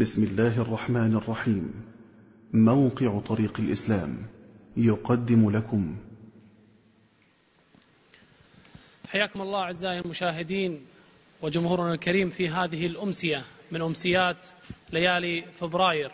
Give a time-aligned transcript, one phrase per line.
[0.00, 1.72] بسم الله الرحمن الرحيم.
[2.52, 4.26] موقع طريق الإسلام
[4.76, 5.96] يقدم لكم.
[9.08, 10.80] حياكم الله أعزائي المشاهدين
[11.42, 14.46] وجمهورنا الكريم في هذه الأمسية من أمسيات
[14.92, 16.10] ليالي فبراير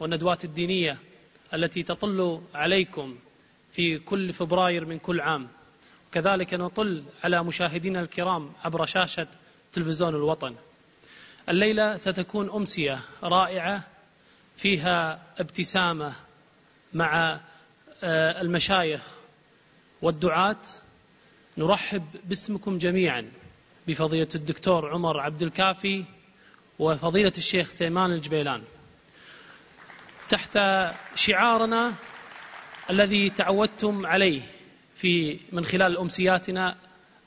[0.00, 0.98] والندوات الدينية
[1.54, 3.14] التي تطل عليكم
[3.70, 5.48] في كل فبراير من كل عام.
[6.12, 9.28] كذلك نطل على مشاهدينا الكرام عبر شاشة
[9.72, 10.54] تلفزيون الوطن.
[11.48, 13.84] الليلة ستكون أمسية رائعة
[14.56, 16.12] فيها ابتسامة
[16.94, 17.40] مع
[18.04, 19.02] المشايخ
[20.02, 20.60] والدعاة.
[21.58, 23.30] نرحب باسمكم جميعا
[23.88, 26.04] بفضيلة الدكتور عمر عبد الكافي
[26.78, 28.62] وفضيلة الشيخ سليمان الجبيلان.
[30.28, 30.58] تحت
[31.14, 31.92] شعارنا
[32.90, 34.42] الذي تعودتم عليه
[34.94, 36.76] في من خلال أمسياتنا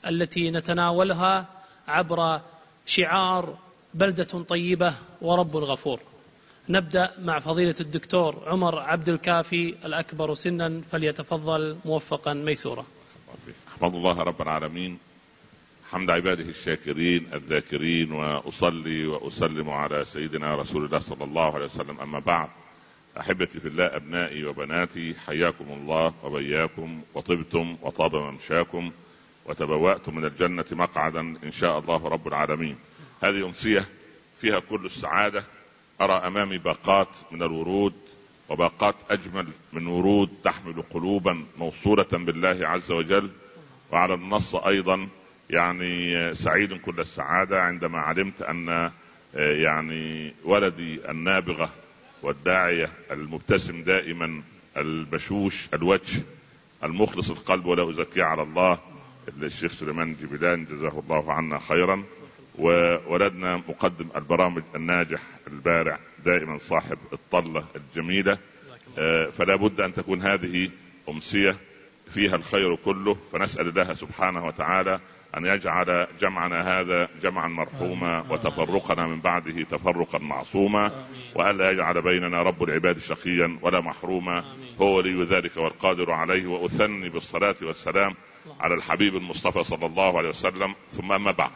[0.06, 1.46] التي نتناولها
[1.88, 2.40] عبر
[2.86, 3.58] شعار
[3.94, 6.00] بلدة طيبة ورب غفور.
[6.68, 12.84] نبدأ مع فضيلة الدكتور عمر عبد الكافي الأكبر سنا فليتفضل موفقا ميسورا.
[13.68, 14.98] أحمد الله رب العالمين
[15.90, 22.18] حمد عباده الشاكرين الذاكرين وأصلي وأسلم على سيدنا رسول الله صلى الله عليه وسلم أما
[22.18, 22.48] بعد
[23.20, 28.92] أحبتي في الله أبنائي وبناتي حياكم الله وبياكم وطبتم وطاب ممشاكم
[29.46, 32.76] وتبوأتم من الجنة مقعدا إن شاء الله رب العالمين
[33.22, 33.84] هذه أمسية
[34.40, 35.44] فيها كل السعادة.
[36.00, 37.94] أرى أمامي باقات من الورود
[38.48, 43.30] وباقات أجمل من ورود تحمل قلوبا موصولة بالله عز وجل.
[43.92, 45.08] وعلى النص أيضا
[45.50, 48.90] يعني سعيد كل السعادة عندما علمت أن
[49.34, 51.70] يعني ولدي النابغة
[52.22, 54.42] والداعية المبتسم دائما
[54.76, 56.22] البشوش الوجه
[56.84, 58.78] المخلص القلب ولا ازكيه على الله.
[59.42, 62.04] الشيخ سليمان جبلان جزاه الله عنا خيرا.
[62.58, 68.38] وولدنا مقدم البرامج الناجح البارع دائما صاحب الطلة الجميلة.
[69.32, 70.70] فلا بد أن تكون هذه
[71.08, 71.56] أمسية
[72.10, 75.00] فيها الخير كله فنسأل الله سبحانه وتعالى
[75.36, 81.06] أن يجعل جمعنا هذا جمعا مرحوما وتفرقنا من بعده تفرقا معصوما.
[81.34, 84.44] وألا يجعل بيننا رب العباد شقيا ولا محروما.
[84.80, 88.14] هو ولي ذلك والقادر عليه وأثني بالصلاة والسلام
[88.60, 90.74] على الحبيب المصطفى صلى الله عليه وسلم.
[90.90, 91.50] ثم أما بعد.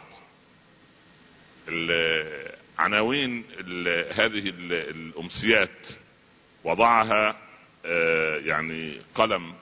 [2.77, 3.43] عناوين
[4.11, 5.87] هذه الأمسيات
[6.63, 7.35] وضعها
[8.45, 9.53] يعني قلم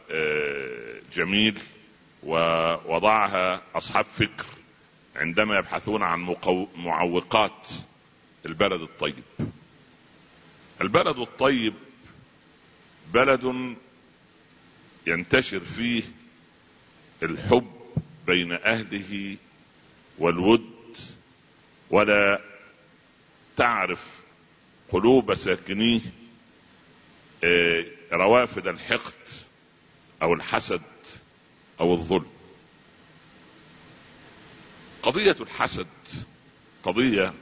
[1.13, 1.59] جميل
[2.23, 4.45] ووضعها أصحاب فكر
[5.15, 6.35] عندما يبحثون عن.
[6.75, 7.67] معوقات
[8.45, 9.23] البلد الطيب
[10.81, 11.73] البلد الطيب
[13.13, 13.75] بلد
[15.07, 16.03] ينتشر فيه
[17.23, 17.71] الحب
[18.27, 19.37] بين أهله
[20.17, 20.80] والود
[21.91, 22.41] ولا
[23.57, 24.21] تعرف
[24.89, 25.99] قلوب ساكنيه
[28.11, 29.13] روافد الحقد
[30.21, 30.81] أو الحسد
[31.79, 32.31] أو الظلم.
[35.03, 35.87] قضية الحسد
[36.83, 37.33] قضية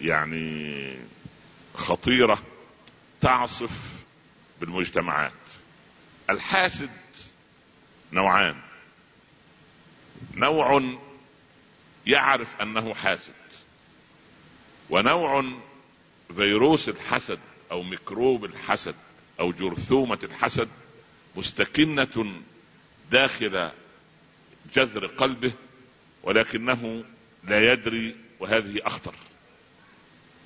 [0.00, 0.96] يعني
[1.74, 2.42] خطيرة
[3.20, 3.94] تعصف
[4.60, 5.32] بالمجتمعات.
[6.30, 6.90] الحاسد
[8.12, 8.60] نوعان.
[10.34, 10.98] نوع
[12.06, 13.32] يعرف أنه حاسد.
[14.90, 15.44] ونوع
[16.36, 17.38] فيروس الحسد
[17.70, 18.94] أو ميكروب الحسد
[19.40, 20.68] أو جرثومة الحسد
[21.36, 22.42] مستكنة
[23.10, 23.70] داخل
[24.74, 25.52] جذر قلبه
[26.22, 27.04] ولكنه
[27.44, 29.14] لا يدري وهذه أخطر.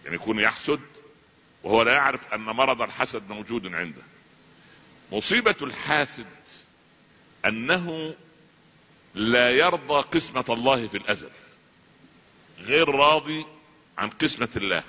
[0.05, 0.81] يعني يكون يحسد
[1.63, 4.03] وهو لا يعرف أن مرض الحسد موجود عنده.
[5.13, 6.27] مصيبة الحاسد
[7.45, 8.15] أنه
[9.15, 11.31] لا يرضى قسمة الله في الأزل.
[12.59, 13.47] غير راضي
[13.99, 14.83] عن قسمة الله.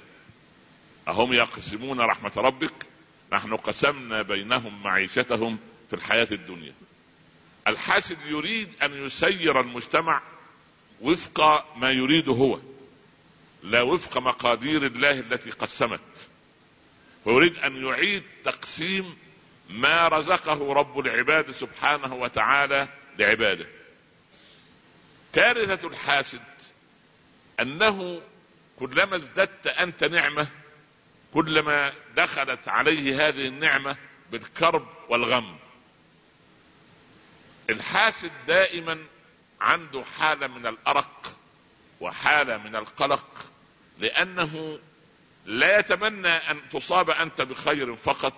[1.08, 2.74] أهم يقسمون رحمة ربك؟
[3.34, 6.74] نحن قسمنا بينهم معيشتهم في الحياة الدنيا.
[7.68, 10.22] الحاسد يريد أن يسير المجتمع
[11.02, 11.42] وفق
[11.78, 12.60] ما يريده هو
[13.64, 16.30] لا وفق مقادير الله التي قسمت.
[17.26, 19.18] ويريد أن يعيد تقسيم
[19.70, 22.88] ما رزقه رب العباد سبحانه وتعالى
[23.20, 23.68] لعباده.
[25.34, 26.42] كارثه الحاسد
[27.60, 28.22] أنه
[28.80, 30.48] كلما ازددت أنت نعمة
[31.34, 33.98] كلما دخلت عليه هذه النعمة
[34.32, 35.58] بالكرب والغم.
[37.70, 38.98] الحاسد دائما
[39.62, 41.38] عنده حالة من الأرق
[42.00, 43.52] وحالة من القلق
[44.00, 44.80] لأنه
[45.46, 48.34] لا يتمنى أن تصاب أنت بخير فقط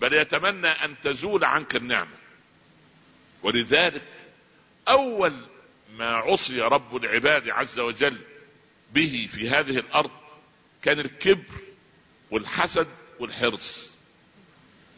[0.00, 2.16] بل يتمنى أن تزول عنك النعمة.
[3.42, 4.08] ولذلك
[4.88, 5.46] أول
[5.96, 8.20] ما عصي رب العباد عز وجل
[8.92, 10.10] به في هذه الأرض
[10.82, 11.54] كان الكبر
[12.30, 12.88] والحسد
[13.18, 13.90] والحرص.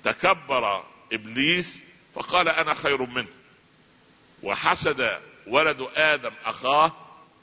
[0.04, 1.78] تكبر إبليس
[2.14, 3.28] فقال أنا خير منه.
[4.42, 6.92] وحسد ولد آدم أخاه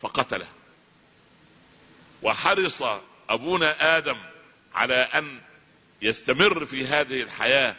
[0.01, 0.48] فقتله.
[2.22, 2.84] وحرص
[3.30, 4.18] أبونا آدم
[4.74, 5.42] على أن
[6.02, 7.75] يستمر في هذه الحياة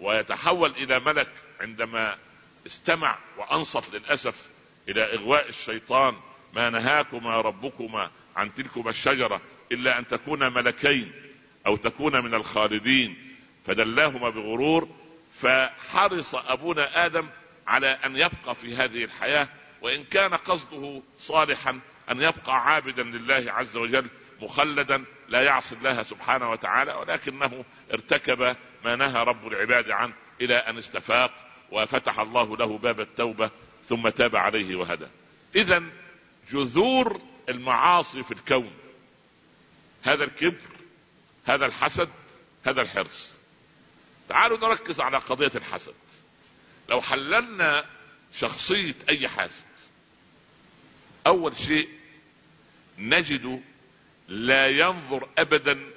[0.00, 2.18] ويتحول إلى ملك عندما
[2.66, 4.46] استمع وأنصت للأسف
[4.88, 6.16] إلى إغواء الشيطان
[6.54, 9.40] ما نهاكما ربكما عن تلكما الشجرة
[9.72, 11.12] إلا أن تكونا ملكين
[11.66, 13.16] أو تكون من الخالدين.
[13.66, 14.88] فدلاهما بغرور
[15.34, 17.28] فحرص أبونا آدم
[17.66, 19.48] على أن يبقى في هذه الحياة
[19.82, 21.80] وإن كان قصده صالحا
[22.10, 24.06] أن يبقى عابدا لله عز وجل
[24.40, 30.78] مخلدا لا يعصي الله سبحانه وتعالى ولكنه ارتكب ما نهى رب العباد عنه إلى أن
[30.78, 31.34] استفاق
[31.70, 33.50] وفتح الله له باب التوبة
[33.84, 35.06] ثم تاب عليه وهدى.
[35.56, 35.82] اذا
[36.50, 38.72] جذور المعاصي في الكون.
[40.04, 40.68] هذا الكبر
[41.46, 42.08] هذا الحسد
[42.66, 43.32] هذا الحرص.
[44.28, 45.94] تعالوا نركز على قضية الحسد.
[46.88, 47.86] لو حللنا
[48.34, 49.64] شخصية أي حاسد
[51.26, 51.88] أول شيء
[52.98, 53.62] نجد
[54.28, 55.90] لا ينظر ابدا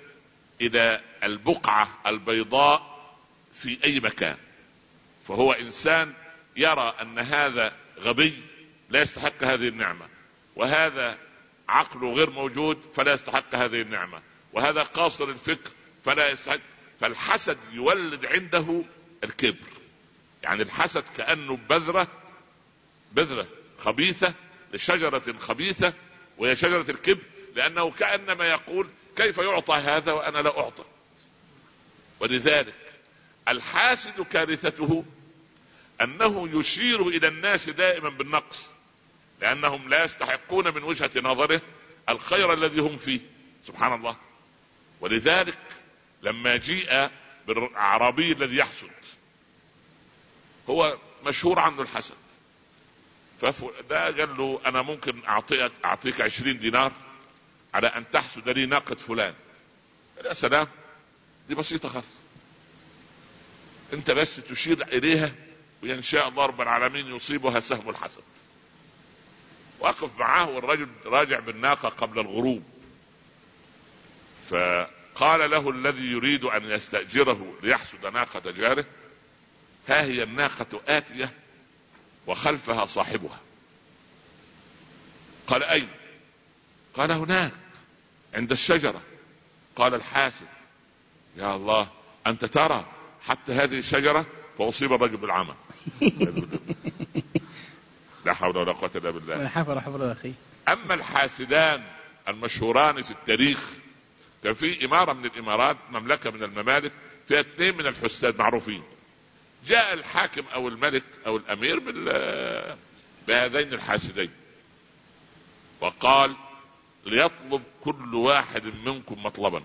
[0.62, 3.12] إلى البقعة البيضاء
[3.53, 4.38] في أي مكان.
[5.27, 6.13] فهو إنسان
[6.56, 8.33] يرى أن هذا غبي
[8.89, 10.07] لا يستحق هذه النعمة.
[10.61, 11.17] وهذا
[11.69, 14.21] عقله غير موجود فلا يستحق هذه النعمة.
[14.53, 15.71] وهذا قاصر الفكر
[16.05, 16.59] فلا يستحق.
[16.99, 18.83] فالحسد يولد عنده
[19.23, 19.67] الكبر.
[20.43, 22.07] يعني الحسد كأنه بذرة
[23.11, 23.47] بذرة
[23.79, 24.33] خبيثة
[24.73, 25.93] لشجرة خبيثة
[26.37, 27.23] وهي شجرة الكبر
[27.55, 30.83] لأنه كأنما يقول كيف يعطى هذا وأنا لا أعطى.
[32.19, 32.93] ولذلك
[33.47, 35.05] الحاسد كارثته
[36.01, 38.70] أنه يشير إلى الناس دائما بالنقص.
[39.41, 41.61] لأنهم لا يستحقون من وجهة نظره
[42.09, 43.19] الخير الذي هم فيه.
[43.67, 44.17] سبحان الله.
[45.01, 45.57] ولذلك
[46.23, 47.09] لما جيء
[47.47, 48.89] بالاعرابي الذي يحسد
[50.69, 52.15] هو مشهور عنه الحسد.
[53.41, 56.91] فده قال له أنا ممكن اعطيك أعطيك عشرين دينار
[57.73, 59.33] على أن تحسد لي ناقة فلان.
[60.25, 60.67] يا سلام
[61.49, 62.05] دي بسيطة خالص.
[63.93, 65.35] أنت بس تشير إليها
[65.83, 68.23] وإن شاء الله رب العالمين يصيبها سهم الحسد.
[69.81, 72.63] وقف معاه والرجل راجع بالناقة قبل الغروب.
[74.49, 78.85] فقال له الذي يريد أن يستأجره ليحسد ناقة جاره
[79.87, 81.33] ها هي الناقة آتية
[82.27, 83.39] وخلفها صاحبها.
[85.47, 85.89] قال أين؟
[86.93, 87.51] قال هناك
[88.33, 89.01] عند الشجرة.
[89.75, 90.47] قال الحاسد
[91.37, 91.87] يا الله
[92.27, 92.85] أنت ترى
[93.21, 94.25] حتى هذه الشجرة
[94.57, 95.55] فأصيب الرجل بالعمى.
[98.25, 99.47] لا حول ولا قوة إلا بالله.
[99.47, 100.33] حفر حفر أخي.
[100.69, 101.83] أما الحاسدان
[102.27, 103.59] المشهوران في التاريخ
[104.44, 106.91] كان في إمارة من الإمارات مملكة من الممالك
[107.27, 108.83] فيها اثنين من الحساد معروفين.
[109.65, 112.77] جاء الحاكم أو الملك أو الأمير بال
[113.27, 114.31] بهذين الحاسدين.
[115.81, 116.35] وقال
[117.06, 119.63] ليطلب كل واحد منكم مطلبا.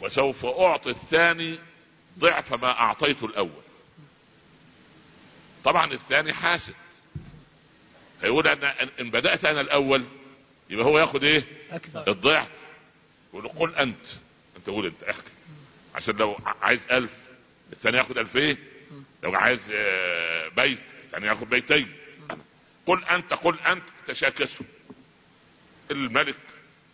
[0.00, 1.58] وسوف أعطي الثاني
[2.18, 3.62] ضعف ما أعطيت الأول.
[5.64, 6.74] طبعا الثاني حاسد.
[8.22, 10.04] هيقول أنا ان بدأت أنا الأول
[10.70, 12.08] يبقى هو ياخد إيه؟ أكثر.
[12.10, 12.48] الضعف.
[13.34, 14.06] يقول قل أنت.
[14.56, 15.30] أنت قول أنت أحكي.
[15.94, 17.14] عشان لو عايز ألف
[17.72, 18.56] الثاني ياخد ألفين
[19.22, 21.92] لو عايز آه، بيت الثاني ياخد بيتين.
[22.86, 24.66] قل أنت قل أنت تشاكسوا.
[25.90, 26.38] الملك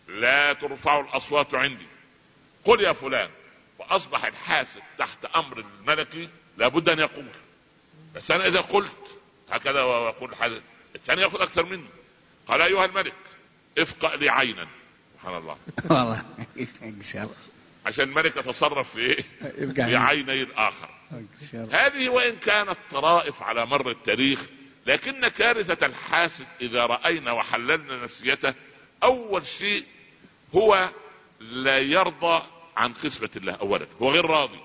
[0.07, 1.85] لا ترفع الأصوات عندي.
[2.65, 3.29] قل يا فلان
[3.79, 7.25] وأصبح الحاسد تحت أمر الملكي لابد أن يقول.
[8.15, 9.17] بس أنا إذا قلت
[9.51, 10.61] هكذا وأقول الحاسد
[10.95, 11.89] الثاني يأخذ أكثر مني.
[12.47, 13.13] قال أيها الملك
[13.77, 14.67] افقأ لي عينا.
[15.17, 15.57] سبحان الله.
[15.89, 16.23] والله
[16.83, 17.35] إن شاء الله.
[17.85, 19.23] عشان الملك يتصرف في إيه؟
[19.63, 20.43] يبقى في عيني.
[20.43, 20.89] الآخر.
[21.53, 24.49] هذه وإن كانت طرائف على مر التاريخ
[24.85, 28.53] لكن كارثة الحاسد إذا رأينا وحللنا نفسيته
[29.03, 29.85] أول شيء
[30.55, 30.89] هو
[31.39, 32.43] لا يرضى
[32.77, 33.87] عن قسمة الله أولا.
[34.01, 34.59] هو غير راضي.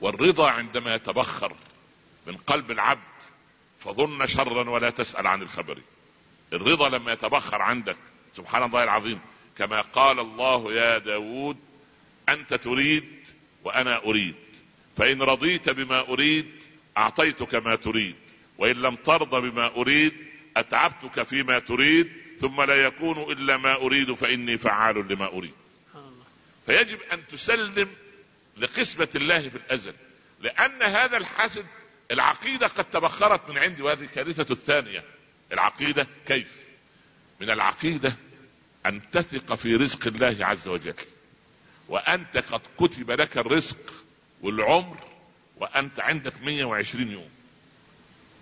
[0.00, 1.56] والرضا عندما يتبخر
[2.30, 3.00] من قلب العبد
[3.78, 5.78] فظن شرا ولا تسأل عن الخبر.
[6.52, 7.96] الرضا لما يتبخر عندك
[8.36, 9.20] سبحان الله العظيم
[9.58, 11.56] كما قال الله يا داود
[12.28, 13.04] أنت تريد
[13.64, 14.34] وأنا أريد.
[14.96, 16.50] فإن رضيت بما أريد
[16.96, 18.16] أعطيتك ما تريد.
[18.58, 20.12] وإن لم ترضى بما أريد
[20.56, 25.54] أتعبتك فيما تريد ثم لا يكون إلا ما أريد فإني فعال لما أريد.
[26.66, 27.88] فيجب أن تسلم
[28.56, 29.94] لقسمة الله في الأزل
[30.40, 31.66] لأن هذا الحسد
[32.10, 35.04] العقيدة قد تبخرت من عندي وهذه كارثة الثانية.
[35.52, 36.64] العقيدة كيف؟
[37.40, 38.16] من العقيدة
[38.86, 40.94] أن تثق في رزق الله عز وجل
[41.88, 43.92] وأنت قد كتب لك الرزق
[44.42, 44.96] والعمر
[45.56, 47.30] وأنت عندك 120 يوم.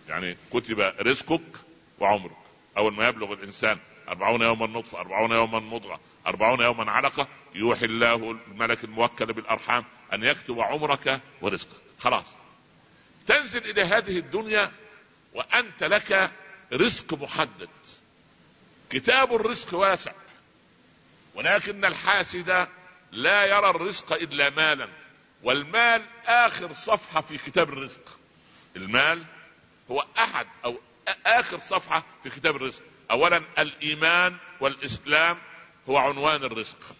[0.08, 1.56] يعني كتب رزقك
[1.98, 2.36] وعمرك.
[2.76, 8.14] أول ما يبلغ الإنسان أربعون يوما نطفة أربعون يوما مضغة أربعون يوما علقة يوحي الله
[8.48, 11.82] الملك الموكل بالأرحام أن يكتب عمرك ورزقك.
[11.98, 12.37] خلاص.
[13.28, 14.72] تنزل إلى هذه الدنيا
[15.34, 16.30] وأنت لك
[16.72, 17.68] رزق محدد.
[18.90, 20.12] كتاب الرزق واسع
[21.34, 22.68] ولكن الحاسد
[23.12, 24.88] لا يرى الرزق إلا مالا.
[25.42, 28.18] والمال آخر صفحة في كتاب الرزق.
[28.76, 29.24] المال
[29.90, 30.80] هو أحد أو
[31.26, 32.82] آخر صفحة في كتاب الرزق.
[33.10, 35.38] اولا الإيمان والإسلام
[35.88, 36.96] هو عنوان الرزق.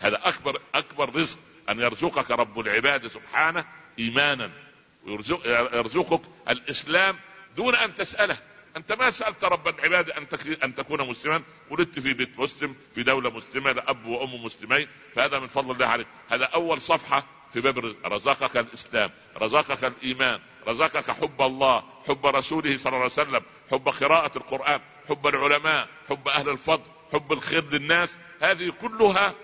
[0.00, 1.38] هذا أكبر أكبر رزق
[1.68, 3.64] أن يرزقك رب العباد سبحانه
[3.98, 4.67] ايمانا.
[5.08, 7.18] ويرزقك الإسلام
[7.56, 8.38] دون أن تسأله.
[8.76, 10.26] أنت ما سألت رب العباد أن
[10.64, 11.42] أن تكون مسلما.
[11.70, 14.88] ولدت في بيت مسلم في دولة مسلمة لأب وأم مسلمين.
[15.14, 16.06] فهذا من فضل الله عليك.
[16.28, 22.90] هذا أول صفحة في باب رزقك الإسلام رزقك الإيمان رزقك حب الله حب رسوله صلى
[22.90, 28.18] الله عليه وسلم حب قراءة القرآن حب العلماء حب أهل الفضل حب الخير للناس.
[28.40, 29.34] هذه كلها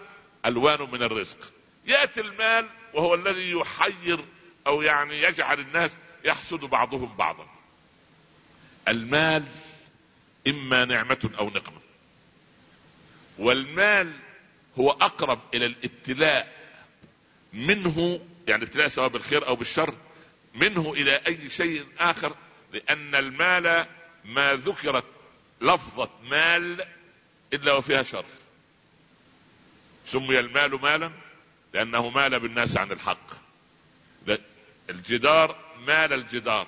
[0.46, 1.38] ألوان من الرزق.
[1.86, 4.24] يأتي المال وهو الذي يحير
[4.66, 5.90] أو يعني يجعل الناس
[6.24, 7.46] يحسد بعضهم بعضا.
[8.88, 9.44] المال
[10.46, 11.80] إما نعمة أو نقمة.
[13.38, 14.12] والمال
[14.78, 16.54] هو أقرب إلى الابتلاء
[17.52, 19.94] منه يعني ابتلاء سواء بالخير أو بالشر
[20.54, 22.36] منه إلى أي شيء آخر
[22.72, 23.86] لأن المال
[24.24, 25.04] ما ذكرت
[25.60, 26.86] لفظة مال
[27.52, 28.24] إلا وفيها شر.
[30.06, 31.10] سمي المال مالا
[31.74, 33.43] لأنه مال بالناس عن الحق.
[34.90, 36.66] الجدار مال الجدار.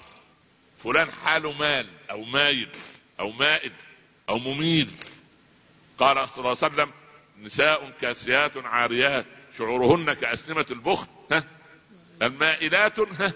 [0.78, 2.68] فلان حاله مال أو مايل
[3.20, 3.72] أو مائل
[4.28, 4.90] أو مميل.
[5.98, 6.90] قال صلى الله عليه وسلم
[7.42, 9.26] نساء كاسيات عاريات
[9.58, 11.44] شعورهن كأسنمة البخت ها؟
[12.22, 13.32] المائلات ها؟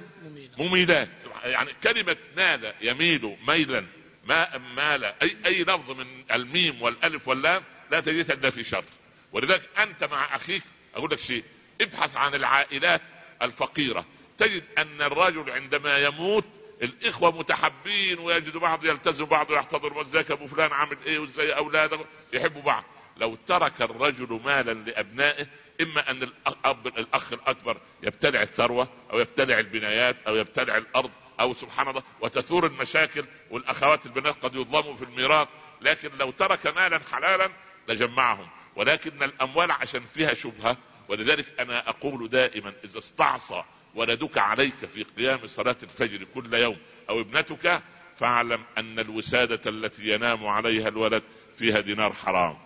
[0.58, 1.08] مميلات.
[1.44, 3.86] يعني كلمة مال يميل ميلا
[4.24, 8.84] ما مال أي أي لفظ من الميم والألف واللام لا تجدها إلا في شر.
[9.32, 10.62] ولذلك أنت مع أخيك
[10.94, 11.44] أقول لك شيء
[11.80, 13.02] ابحث عن العائلات
[13.42, 14.06] الفقيرة.
[14.40, 16.44] تجد أن الرجل عندما يموت
[16.82, 21.98] الإخوة متحبين ويجد بعض يلتزم بعض ويحتضر ازيك أبو فلان عامل إيه وإزاي أولاده
[22.32, 22.84] يحبوا بعض.
[23.16, 25.46] لو ترك الرجل مالا لأبنائه
[25.80, 31.88] إما أن الأب الأخ الأكبر يبتلع الثروة أو يبتلع البنايات أو يبتلع الأرض أو سبحان
[31.88, 35.48] الله وتثور المشاكل والأخوات البنات قد يظلموا في الميراث
[35.80, 37.50] لكن لو ترك مالا حلالا
[37.88, 38.48] لجمعهم.
[38.76, 40.76] ولكن الأموال عشان فيها شبهة
[41.08, 43.62] ولذلك أنا أقول دائما إذا استعصى
[43.94, 46.76] ولدك عليك في قيام صلاة الفجر كل يوم
[47.08, 47.82] أو ابنتك
[48.16, 51.22] فاعلم أن الوسادة التي ينام عليها الولد
[51.58, 52.56] فيها دينار حرام.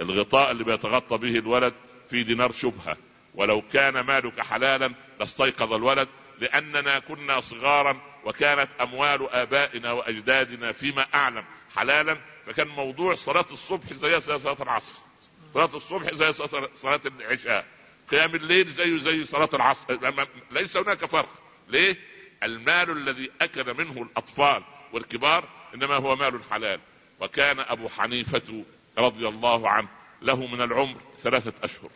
[0.00, 1.74] الغطاء اللي بيتغطى به الولد
[2.10, 2.96] في دينار شبهة.
[3.34, 11.44] ولو كان مالك حلالا لاستيقظ الولد لأننا كنا صغارا وكانت أموال آبائنا وأجدادنا فيما أعلم
[11.76, 15.00] حلالا فكان موضوع صلاة الصبح زي صلاة العصر.
[15.54, 16.32] صلاة الصبح زي
[16.76, 17.66] صلاة العشاء.
[18.10, 19.98] قيام الليل زي زي صلاة العصر؟
[20.50, 21.42] ليس هناك فرق.
[21.68, 21.96] ليه؟
[22.42, 26.80] المال الذي أكل منه الأطفال والكبار إنما هو مال حلال.
[27.20, 28.64] وكان أبو حنيفة
[28.98, 29.88] رضي الله عنه
[30.22, 31.90] له من العمر ثلاثة أشهر.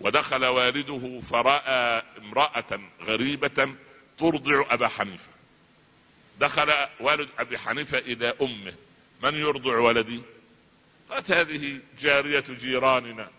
[0.00, 3.74] ودخل والده فرأى امرأة غريبة
[4.18, 5.28] ترضع أبا حنيفة.
[6.40, 8.74] دخل والد أبي حنيفة إلى أمه.
[9.22, 10.22] من يرضع ولدي؟
[11.10, 13.30] قالت هذه جارية جيراننا.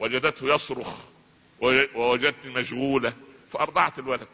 [0.00, 1.04] وجدته يصرخ
[1.94, 3.12] ووجدتني مشغولة
[3.48, 4.28] فأرضعت الولد.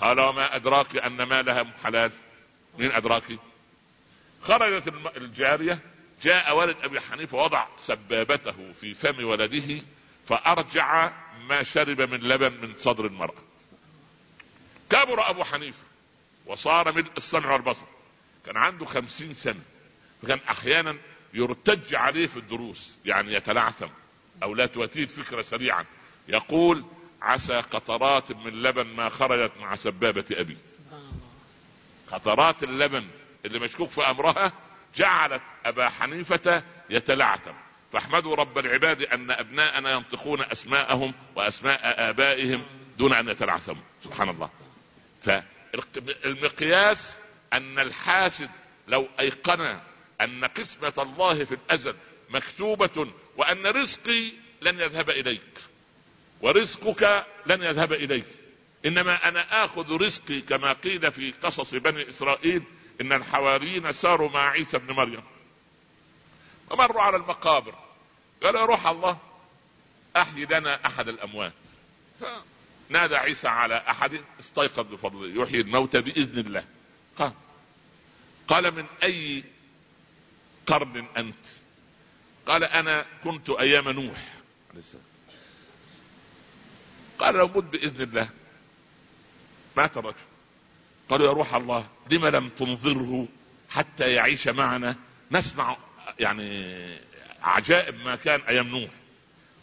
[0.00, 2.12] قال وما أدراك أن مالها حلال؟
[2.78, 3.22] مين أدراك؟
[4.42, 5.78] خرجت الجارية
[6.22, 9.82] جاء ولد أبي حنيفة وضع سبابته في فم ولده
[10.26, 11.12] فأرجع
[11.48, 13.42] ما شرب من لبن من صدر المرأة.
[14.90, 15.84] كبر أبو حنيفة
[16.46, 17.86] وصار ملء السمع والبصر.
[18.46, 19.60] كان عنده خمسين سنة
[20.22, 20.98] فكان أحيانا
[21.34, 23.88] يرتج عليه في الدروس يعني يتلعثم.
[24.42, 25.84] أو لا تؤتيه الفكرة سريعا.
[26.28, 26.84] يقول
[27.22, 30.56] عسى قطرات من لبن ما خرجت مع سبابة أبي.
[32.12, 33.06] قطرات اللبن
[33.44, 34.52] اللي مشكوك في أمرها
[34.96, 37.52] جعلت أبا حنيفة يتلعثم.
[37.92, 42.62] فاحمدوا رب العباد أن أبناءنا ينطقون أسماءهم وأسماء آبائهم
[42.98, 43.82] دون أن يتلعثموا.
[44.04, 44.50] سبحان الله.
[45.22, 47.18] فالمقياس
[47.52, 48.50] أن الحاسد
[48.88, 49.78] لو أيقن
[50.20, 51.94] أن قسمة الله في الأزل
[52.30, 55.58] مكتوبة وأن رزقي لن يذهب إليك
[56.40, 58.26] ورزقك لن يذهب إليك.
[58.86, 62.62] إنما أنا آخذ رزقي كما قيل في قصص بني إسرائيل
[63.00, 65.22] إن الحواريين ساروا مع عيسى بن مريم.
[66.70, 67.74] فمروا على المقابر
[68.42, 69.18] قالوا روح الله
[70.16, 71.52] أحيي لنا أحد الأموات.
[72.20, 76.64] فنادى عيسى على أحد استيقظ بفضله يحيي الموتى بإذن الله.
[77.16, 77.32] قال
[78.48, 79.44] قال من أي
[80.66, 81.61] قرن أنت؟
[82.46, 84.18] قال أنا كنت أيام نوح.
[87.18, 88.28] قال لو مت بإذن الله.
[89.76, 90.16] مات الرجل
[91.08, 93.28] قالوا يا روح الله لم لم تنظره
[93.70, 94.96] حتى يعيش معنا؟
[95.30, 95.76] نسمع
[96.18, 96.98] يعني
[97.42, 98.90] عجائب ما كان أيام نوح.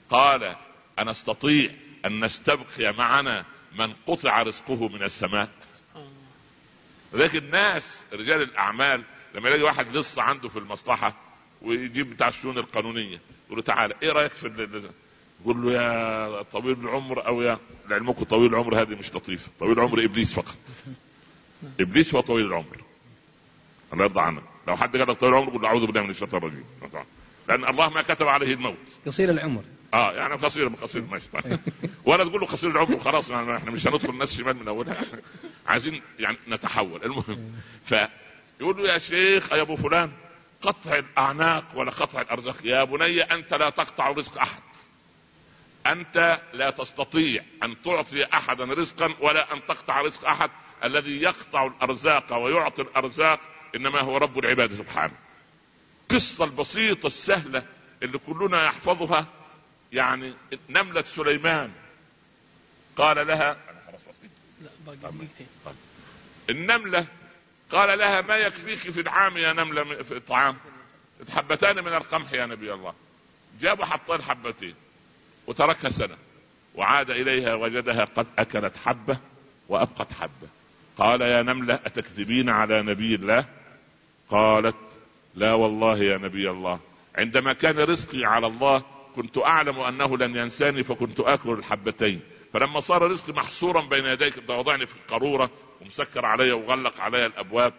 [0.10, 0.56] قال
[1.00, 1.72] أنا استطيع
[2.06, 3.46] أن نستبقي معنا
[3.76, 5.50] من قطع رزقه من السماء.
[7.14, 9.04] لكن الناس رجال الأعمال
[9.36, 11.29] لما يلاقي واحد لص عنده في المصلحة
[11.62, 13.20] ويجيب بتاع الشؤون القانونية.
[13.46, 14.68] يقول له تعالى إيه رأيك في
[15.42, 17.58] يقول له يا طويل العمر أو يا
[17.90, 19.52] لعلمكم طويل العمر هذه مش لطيفة.
[19.60, 20.56] طويل العمر إبليس فقط.
[21.80, 22.84] إبليس هو طويل العمر.
[23.94, 26.64] الله يرضى عنك لو حد قال لك طويل العمر قول أعوذ بالله من الشيطان الرجيم.
[27.48, 28.78] لأن الله ما كتب عليه الموت.
[29.06, 29.64] قصير العمر.
[29.94, 31.60] آه يعني قصير قصير ماشي طيب.
[32.06, 35.06] ولا تقول له قصير العمر خلاص يعني إحنا مش هندخل الناس شمال من أولها.
[35.68, 37.04] عايزين يعني نتحول.
[37.04, 37.52] المهم.
[37.90, 40.12] فيقول له يا شيخ يا أبو فلان؟
[40.62, 42.56] قطع الأعناق ولا قطع الأرزاق.
[42.64, 44.62] يا بني أنت لا تقطع رزق أحد.
[45.88, 50.52] أنت لا تستطيع أن تعطي أحدا رزقا ولا أن تقطع رزق أحد.
[50.84, 53.40] الذي يقطع الأرزاق ويعطي الأرزاق
[53.76, 55.16] إنما هو رب العباد سبحانه.
[56.12, 57.66] القصة البسيطة السهلة
[58.04, 59.26] اللي كلنا يحفظها
[59.92, 60.34] يعني
[60.70, 61.72] نملة سليمان.
[62.98, 63.58] قال لها
[64.62, 65.76] لا باقي
[66.50, 67.08] النملة
[67.72, 70.58] قال لها ما يكفيك في العام يا نملة في الطعام؟
[71.36, 72.94] حبتان من القمح يا نبي الله.
[73.62, 74.76] جابوا حطين حبتين
[75.48, 76.18] وتركها سنة.
[76.76, 79.20] وعاد إليها وجدها قد أكلت حبة
[79.70, 80.48] وأبقت حبة.
[80.98, 83.46] قال يا نملة أتكذبين على نبي الله؟
[84.30, 84.76] قالت
[85.36, 86.80] لا والله يا نبي الله.
[87.16, 88.84] عندما كان رزقي على الله
[89.16, 92.22] كنت أعلم أنه لن ينساني فكنت آكل الحبتين.
[92.54, 95.50] فلما صار رزقي محصورا بين يديك انت وضعني في القارورة
[95.82, 97.74] ومسكر علي وغلق علي الأبواب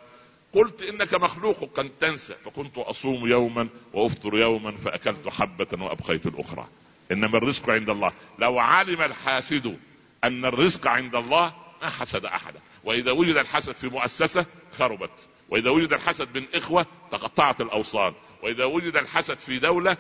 [0.53, 6.67] قلت إنك مخلوق قد تنسى فكنت أصوم يوما وأفطر يوما فأكلت حبة وأبقيت الأخرى.
[7.13, 8.13] إنما الرزق عند الله.
[8.39, 9.79] لو علم الحاسد
[10.25, 12.61] أن الرزق عند الله ما حسد أحدا.
[12.85, 14.47] وإذا وجد الحسد في مؤسسة
[14.79, 15.11] خربت.
[15.49, 18.15] وإذا وجد الحسد من إخوة تقطعت الأوصال.
[18.43, 19.97] وإذا وجد الحسد في دولة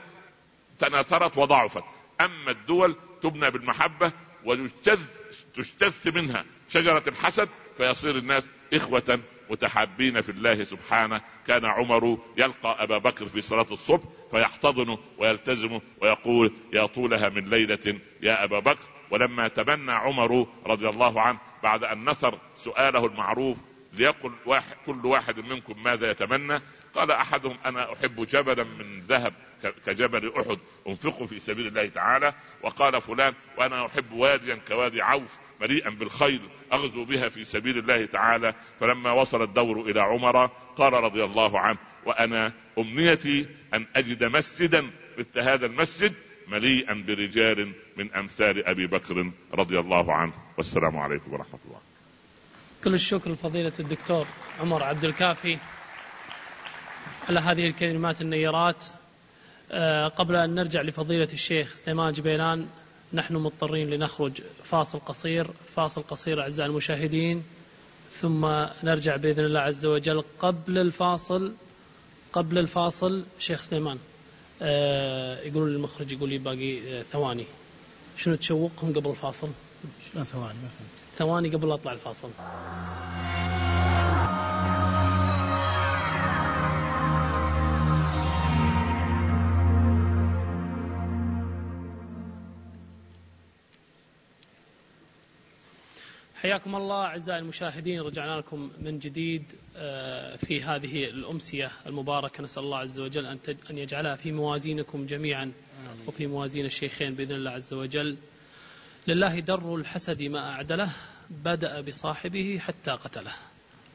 [0.79, 1.85] تناثرت وضعفت.
[2.21, 4.13] أما الدول تبنى بالمحبة
[4.45, 4.99] وتجتث
[5.55, 11.21] تجتث منها شجرة الحسد فيصير الناس إخوة متحابين في الله سبحانه.
[11.47, 18.01] كان عمر يلقى أبا بكر في صلاة الصبح فيحتضنه ويلتزمه ويقول يا طولها من ليلة
[18.23, 18.89] يا أبا بكر.
[19.11, 23.59] ولما تبنى عمر رضي الله عنه بعد أن نثر سؤاله المعروف
[23.93, 26.61] ليقل واحد كل واحد منكم ماذا يتمنى؟
[26.95, 29.35] قال أحدهم أنا أحب جبلا من ذهب
[29.87, 32.35] كجبل أحد أنفقه في سبيل الله تعالى.
[32.63, 36.41] وقال فلان وأنا أحب واديا كوادي عوف مليئا بالخيل
[36.73, 38.55] أغزو بها في سبيل الله تعالى.
[38.81, 45.41] فلما وصل الدور إلى عمر قال رضي الله عنه وأنا أمنيتي أن أجد مسجدا مثل
[45.41, 46.15] هذا المسجد
[46.49, 50.33] مليئا برجال من أمثال أبي بكر رضي الله عنه.
[50.57, 51.81] والسلام عليكم ورحمة الله.
[52.85, 54.27] كل الشكر لفضيلة الدكتور
[54.61, 55.59] عمر عبد الكافي.
[57.29, 58.87] على هذه الكلمات النيرات.
[59.73, 62.67] آه، قبل أن نرجع لفضيلة الشيخ سليمان جبيلان
[63.13, 65.51] نحن مضطرين لنخرج فاصل قصير.
[65.75, 67.45] فاصل قصير أعزائي المشاهدين.
[68.21, 68.47] ثم
[68.83, 71.53] نرجع بإذن الله عز وجل قبل الفاصل
[72.33, 73.25] قبل الفاصل.
[73.39, 73.99] شيخ سليمان
[74.63, 77.45] آه يقولون المخرج يقول لي باقي آه ثواني.
[78.17, 79.49] شنو تشوقهم قبل الفاصل؟
[80.13, 81.19] شلون ثواني؟ ما فهمت.
[81.19, 82.29] ثواني قبل لا أطلع الفاصل.
[96.43, 102.79] حياكم الله أعزائي المشاهدين رجعنا لكم من جديد آه، في هذه الأمسية المباركة نسأل الله
[102.79, 103.39] عز وجل أن
[103.71, 105.53] أن يجعلها في موازينكم جميعا
[106.07, 108.17] وفي موازين الشيخين بإذن الله عز وجل.
[109.09, 110.93] لله در الحسد ما أعدله
[111.31, 113.33] بدأ بصاحبه حتى قتله.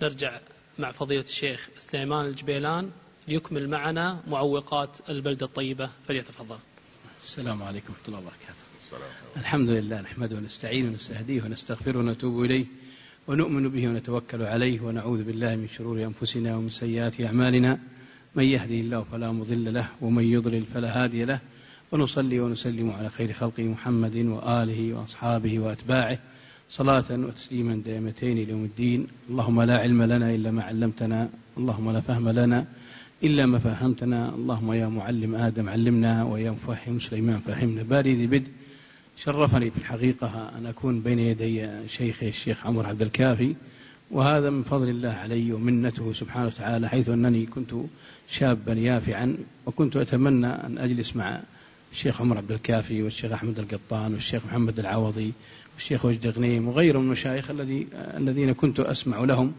[0.01, 0.39] نرجع
[0.79, 2.91] مع فضيلة الشيخ سليمان الجبيلان
[3.27, 6.58] ليكمل معنا معوقات البلدة الطيبة فليتفضل.
[7.23, 8.64] السلام عليكم ورحمة الله وبركاته.
[9.38, 12.65] الحمد لله نحمده ونستعينه ونستهديه ونستغفره ونتوب إليه
[13.27, 17.79] ونؤمن به ونتوكل عليه ونعوذ بالله من شرور أنفسنا ومن سيئات أعمالنا.
[18.36, 21.39] من يهدي الله فلا مضل له ومن يضلل فلا هادي له.
[21.91, 26.19] ونصلي ونسلم على خير خلقه محمد وآله وأصحابه وأتباعه.
[26.69, 29.08] صلاة وتسليما دائمتين ليوم الدين.
[29.29, 31.29] اللهم لا علم لنا إلا ما علمتنا.
[31.58, 32.65] اللهم لا فهم لنا
[33.23, 34.36] إلا ما فهمتنا.
[34.36, 37.84] اللهم يا معلم آدم علمنا ويا مفهم سليمان فهمنا.
[37.84, 38.51] باري ذي بدء.
[39.17, 43.56] شرفني في الحقيقة أن أكون بين يدي شيخي الشيخ عمر عبد الكافي
[44.12, 47.73] وهذا من فضل الله علي ومنته سبحانه وتعالى حيث أنني كنت
[48.30, 51.39] شابا يافعا وكنت أتمنى أن أجلس مع
[51.91, 55.34] الشيخ عمر عبد الكافي والشيخ أحمد القطان والشيخ محمد العوضي
[55.75, 59.54] والشيخ وجد غنيم وغيرهم من المشايخ الذي الذين كنت أسمع لهم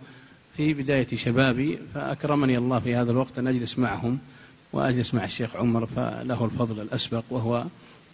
[0.57, 4.19] في بداية شبابي فأكرمني الله في هذا الوقت أن أجلس معهم
[4.73, 7.65] وأجلس مع الشيخ عمر فله الفضل الأسبق وهو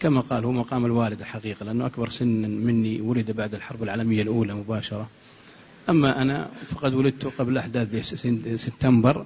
[0.03, 4.53] كما قال هو مقام الوالد الحقيقة لأنه أكبر سنا مني ولد بعد الحرب العالمية الأولى
[4.53, 5.09] مباشرة.
[5.89, 7.95] أما أنا فقد ولدت قبل أحداث
[8.55, 9.25] سبتمبر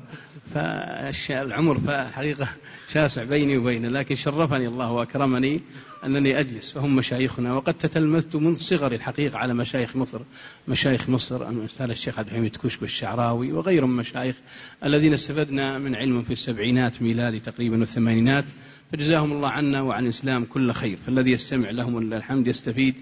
[0.54, 2.48] فالعمر فحقيقة
[2.90, 5.62] شاسع بيني وبينه لكن شرفني الله وأكرمني
[6.06, 7.54] أنني أجلس فهم مشايخنا.
[7.54, 10.22] وقد تتلمذت منذ صغري الحقيقة على مشايخ مصر
[10.68, 14.36] مشايخ مصر أمثال الشيخ عبد الحميد كشك الشعراوي وغيرهم من المشايخ
[14.84, 18.46] الذين استفدنا من علمهم في السبعينات ميلادي تقريبا والثمانينات.
[18.92, 22.96] فجزاهم الله عنا وعن الإسلام كل خير فالذي يستمع لهم الحمد يستفيد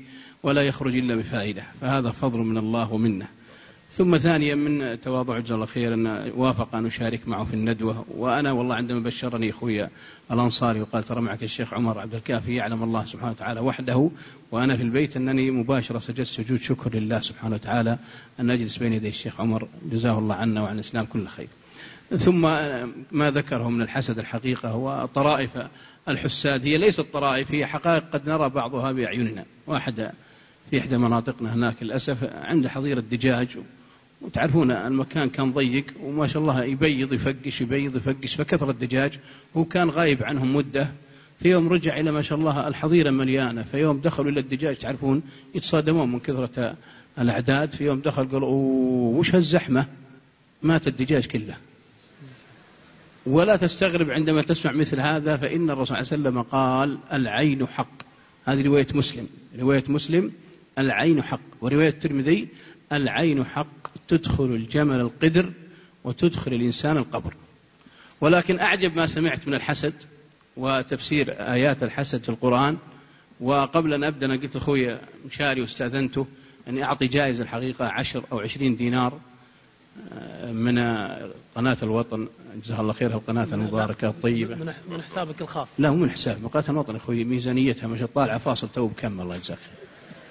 [0.44, 3.28] ولا يخرج إلا بفائدة فهذا فضل من الله ومنه.
[3.92, 8.52] ثم ثانيا من تواضع جزاه الله خير أن وافق أن أشارك معه في الندوة وأنا
[8.52, 9.88] والله عندما بشرني أخوي
[10.32, 14.10] الأنصاري وقال ترى معك الشيخ عمر عبد الكافي يعلم الله سبحانه وتعالى وحده
[14.52, 17.98] وأنا في البيت أنني مباشرة سجدت سجود شكر لله سبحانه وتعالى
[18.40, 21.48] أن أجلس بين يدي الشيخ عمر جزاه الله عنا وعن الإسلام كل خير.
[22.10, 22.42] ثم
[23.12, 25.58] ما ذكره من الحسد الحقيقة هو طرائف
[26.10, 26.66] الحساد.
[26.66, 29.46] هي ليست طرائف هي حقائق قد نرى بعضها بأعيننا.
[29.68, 30.12] واحد
[30.70, 33.58] في إحدى مناطقنا هناك للأسف عند حظيرة دجاج
[34.22, 39.20] وتعرفون المكان كان ضيق وما شاء الله يبيض يفقش يبيض يفقش فكثر الدجاج.
[39.58, 40.92] هو كان غايب عنهم مدة.
[41.40, 43.64] في يوم رجع إلى ما شاء الله الحظيرة مليانة.
[43.64, 45.22] في يوم دخلوا إلى الدجاج تعرفون
[45.56, 46.76] يتصادمون من كثرة
[47.20, 47.74] الأعداد.
[47.74, 49.86] في يوم دخل قالوا وش هالزحمة؟
[50.64, 51.56] مات الدجاج كله.
[53.26, 57.94] ولا تستغرب عندما تسمع مثل هذا فإن الرسول صلى الله عليه وسلم قال العين حق.
[58.46, 59.30] هذه رواية مسلم.
[59.60, 60.32] رواية مسلم
[60.80, 61.40] العين حق.
[61.62, 62.48] ورواية الترمذي
[62.92, 65.52] العين حق تدخل الجمل القدر
[66.04, 67.34] وتدخل الإنسان القبر.
[68.22, 69.94] ولكن أعجب ما سمعت من الحسد
[70.58, 72.78] وتفسير آيات الحسد في القرآن.
[73.42, 76.28] وقبل أن أبدأ أنا قلت لأخوي مشاري واستأذنته
[76.68, 79.20] أني أعطي جائزة الحقيقة عشر أو عشرين دينار.
[80.52, 80.78] من
[81.56, 82.28] قناة الوطن
[82.64, 84.56] جزاها الله خير القناة المباركة الطيبة.
[84.90, 85.68] من حسابك الخاص.
[85.80, 89.22] لا مو من حساب قناة الوطن أخوي ميزانيتها ما شاء الله طالعة فاصل تو بكم
[89.22, 89.58] الله يجزاك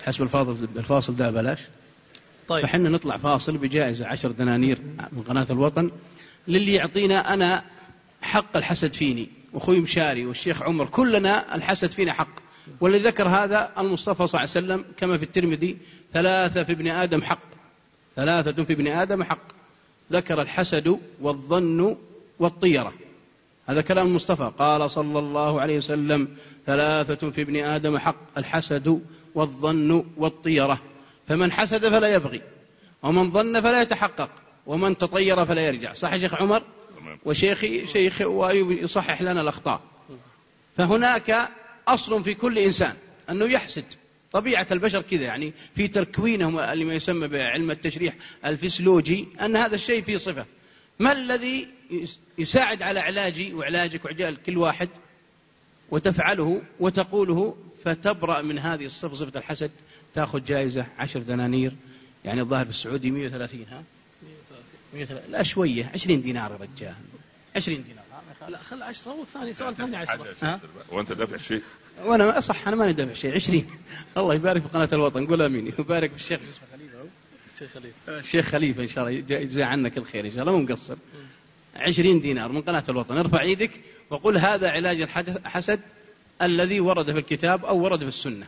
[0.07, 1.59] حسب الفاصل الفاصل ده بلاش.
[2.48, 2.62] طيب.
[2.62, 4.79] فحنا نطلع فاصل بجائزة عشر دنانير
[5.12, 5.90] من قناة الوطن
[6.48, 7.62] للي يعطينا أنا
[8.22, 9.29] حق الحسد فيني.
[9.53, 12.40] وأخوي مشاري والشيخ عمر كلنا الحسد فينا حق.
[12.81, 15.77] والذي ذكر هذا المصطفى صلى الله عليه وسلم كما في الترمذي
[16.12, 17.54] ثلاثة في ابن آدم حق.
[18.16, 19.42] ثلاثة في ابن آدم حق.
[20.12, 21.96] ذكر الحسد والظن
[22.38, 22.92] والطيرة.
[23.66, 28.38] هذا كلام المصطفى قال صلى الله عليه وسلم ثلاثة في ابن آدم حق.
[28.38, 29.03] الحسد
[29.35, 30.79] والظن والطيرة.
[31.29, 32.42] فمن حسد فلا يبغي.
[33.03, 34.31] ومن ظن فلا يتحقق.
[34.66, 35.92] ومن تطير فلا يرجع.
[35.92, 36.62] صح شيخ عمر؟
[37.24, 39.81] وشيخي شيخ وأيوب يصحح لنا الأخطاء.
[40.77, 41.48] فهناك
[41.88, 42.94] أصل في كل إنسان
[43.31, 43.85] أنه يحسد.
[44.35, 50.03] طبيعة البشر كذا يعني في تكوينهم اللي ما يسمى بعلم التشريح الفسيولوجي أن هذا الشيء
[50.03, 50.47] فيه صفة.
[50.99, 51.68] ما الذي
[52.38, 54.88] يساعد على علاجي وعلاجك وعلاج كل واحد؟
[55.90, 59.70] وتفعله وتقوله فتبرأ من هذه الصفة صفة الحسد.
[60.14, 61.73] تأخذ جائزة عشر دنانير
[62.25, 63.85] يعني الظاهر في السعودي 130 ها؟
[64.94, 66.94] 130 لا شوية 20 دينار يا رجال.
[67.57, 68.04] 20 دينار.
[68.48, 71.62] لا خل 10 والثاني سؤال ثاني 10 وأنت دافع شيء؟
[72.04, 73.66] وأنا صح أنا ماني دافع شيء 20
[74.16, 75.72] الله يبارك في قناة الوطن قول آمين.
[75.78, 76.40] ويبارك في الشيخ.
[76.72, 77.09] خليفة
[77.54, 78.18] الشيخ خليفة.
[78.18, 80.96] الشيخ خليفة إن شاء الله يجزي عنا كل خير إن شاء الله مو مقصر.
[81.76, 83.16] 20 دينار من قناة الوطن.
[83.16, 83.70] ارفع إيدك
[84.11, 85.80] وقل هذا علاج الحسد
[86.42, 88.46] الذي ورد في الكتاب أو ورد في السنة.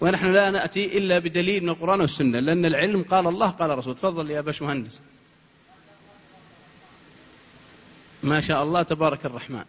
[0.00, 4.30] ونحن لا نأتي إلا بدليل من القرآن والسنة لأن العلم قال الله قال رسول تفضل
[4.30, 5.00] يا باش مهندس.
[8.26, 9.64] ما شاء الله تبارك الرحمن.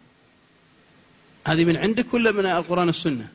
[1.46, 3.28] هذه من عندك ولا من القرآن والسنة؟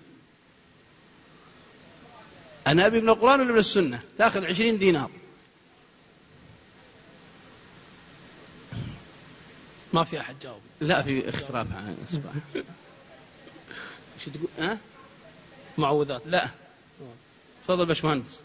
[2.67, 5.11] أنا أبي من القرآن ولا من السنة؟ تأخذ عشرين دينار.
[9.93, 10.61] ما في أحد جاوب.
[10.81, 11.71] لا في اختلاف.
[11.75, 12.31] عن إصبع
[14.19, 14.77] شو تقول؟ ها؟
[15.77, 16.21] معوذات.
[16.25, 16.49] لا.
[17.63, 18.41] تفضل باشمهندس.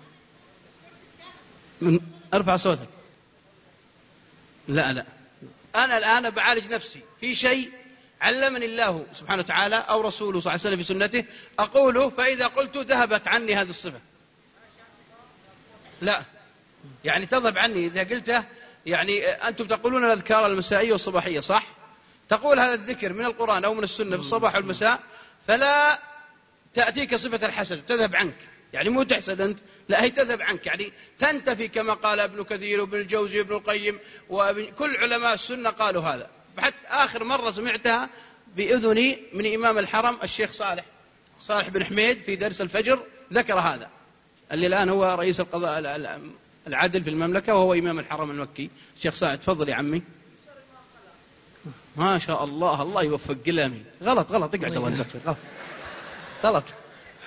[1.81, 2.01] من
[2.35, 2.89] ارفع صوتك.
[4.69, 5.18] لا لا.
[5.85, 7.01] أنا الآن بعالج نفسي.
[7.21, 7.73] في شيء
[8.21, 11.25] علمني الله سبحانه وتعالى أو رسوله صلى الله عليه وسلم في سنته
[11.59, 14.01] أقوله فإذا قلت ذهبت عني هذه الصفة.
[16.03, 16.23] لا.
[17.05, 17.87] يعني تذهب عني.
[17.87, 18.45] إذا قلته
[18.87, 21.67] يعني أنتم تقولون الأذكار المسائية والصباحية صح؟
[22.29, 25.01] تقول هذا الذكر من القرآن أو من السنة في الصباح والمساء
[25.47, 25.99] فلا
[26.75, 28.37] تأتيك صفة الحسد تذهب عنك.
[28.73, 30.67] يعني مو تحسد أنت لا هي تذهب عنك.
[30.67, 36.31] يعني تنتفي كما قال ابن كثير وابن الجوزي وابن القيم وكل علماء السنة قالوا هذا.
[36.59, 38.09] حتى آخر مرة سمعتها
[38.57, 40.85] بأذني من إمام الحرم الشيخ صالح.
[41.43, 43.03] صالح بن حميد في درس الفجر
[43.33, 43.91] ذكر هذا.
[44.53, 45.99] اللي الآن هو رئيس القضاء
[46.67, 48.71] العدل في المملكة وهو إمام الحرم المكي.
[48.97, 50.03] الشيخ صالح تفضل يا عمي.
[51.97, 54.55] ما شاء الله الله يوفق كلامي غلط غلط.
[54.55, 55.37] اقعد الله يجزاك غلط.
[56.45, 56.65] غلط.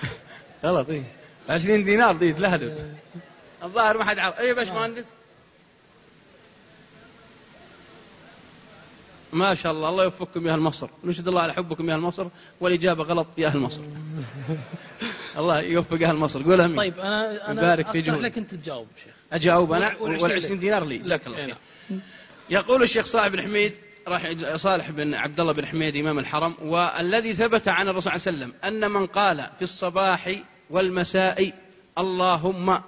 [0.64, 0.90] غلط.
[0.90, 2.96] إيه 20 دينار دي تلهلب
[3.62, 5.04] الظاهر ما حد عارف اي باش مهندس.
[9.32, 10.88] ما شاء الله الله يوفقكم يا أهل مصر.
[11.04, 12.26] نشهد الله على حبكم يا أهل مصر
[12.60, 13.80] والإجابة غلط يا أهل مصر.
[15.38, 16.42] الله يوفق أهل مصر.
[16.42, 16.76] قول أمين.
[16.76, 18.24] طيب أنا أنا يبارك في جهودك.
[18.24, 19.14] لك أنت تجاوب شيخ.
[19.32, 20.84] أجاوب أنا؟ وال20 دينار.
[20.84, 20.98] لي.
[20.98, 21.56] جزاك الله خير.
[22.50, 23.72] يقول الشيخ صالح بن حميد
[24.56, 28.54] صالح بن عبد الله بن حميد إمام الحرم والذي ثبت عن الرسول صلى الله عليه
[28.54, 30.42] وسلم أن من قال في الصباح
[30.72, 31.52] والمساء
[31.98, 32.82] اللهم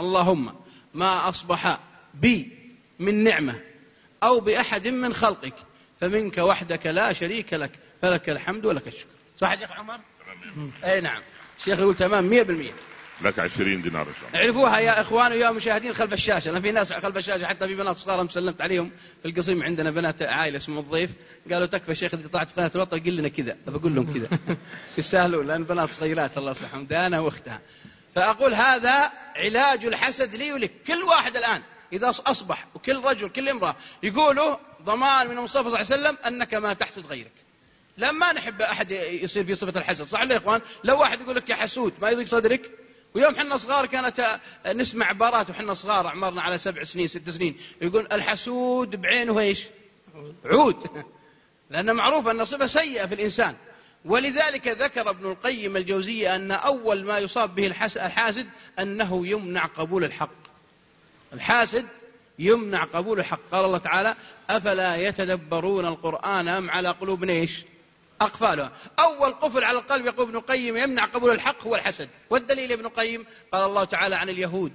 [0.00, 0.54] اللهم
[0.94, 1.78] ما أصبح
[2.14, 2.50] بي
[2.98, 3.60] من نعمة
[4.22, 5.54] أو بأحد من خلقك
[6.00, 7.70] فمنك وحدك لا شريك لك
[8.02, 9.08] فلك الحمد ولك الشكر.
[9.36, 9.98] صح يا شيخ عمر؟
[10.84, 11.22] أي نعم.
[11.58, 14.40] الشيخ يقول تمام 100% لك 20 دينار إن شاء الله.
[14.40, 16.50] اعرفوها يا اخوان ويا مشاهدين خلف الشاشة.
[16.50, 18.90] لأن في ناس خلف الشاشة حتى في بنات صغار سلمت عليهم
[19.22, 21.10] في القصيم عندنا بنات عائلة اسمه الضيف.
[21.50, 23.56] قالوا تكفى شيخ إذا طلعت قناة الوطن قل لنا كذا.
[23.66, 24.38] بقول لهم كذا.
[24.98, 26.84] يستاهلون لأن بنات صغيرات الله يصلحهم.
[26.84, 27.60] دانا وأختها.
[28.14, 31.62] فأقول هذا علاج الحسد لي ولك كل واحد الآن.
[31.92, 36.54] إذا أصبح وكل رجل كل امرأة يقولوا ضمان من المصطفى صلى الله عليه وسلم أنك
[36.54, 37.32] ما تحسد غيرك.
[37.98, 40.04] لما نحب أحد يصير في صفة الحسد.
[40.04, 42.70] صح يا إخوان؟ لو واحد يقول لك يا حسود ما يضيق صدرك؟
[43.14, 47.56] ويوم حنا صغار كانت نسمع عبارات وحنا صغار اعمارنا على سبع سنين ست سنين.
[47.82, 49.64] يقول الحسود بعينه إيش؟
[50.44, 51.04] عود.
[51.70, 53.54] لأن معروف أن صفة سيئة في الإنسان.
[54.04, 58.46] ولذلك ذكر ابن القيم الجوزية أن أول ما يصاب به الحاسد
[58.78, 60.44] أنه يمنع قبول الحق.
[61.32, 61.86] الحاسد
[62.38, 63.40] يمنع قبول الحق.
[63.52, 64.14] قال الله تعالى
[64.50, 67.62] أفلا يتدبرون القرآن أم على قلوب إيش؟
[68.20, 72.08] أقفالها أول قفل على القلب يقول ابن القيم يمنع قبول الحق هو الحسد.
[72.30, 74.72] والدليل ابن القيم قال الله تعالى عن اليهود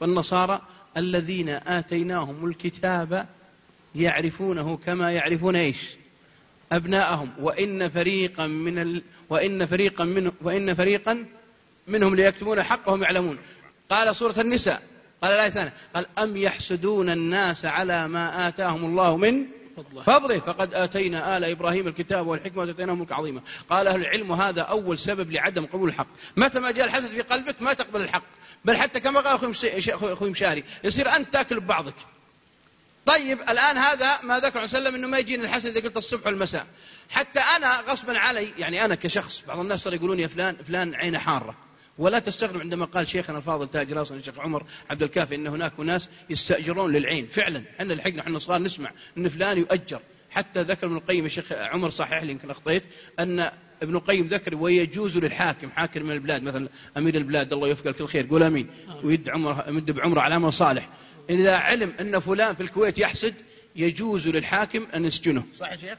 [0.00, 0.60] والنصارى
[0.96, 3.26] الذين آتيناهم الكتاب
[3.94, 5.96] يعرفونه كما يعرفون إيش؟
[6.72, 7.30] أبناءهم.
[7.40, 9.02] وإن فريقا من ال...
[9.28, 11.24] وإن فريقا من وإن فريقا
[11.86, 13.38] منهم ليكتمون الحق وهم يعلمون.
[13.90, 14.82] قال سورة النساء.
[15.22, 15.72] قال الآية الثانية.
[15.94, 19.46] قال أم يحسدون الناس على ما آتاهم الله من
[20.02, 23.40] فضله, فقد آتينا آل إبراهيم الكتاب والحكمة وآتيناهم ملك عظيما.
[23.70, 26.06] قال أهل العلم هذا أول سبب لعدم قبول الحق.
[26.36, 28.24] متى ما جاء الحسد في قلبك ما تقبل الحق.
[28.64, 29.54] بل حتى كما قال
[29.88, 31.94] أخوي مشاري يصير أنت تأكل ببعضك.
[33.06, 36.66] طيب الآن هذا ما ذكر عليه وسلم أنه ما يجيني الحسد إذا قلت الصبح والمساء.
[37.10, 41.18] حتى أنا غصبا علي يعني أنا كشخص بعض الناس صار يقولون يا فلان فلان عينه
[41.18, 41.67] حارة.
[41.98, 46.08] ولا تستغرب عندما قال شيخنا الفاضل تاج راس الشيخ عمر عبد الكافي إن هناك ناس
[46.30, 47.26] يستأجرون للعين.
[47.26, 50.00] فعلا إحنا لحقنا إحنا صغار نسمع إن فلان يؤجر.
[50.30, 52.82] حتى ذكر ابن القيم الشيخ عمر صحح لي يمكن أخطيت
[53.18, 53.50] أن
[53.82, 58.26] ابن القيم ذكر ويجوز للحاكم حاكم من البلاد مثلا أمير البلاد الله يوفقه في الخير
[58.26, 58.70] قول آمين.
[59.02, 60.88] ويد عمره يمد بعمره على عمل صالح.
[61.30, 63.34] إذا علم أن فلان في الكويت يحسد
[63.76, 65.44] يجوز للحاكم أن يسجنه.
[65.60, 65.98] صح يا شيخ؟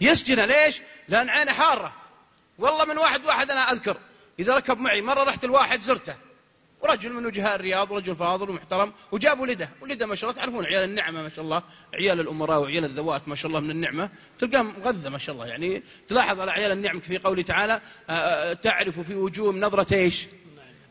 [0.00, 1.92] يسجنه ليش؟ لأن عينه حارة.
[2.58, 3.96] والله من واحد واحد أنا أذكر.
[4.40, 6.14] إذا ركب معي مرة رحت الواحد زرته.
[6.82, 9.68] ورجل من وجهاء الرياض ورجل فاضل ومحترم وجاب ولده.
[9.80, 11.62] ولده ما شاء الله تعرفون عيال النعمة ما شاء الله.
[11.94, 14.10] عيال الأمراء وعيال الذوات ما شاء الله من النعمة.
[14.38, 15.46] تلقاه مغذى ما شاء الله.
[15.46, 20.26] يعني تلاحظ على عيال النعمة في قوله تعالى آه، آه، تعرف في وجوههم نظرة إيش؟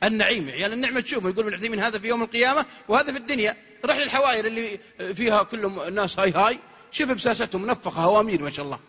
[0.03, 0.49] النعيم.
[0.49, 3.57] عيال النعمة تشوف يقول ابن عثيمين هذا في يوم القيامة وهذا في الدنيا.
[3.85, 4.79] رح للحواير اللي
[5.13, 6.59] فيها كلهم الناس هاي هاي.
[6.91, 8.79] شوف أبساستهم منفخة هوامير ما شاء الله.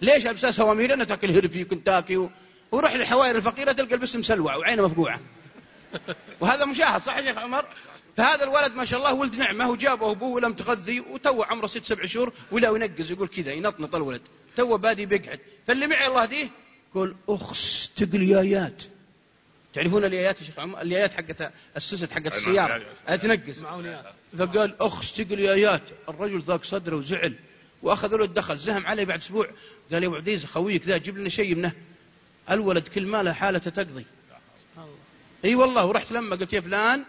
[0.00, 2.28] ليش أبساس هوامير؟ لانها تاكل هرفي وكنتاكي
[2.74, 5.20] وروح للحوائر الفقيرة تلقى البس مسلوع وعينه مفقوعة.
[6.40, 7.64] وهذا مشاهد صح يا شيخ عمر؟
[8.16, 12.06] فهذا الولد ما شاء الله ولد نعمة وجابه أبوه ولم تغذي وتو عمره ست سبع
[12.06, 14.20] شهور ولا ينقز يقول كذا ينطنط الولد.
[14.56, 15.40] تو بادي بيقعد.
[15.66, 16.48] فاللي معي الله ديه
[16.90, 18.82] يقول أخس تقليايات
[19.74, 23.64] تعرفون اليايات يا شيخ عمر؟ اليايات حقت السوست حقت السيارة تنقز
[24.38, 27.34] فقال أخس تقليايات الرجل ذاك صدره وزعل
[27.82, 29.46] وأخذ له الدخل زهم عليه بعد أسبوع.
[29.92, 31.72] قال يا أبو عديز خويك ذا جيب لنا شيء منه
[32.50, 34.06] الولد كل ما له حالة تقضي.
[35.44, 37.04] إي والله ورحت لما قلت يا فلان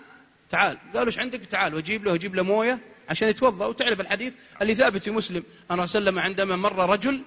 [0.52, 0.78] تعال.
[0.94, 1.76] قالوا إيش عندك؟ تعال.
[1.76, 3.66] وأجيب له أجيب له موية عشان يتوضأ.
[3.66, 7.22] وتعرف الحديث؟ اللي ثابت في مسلم أنا وسلم عندما مر رجل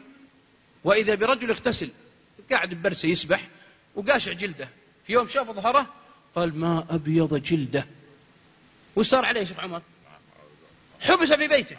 [0.84, 1.90] وإذا برجل اغتسل
[2.50, 3.48] قاعد ببرسه يسبح
[3.94, 4.68] وقاشع جلده.
[5.06, 5.86] في يوم شاف ظهره
[6.36, 7.86] قال ما أبيض جلده.
[8.96, 9.82] وش صار عليه شيخ عمر.
[11.00, 11.76] حبس في بيته.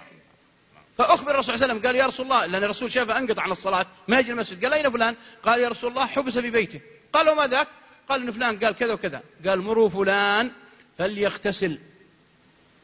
[0.99, 3.51] فأخبر الرسول صلى الله عليه وسلم قال يا رسول الله لأن الرسول شافه أنقطع عن
[3.51, 4.65] الصلاة ما يجي المسجد.
[4.65, 6.81] قال أين فلان؟ قال يا رسول الله حبس في بيته.
[7.13, 7.67] قال وما ذاك؟
[8.09, 9.21] قال إن فلان قال كذا وكذا.
[9.47, 10.51] قال مروا فلان
[10.97, 11.79] فليغتسل.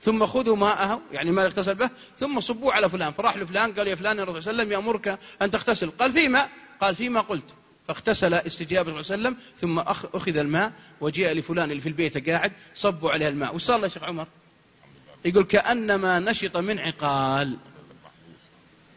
[0.01, 3.12] ثم خذوا ماءه يعني ما يغتسل به ثم صبوه على فلان.
[3.12, 5.89] فراح لفلان قال يا فلان الرسول صلى الله عليه وسلم يأمرك أن تغتسل.
[5.89, 6.47] قال فيما
[6.82, 7.54] قال فيما قلت.
[7.88, 9.80] فاغتسل استجابة الرسول صلى الله عليه وسلم ثم
[10.17, 13.56] أخذ الماء وجاء لفلان اللي في البيت قاعد صبوا عليه الماء.
[13.56, 14.28] وش صار له يا شيخ عمر؟
[15.25, 17.58] يقول كأنما نشط من عقال.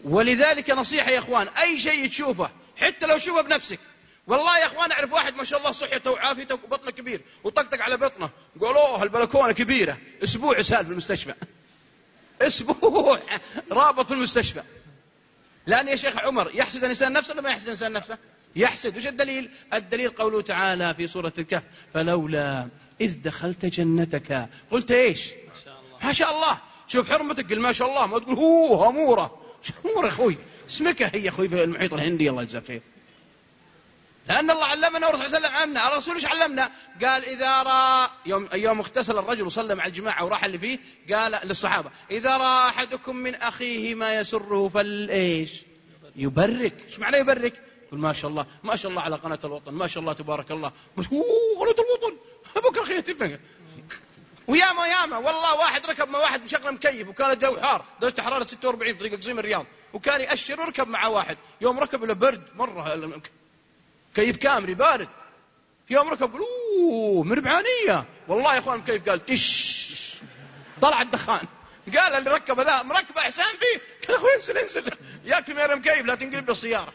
[0.04, 3.78] ولذلك نصيحة يا إخوان أي شيء تشوفه حتى لو شوفه بنفسك.
[4.26, 8.30] والله يا إخوان أعرف واحد ما شاء الله صحته وعافيته وبطنه كبير وطقطق على بطنه.
[8.60, 9.98] قالوه البلكونة كبيرة.
[10.24, 11.34] أسبوع سال في المستشفى.
[12.42, 13.20] أسبوع
[13.72, 14.62] رابط في المستشفى.
[15.66, 18.18] لأن يا شيخ عمر يحسد الإنسان نفسه ولا ما يحسد الإنسان نفسه؟
[18.56, 18.96] يحسد.
[18.96, 21.62] وش الدليل؟ الدليل قوله تعالى في سورة الكهف
[21.94, 22.68] فلولا
[23.00, 24.48] إذ دخلت جنتك.
[24.70, 26.06] قلت إيش؟ ما شاء الله.
[26.06, 26.58] ما شاء الله.
[26.86, 29.47] شوف حرمتك قل ما شاء الله ما تقول هو اموره
[29.84, 30.36] اموره يا أخوي؟
[30.68, 32.82] اسمك هي يا أخوي في المحيط الهندي الله يجزاك خير.
[34.28, 36.70] لأن الله علمنا والرسول صلى الله عليه وسلم علمنا الرسول إيش علمنا؟
[37.04, 40.78] قال إذا رأى يوم, يوم اغتسل الرجل وصلى مع الجماعة وراح اللي فيه
[41.14, 45.62] قال للصحابة إذا رأى أحدكم من أخيه ما يسره فالإيش
[46.16, 46.74] يبرك.
[46.88, 47.52] إيش معنى يبرك؟
[47.86, 50.72] يقول ما شاء الله ما شاء الله على قناة الوطن ما شاء الله تبارك الله.
[50.96, 52.16] قناة الوطن.
[52.56, 53.38] بكرة تفهم
[54.48, 57.84] وياما ياما والله واحد ركب مع واحد مشغل مكيف وكان الجو حار.
[58.00, 59.66] درجة حرارة 46 في طريق قصيم الرياض.
[59.92, 61.38] وكان يأشر وركب مع واحد.
[61.60, 63.20] يوم ركب له برد مرة
[64.14, 65.08] كيف كامري بارد.
[65.90, 68.04] يوم ركب أوه مربعانية.
[68.28, 70.16] والله يا أخوان كيف قال تش
[70.82, 71.46] طلع الدخان.
[71.96, 73.80] قال اللي ركب ذا مركب احسان فيه.
[74.08, 74.90] قال أخوي انزل انزل.
[75.24, 76.92] ياك يا مكيف لا تنقلب بالسيارة.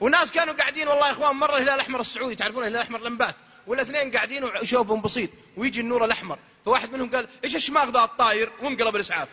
[0.00, 3.34] وناس كانوا قاعدين والله يا أخوان مرة الهلال الأحمر السعودي تعرفون الهلال الأحمر لمبات
[3.70, 6.38] ولا اثنين قاعدين وشوفهم بسيط ويجي النور الأحمر.
[6.64, 9.28] فواحد منهم قال إيش الشماغ ذا الطاير؟ وانقلب الإسعاف.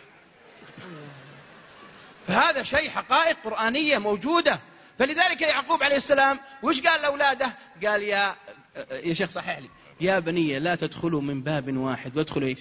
[2.28, 4.60] فهذا شيء حقائق قرآنية موجودة.
[4.98, 8.36] فلذلك يعقوب عليه السلام وش قال لأولاده؟ قال يا
[8.90, 9.68] يا شيخ صحح لي
[10.00, 12.16] يا بني لا تدخلوا من باب واحد.
[12.16, 12.58] وادخلوا إيش؟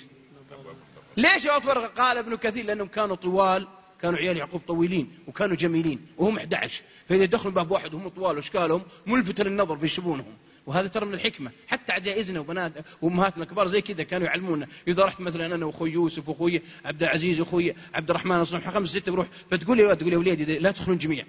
[1.18, 3.68] ليش يا فرق؟ قال ابن كثير لأنهم كانوا طوال
[4.02, 8.84] كانوا عيال يعقوب طويلين وكانوا جميلين وهم 11 فإذا دخلوا باب واحد وهم طوال واشكالهم
[9.06, 10.38] ملفت للنظر في شبونهم.
[10.68, 11.52] وهذا ترى من الحكمة.
[11.68, 14.68] حتى عجائزنا وبنات وأمهاتنا كبار زي كذا كانوا يعلمونا.
[14.88, 19.12] إذا رحت مثلا أنا وأخوي يوسف وأخوي عبد العزيز وأخوي عبد الرحمن أصلا خمس ستة
[19.12, 19.28] بروح.
[19.52, 21.26] فتقول لي تقول يا وليدي لا تدخلون جميع.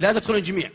[0.00, 0.70] لا تدخلون الجميع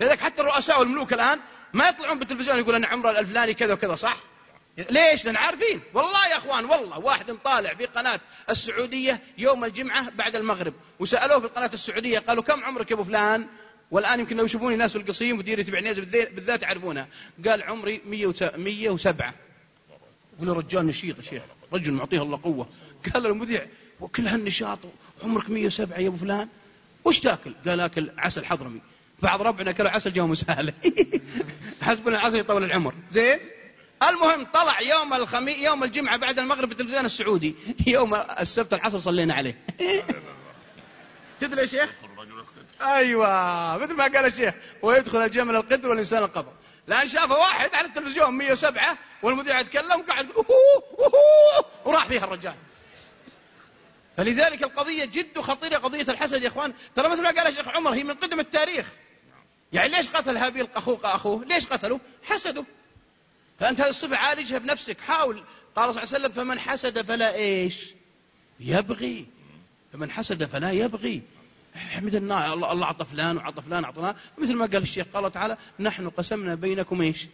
[0.00, 1.40] لذلك حتى الرؤساء والملوك الآن
[1.72, 4.16] ما يطلعون بالتلفزيون يقول أنا عمره الفلاني كذا وكذا صح؟
[4.90, 5.80] ليش؟ لأن عارفين.
[5.94, 11.46] والله يا أخوان والله واحد طالع في قناة السعودية يوم الجمعة بعد المغرب وسألوه في
[11.46, 13.46] القناة السعودية قالوا كم عمرك يا أبو فلان؟
[13.92, 17.08] والآن يمكن لو يشوفوني ناس في القصيم ودير يتبع ناس بالذات يعرفونها
[17.46, 19.34] قال عمري 107
[20.40, 21.42] يقول رجال نشيط يا شيخ.
[21.72, 22.68] رجل معطيه الله قوة.
[23.14, 23.66] قال المذيع
[24.00, 24.78] وكل هالنشاط
[25.24, 26.48] عمرك 107 يا أبو فلان؟
[27.04, 28.80] وش تاكل؟ قال أكل عسل حضرمي.
[29.22, 30.72] بعض ربعنا أكلوا عسل جاهم مسهله
[31.82, 32.94] حسبنا العسل يطول العمر.
[33.10, 33.38] زين؟
[34.08, 37.54] المهم طلع يوم الخميس يوم الجمعة بعد المغرب بالتلفزيون السعودي.
[37.86, 39.58] يوم السبت العصر صلينا عليه.
[41.40, 41.90] تدري يا شيخ؟
[42.80, 46.52] أيوه مثل ما قال الشيخ ويدخل الجمل القدر والإنسان القبر.
[46.86, 50.28] لأن شاف واحد على التلفزيون 107 والمذيع يتكلم وقعد
[51.84, 52.54] وراح فيها الرجال.
[54.16, 56.72] فلذلك القضية جد خطيرة قضية الحسد يا إخوان.
[56.94, 58.86] ترى مثل ما قال الشيخ عمر هي من قدم التاريخ.
[59.72, 62.64] يعني ليش قتل هابيل أخوك أخوه ليش قتله حسده
[63.60, 65.44] فأنت هذه الصفة عالجها بنفسك حاول.
[65.76, 67.90] قال صلى الله عليه وسلم فمن حسد فلا إيش
[68.60, 69.26] يبغي.
[69.92, 71.22] فمن حسد فلا يبغي.
[71.74, 76.08] حمد الله الله أعطى فلان وعطى فلان أعطناه مثل ما قال الشيخ قال تعالى نحن
[76.08, 77.26] قسمنا بينكم إيش؟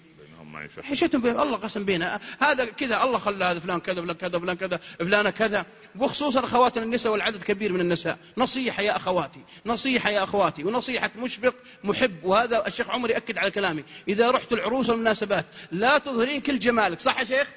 [0.82, 4.56] حشتهم بين الله قسم بينها هذا كذا الله خلى هذا فلان كذا فلان كذا فلان
[4.56, 5.66] كذا فلانة كذا.
[5.98, 8.18] وخصوصا اخواتنا النساء والعدد كبير من النساء.
[8.36, 12.24] نصيحة يا أخواتي نصيحة يا أخواتي ونصيحة مشفق محب.
[12.24, 13.84] وهذا الشيخ عمر يأكد على كلامي.
[14.08, 17.00] إذا رحت العروس والمناسبات لا تظهرين كل جمالك.
[17.00, 17.48] صح يا شيخ؟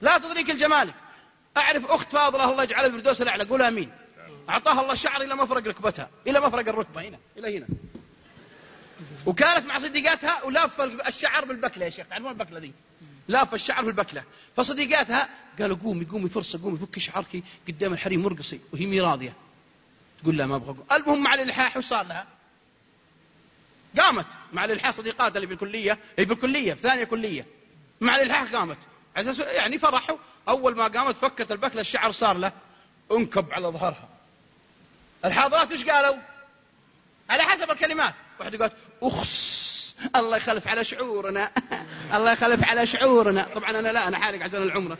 [0.00, 0.94] لا تظهرين كل جمالك.
[1.56, 3.44] أعرف أخت فاضلة الله يجعلها في الفردوس الأعلى.
[3.44, 3.90] قول آمين.
[4.48, 7.66] أعطاها الله شعر إلى مفرق ركبتها إلى مفرق الركبة هنا إلى هنا.
[9.26, 12.72] وكانت مع صديقاتها ولافه الشعر بالبكلة يا شيخ تعرفون البكلة دي؟
[13.28, 14.24] لافه الشعر في البكله
[14.56, 15.28] فصديقاتها
[15.58, 19.32] قالوا قومي قومي فرصة قومي فكي شعرك قدام الحريم مرقصي وهي مي راضيه
[20.22, 22.26] تقول لا ما أبغى المهم مع الإلحاح وش صار لها؟
[24.00, 27.46] قامت مع الإلحاح صديقاتها اللي بالكلية هي بالكلية في ثانية كلية.
[28.00, 28.78] مع الإلحاح قامت.
[29.38, 30.16] يعني فرحوا.
[30.48, 32.52] أول ما قامت فكت البكلة الشعر صار له
[33.12, 34.08] انكب على ظهرها.
[35.24, 36.16] الحاضرات إيش قالوا؟
[37.30, 38.14] على حسب الكلمات.
[38.40, 39.94] واحدة قالت أخس.
[40.16, 41.50] الله يخلف على شعورنا.
[42.14, 43.46] الله يخلف على شعورنا.
[43.54, 44.98] طبعا أنا لا أنا حالق عشان العمرة.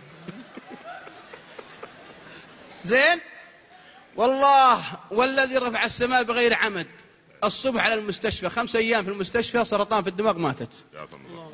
[2.85, 3.21] زين؟
[4.17, 6.87] والله والذي رفع السماء بغير عمد.
[7.45, 8.49] الصبح على المستشفى.
[8.49, 10.73] خمس أيام في المستشفى سرطان في الدماغ ماتت.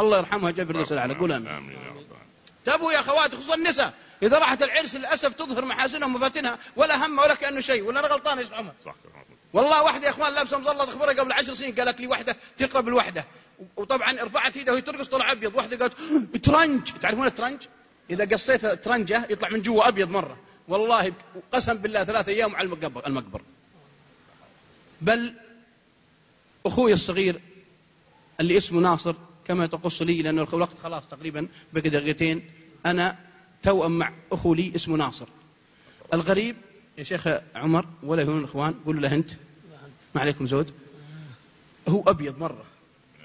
[0.00, 2.06] الله يرحمها جبر ليس على قول آمين.
[2.64, 3.94] تبوا يا اخوات خصوصا النساء.
[4.22, 8.38] إذا راحت العرس للأسف تظهر محاسنها ومفاتنها ولا هم ولا كأنه شيء ولا أنا غلطان
[8.38, 8.72] يا شيخ عمر.
[8.84, 8.94] صح
[9.52, 13.24] والله واحدة يا إخوان لابسه مظله اخبرها قبل عشر سنين قالت لي واحدة تقرا بالوحده
[13.76, 15.54] وطبعا رفعت ايدها وهي ترقص طلع أبيض.
[15.56, 15.94] واحدة قالت
[16.46, 16.90] ترنج.
[17.00, 17.62] تعرفون الترنج؟
[18.10, 20.36] إذا قصيت ترنجة يطلع من جوا أبيض مرة.
[20.68, 21.12] والله
[21.52, 22.68] قسم بالله ثلاثة أيام على
[23.06, 23.42] المقبر
[25.00, 25.34] بل
[26.66, 27.40] أخوي الصغير
[28.40, 32.50] اللي اسمه ناصر كما تقص لي لأنه الوقت خلاص تقريبا بقي دقيقتين
[32.86, 33.16] أنا
[33.64, 35.26] توأم مع أخو لي اسمه ناصر.
[36.14, 36.56] الغريب
[36.98, 39.30] يا شيخ عمر ولا يهون الإخوان قولوا له أنت.
[40.14, 40.70] ما عليكم زود.
[41.88, 42.64] هو أبيض مرة.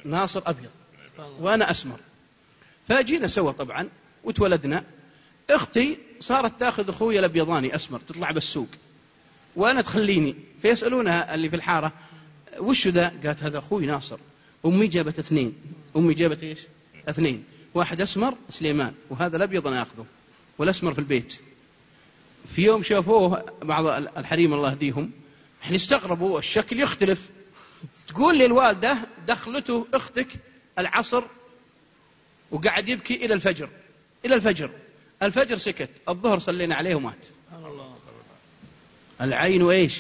[0.06, 0.70] ناصر أبيض.
[1.40, 2.00] وأنا أسمر.
[2.88, 3.90] فجينا سوا طبعا
[4.24, 4.84] وتولدنا.
[5.50, 8.68] أختي صارت تأخذ أخوي الأبيضاني أسمر تطلع بالسوق.
[9.56, 11.92] وأنا تخليني فيسألونها اللي في الحارة
[12.60, 14.18] وش ذا؟ قالت هذا أخوي ناصر.
[14.66, 15.56] أمي جابت اثنين.
[15.96, 16.60] أمي جابت إيش؟
[17.10, 17.44] اثنين.
[17.74, 18.94] واحد أسمر سليمان.
[19.10, 20.06] وهذا الأبيض أنا أخذه.
[20.60, 21.40] والأسمر في البيت.
[22.56, 23.86] في يوم شافوه بعض
[24.18, 25.12] الحريم الله يهديهم
[25.64, 27.30] إحنا استغربوا الشكل يختلف.
[28.08, 28.98] تقول لي الوالدة
[29.28, 30.28] دخلته أختك
[30.80, 31.24] العصر
[32.52, 33.70] وقعد يبكي إلى الفجر.
[34.26, 34.72] إلى الفجر.
[35.24, 37.28] الفجر سكت الظهر صلينا عليه ومات.
[39.22, 40.00] العين إيش؟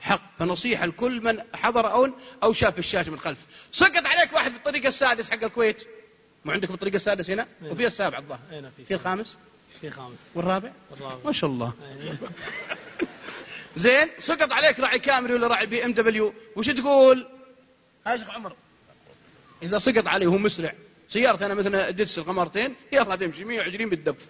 [0.00, 0.20] حق.
[0.38, 2.08] فنصيحة لكل من حضر أو
[2.42, 3.38] أو شاف الشاشة من خلف.
[3.72, 5.88] سقط عليك واحد بالطريق السادس حق الكويت.
[6.44, 7.70] مو عندكم الطريق السادس هنا؟ إيه.
[7.70, 8.40] وفي السابع الظاهر.
[8.52, 9.36] إيه، في الخامس؟
[9.80, 10.18] في خامس.
[10.34, 11.72] والرابع؟ الرابع ما شاء الله.
[13.76, 17.26] زين سقط عليك راعي كامري ولا راعي بي إم دبليو؟ وش تقول؟
[18.06, 18.52] هاي شيخ عمر
[19.62, 20.74] إذا سقط عليه وهو مسرع
[21.08, 24.28] سيارتي أنا مثلا دس القمرتين يلا تمشي 120 بالدف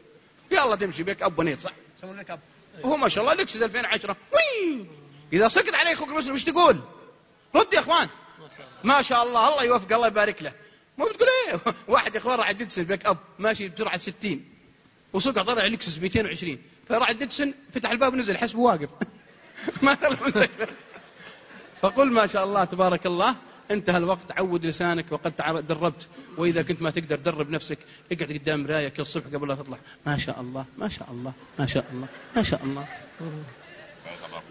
[0.51, 2.41] يلا تمشي بيك أب ونيت صح؟ يسوون لك أب.
[2.83, 4.89] وهو ما شاء الله لكسس 2010 وين
[5.33, 6.81] إذا سقط عليك أخوك المسلم وش تقول؟
[7.55, 8.09] رد يا إخوان.
[8.85, 9.49] ما شاء الله.
[9.49, 10.53] الله يوفق الله يبارك له.
[10.99, 14.45] مو بتقول إيه؟ واحد يا إخوان راح ديدسن بيك أب ماشي بسرعة 60
[15.13, 18.89] وسقط طلع لكسس 220 فراح ديدسن فتح الباب ونزل حسبه واقف.
[19.83, 19.97] ما
[21.83, 23.37] فقل ما شاء الله تبارك الله
[23.71, 25.37] انتهى الوقت عود لسانك وقد
[25.69, 26.09] دربت.
[26.39, 27.79] وإذا كنت ما تقدر درب نفسك
[28.13, 29.79] اقعد قدام مرايه كل صبح قبل لا تطلع.
[30.07, 32.87] ما شاء الله ما شاء الله ما شاء الله ما شاء الله.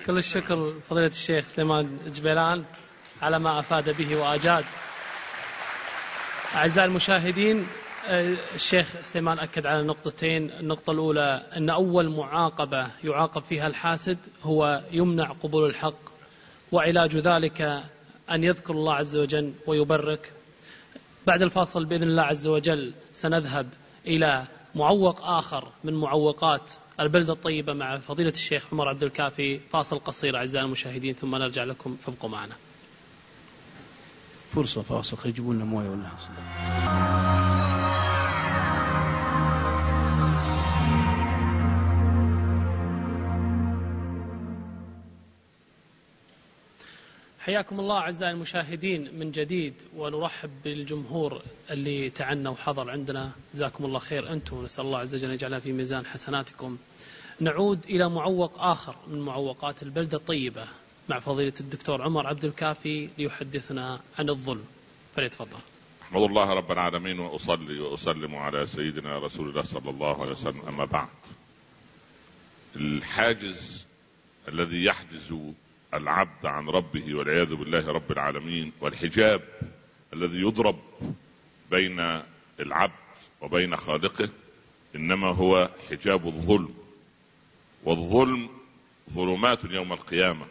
[0.06, 2.64] كل الشكر فضيلة الشيخ سليمان جبيلان
[3.22, 4.66] على ما أفاد به وأجاد.
[6.56, 7.68] أعزائي المشاهدين
[8.10, 10.52] الشيخ سليمان أكد على نقطتين.
[10.52, 16.00] النقطة الأولى أن أول معاقبة يعاقب فيها الحاسد هو يمنع قبول الحق
[16.72, 17.62] وعلاج ذلك
[18.32, 20.34] أن يذكر الله عز وجل ويبرك.
[21.28, 23.70] بعد الفاصل بإذن الله عز وجل سنذهب
[24.08, 24.46] إلى
[24.76, 29.60] معوق آخر من معوقات البلدة الطيبة مع فضيلة الشيخ عمر عبد الكافي.
[29.60, 32.56] فاصل قصير أعزائي المشاهدين ثم نرجع لكم فابقوا معنا.
[34.52, 35.18] فرصة فاصل.
[35.26, 36.08] يجيبوا لنا مويه ولا
[47.46, 51.42] حياكم الله أعزائي المشاهدين من جديد ونرحب بالجمهور
[51.72, 53.32] اللي تعنى وحضر عندنا.
[53.54, 56.78] جزاكم الله خير أنتم نسأل الله عز وجل أن يجعلها في ميزان حسناتكم.
[57.40, 60.68] نعود إلى معوق آخر من معوقات البلدة الطيبة
[61.10, 64.66] مع فضيلة الدكتور عمر عبد الكافي ليحدثنا عن الظلم.
[65.16, 65.60] فليتفضل.
[66.02, 70.68] أحمد الله رب العالمين وأصلي وأسلم على سيدنا رسول الله صلى الله عليه وسلم.
[70.68, 71.10] أما بعد
[72.76, 73.86] الحاجز
[74.48, 75.34] الذي يحجز
[75.98, 79.42] العبد عن ربه والعياذ بالله رب العالمين والحجاب
[80.14, 80.80] الذي يضرب
[81.72, 82.22] بين
[82.60, 82.94] العبد
[83.42, 84.30] وبين خالقه
[84.96, 86.74] إنما هو حجاب الظلم
[87.84, 88.50] والظلم
[89.12, 90.46] ظلمات يوم القيامة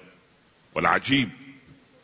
[0.74, 1.30] والعجيب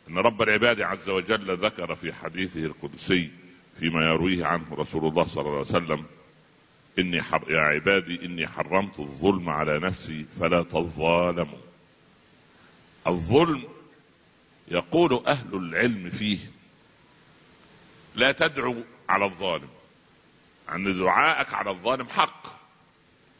[0.09, 3.31] أن رب العباد عز وجل ذكر في حديثه القدسي
[3.79, 6.05] فيما يرويه عنه رسول الله صلى الله عليه وسلم
[6.99, 7.51] إني حر...
[7.51, 11.70] يا عبادي إني حرمت الظلم على نفسي فلا تظالموا.
[13.07, 13.63] الظلم
[14.67, 16.39] يقول أهل العلم فيه.
[18.15, 18.75] لا تدعو
[19.09, 19.69] على الظالم.
[20.71, 22.61] أن دعاءك على الظالم حق.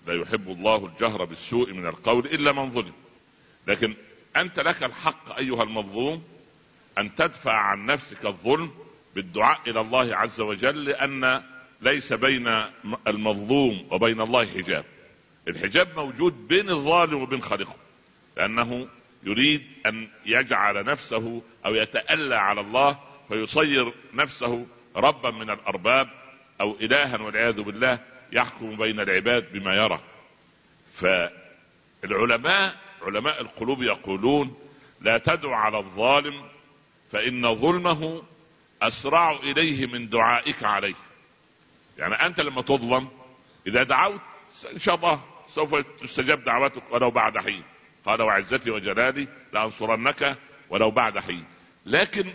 [0.08, 2.94] لا يحب الله الجهر بالسوء من القول إلا من ظلم.
[3.68, 3.96] لكن
[4.36, 6.24] أنت لك الحق أيها المظلوم
[6.98, 8.72] أن تدفع عن نفسك الظلم
[9.16, 11.44] بالدعاء إلى الله عز وجل لأن
[11.82, 12.48] ليس بين
[13.08, 14.86] المظلوم وبين الله حجاب.
[15.48, 17.76] الحجاب موجود بين الظالم وبين خالقه
[18.38, 18.88] لأنه
[19.24, 24.66] يريد أن يجعل نفسه أو يتألى على الله فيصير نفسه
[24.96, 26.10] ربا من الأرباب
[26.62, 28.00] أو إلها والعياذ بالله
[28.32, 30.00] يحكم بين العباد بما يرى.
[32.04, 34.58] العلماء علماء القلوب يقولون
[35.02, 36.46] لا تدع على الظالم
[37.12, 38.24] فإن ظلمه
[38.82, 40.96] أسرع إليه من دعائك عليه.
[41.98, 43.08] يعني أنت لما تظلم
[43.68, 44.22] إذا دعوت
[44.74, 47.64] إن شاء الله سوف تستجاب دعوتك ولو بعد حين.
[48.06, 50.38] قال وعزتي وجلالي لأنصرنك
[50.70, 51.46] ولو بعد حين.
[51.86, 52.34] لكن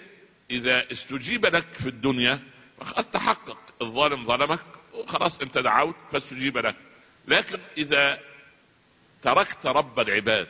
[0.50, 2.40] إذا استجيب لك في الدنيا
[2.80, 3.58] فقد تحقق.
[3.82, 4.60] الظالم ظلمك
[5.06, 6.76] خلاص أنت دعوت فاستجيب لك
[7.28, 8.20] لكن إذا
[9.22, 10.48] تركت رب العباد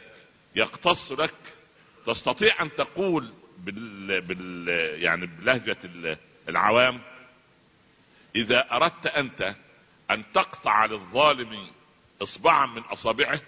[0.57, 1.35] يقتص لك
[2.07, 4.69] تستطيع أن تقول بال, بال
[5.03, 5.79] يعني بلهجة
[6.49, 7.01] العوام
[8.37, 9.55] إذا أردت أنت
[10.11, 11.71] أن تقطع للظالم
[12.23, 13.41] إصبعا من أصابعه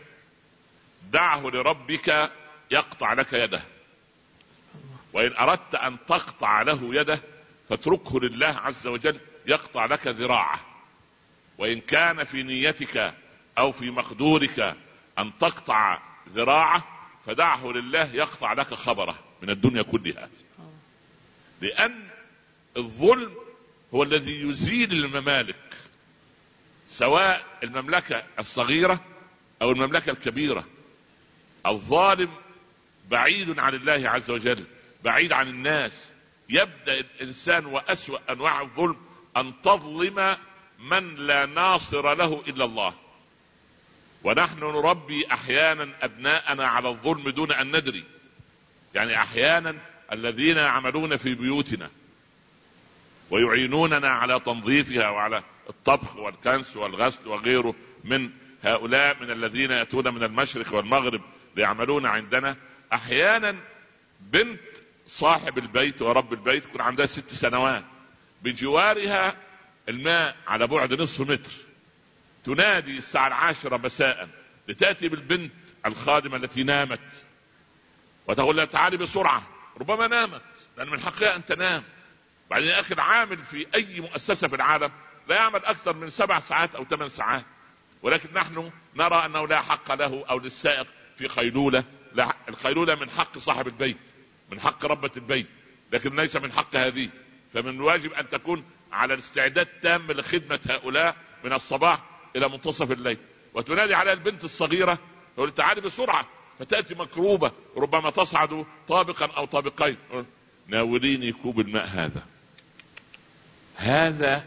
[1.12, 2.30] دعه لربك
[2.70, 3.62] يقطع لك يده.
[5.12, 7.20] وإن أردت أن تقطع له يده
[7.68, 10.60] فاتركه لله عز وجل يقطع لك ذراعه.
[11.58, 13.14] وإن كان في نيتك
[13.58, 14.76] أو في مقدورك
[15.18, 16.84] أن تقطع ذراعه
[17.26, 20.28] فدعه لله يقطع لك خبره من الدنيا كلها.
[21.60, 22.08] لأن
[22.76, 23.34] الظلم
[23.94, 25.74] هو الذي يزيل الممالك
[26.90, 29.00] سواء المملكة الصغيرة
[29.62, 30.64] أو المملكة الكبيرة.
[31.68, 32.30] الظالم
[33.10, 34.64] بعيد عن الله عز وجل
[35.04, 36.12] بعيد عن الناس.
[36.48, 38.96] يبدأ الإنسان وأسوأ أنواع الظلم
[39.36, 40.36] أن تظلم
[40.78, 42.94] من لا ناصر له إلا الله.
[44.24, 48.04] ونحن نربي أحيانا أبناءنا على الظلم دون أن ندري.
[48.94, 49.78] يعني أحيانا
[50.12, 51.90] الذين يعملون في بيوتنا
[53.30, 58.30] ويعينوننا على تنظيفها وعلى الطبخ والكنس والغسل وغيره من
[58.62, 61.20] هؤلاء من الذين يأتون من المشرق والمغرب
[61.58, 62.56] ليعملون عندنا
[62.92, 63.56] أحيانا
[64.20, 64.60] بنت
[65.06, 67.84] صاحب البيت ورب البيت يكون عندها ست سنوات
[68.42, 69.36] بجوارها
[69.88, 71.50] الماء على بعد نصف متر.
[72.44, 74.28] تنادي الساعة العاشرة مساء
[74.68, 75.52] لتأتي بالبنت
[75.86, 77.24] الخادمة التي نامت.
[78.26, 79.42] وتقول لها تعالي بسرعة
[79.80, 80.42] ربما نامت
[80.76, 81.84] لأن من حقها أن تنام.
[82.50, 84.90] بعدين أخي العامل في أي مؤسسة في العالم
[85.28, 87.44] لا يعمل أكثر من سبع ساعات أو ثمان ساعات.
[88.02, 90.86] ولكن نحن نرى أنه لا حق له أو للسائق
[91.18, 93.98] في خيلولة لا الخيلولة من حق صاحب البيت
[94.50, 95.46] من حق ربة البيت
[95.92, 97.08] لكن ليس من حق هذه.
[97.54, 102.04] فمن الواجب أن تكون على الاستعداد تام لخدمة هؤلاء من الصباح
[102.36, 103.18] إلى منتصف الليل.
[103.54, 104.98] وتنادي على البنت الصغيرة
[105.36, 109.96] تقول تعالي بسرعة فتأتي مكروبة ربما تصعد طابقا أو طابقين.
[110.66, 112.26] ناوليني كوب الماء هذا.
[113.76, 114.44] هذا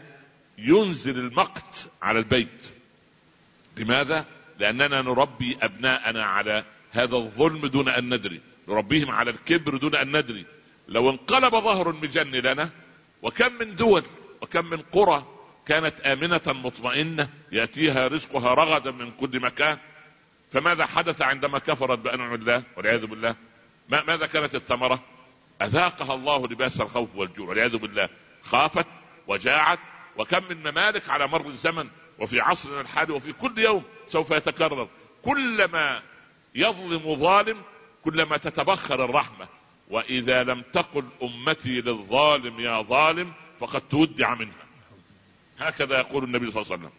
[0.58, 2.72] ينزل المقت على البيت.
[3.76, 4.26] لماذا؟
[4.62, 8.40] لأننا نربي أبناءنا على هذا الظلم دون أن ندري.
[8.68, 10.46] نربيهم على الكبر دون أن ندري.
[10.88, 12.70] لو انقلب ظهر المجن لنا
[13.22, 14.02] وكم من دول
[14.42, 15.26] وكم من قرى
[15.66, 19.78] كانت آمنة مطمئنة يأتيها رزقها رغدا من كل مكان
[20.52, 23.36] فماذا حدث عندما كفرت بانعم الله والعياذ بالله.
[23.88, 25.02] ما ماذا كانت الثمرة؟
[25.62, 27.48] أذاقها الله لباس الخوف والجوع.
[27.48, 28.08] والعياذ بالله.
[28.42, 28.86] خافت
[29.26, 29.78] وجاعت
[30.16, 31.88] وكم من ممالك على مر الزمن
[32.18, 34.88] وفي عصرنا الحالي وفي كل يوم سوف يتكرر.
[35.22, 36.02] كلما
[36.54, 37.62] يظلم ظالم
[38.04, 39.48] كلما تتبخر الرحمة.
[39.90, 44.66] وإذا لم تقل أمتي للظالم يا ظالم فقد تودع منها.
[45.58, 46.92] هكذا يقول النبي صلى الله عليه وسلم.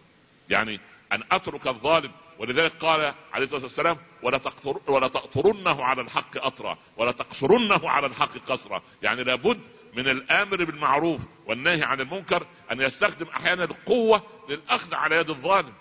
[0.50, 0.80] يعني
[1.12, 2.12] أن أترك الظالم.
[2.40, 8.08] ولذلك قال عليه الصلاة والسلام ولا, تقطر ولا تقطرنه على الحق أطرا ولا تقصرنه على
[8.08, 8.82] الحق قصرا.
[9.02, 9.60] يعني لابد
[9.96, 15.74] من الآمر بالمعروف والنهي عن المنكر أن يستخدم أحيانا القوة للأخذ على يد الظالم.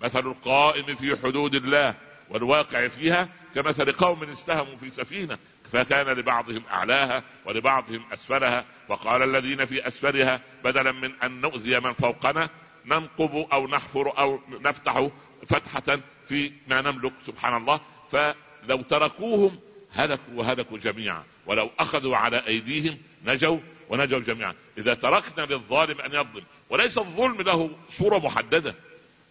[0.00, 1.94] مثل القائم في حدود الله
[2.30, 5.38] والواقع فيها كمثل قوم استهموا في سفينة
[5.72, 8.64] فكان لبعضهم أعلاها ولبعضهم أسفلها.
[8.88, 12.48] وقال الذين في أسفلها بدلا من أن نؤذي من فوقنا
[12.86, 15.08] ننقب أو نحفر أو نفتح
[15.46, 17.80] فتحة في ما نملك سبحان الله.
[18.10, 19.58] فلو تركوهم
[19.92, 21.24] هلكوا وهلكوا جميعا.
[21.46, 24.54] ولو أخذوا على أيديهم نجوا ونجوا جميعا.
[24.78, 28.74] إذا تركنا للظالم أن يظلم وليس الظلم له صورة محددة.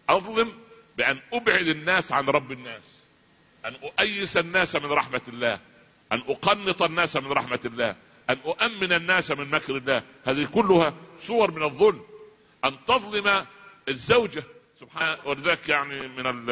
[0.08, 0.52] أظلم
[0.96, 2.82] بأن أبعد الناس عن رب الناس
[3.64, 5.60] أن أؤيس الناس من رحمة الله
[6.12, 7.96] أن أقنط الناس من رحمة الله
[8.30, 10.02] أن أؤمن الناس من مكر الله.
[10.24, 12.02] هذه كلها صور من الظلم.
[12.64, 13.46] أن تظلم
[13.88, 14.42] الزوجة.
[14.80, 16.44] سبحان ولذلك يعني من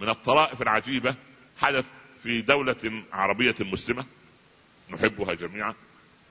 [0.00, 1.14] من الطرائف العجيبة
[1.58, 1.84] حدث
[2.22, 4.04] في دولة عربية مسلمة.
[4.90, 5.74] نحبها جميعا.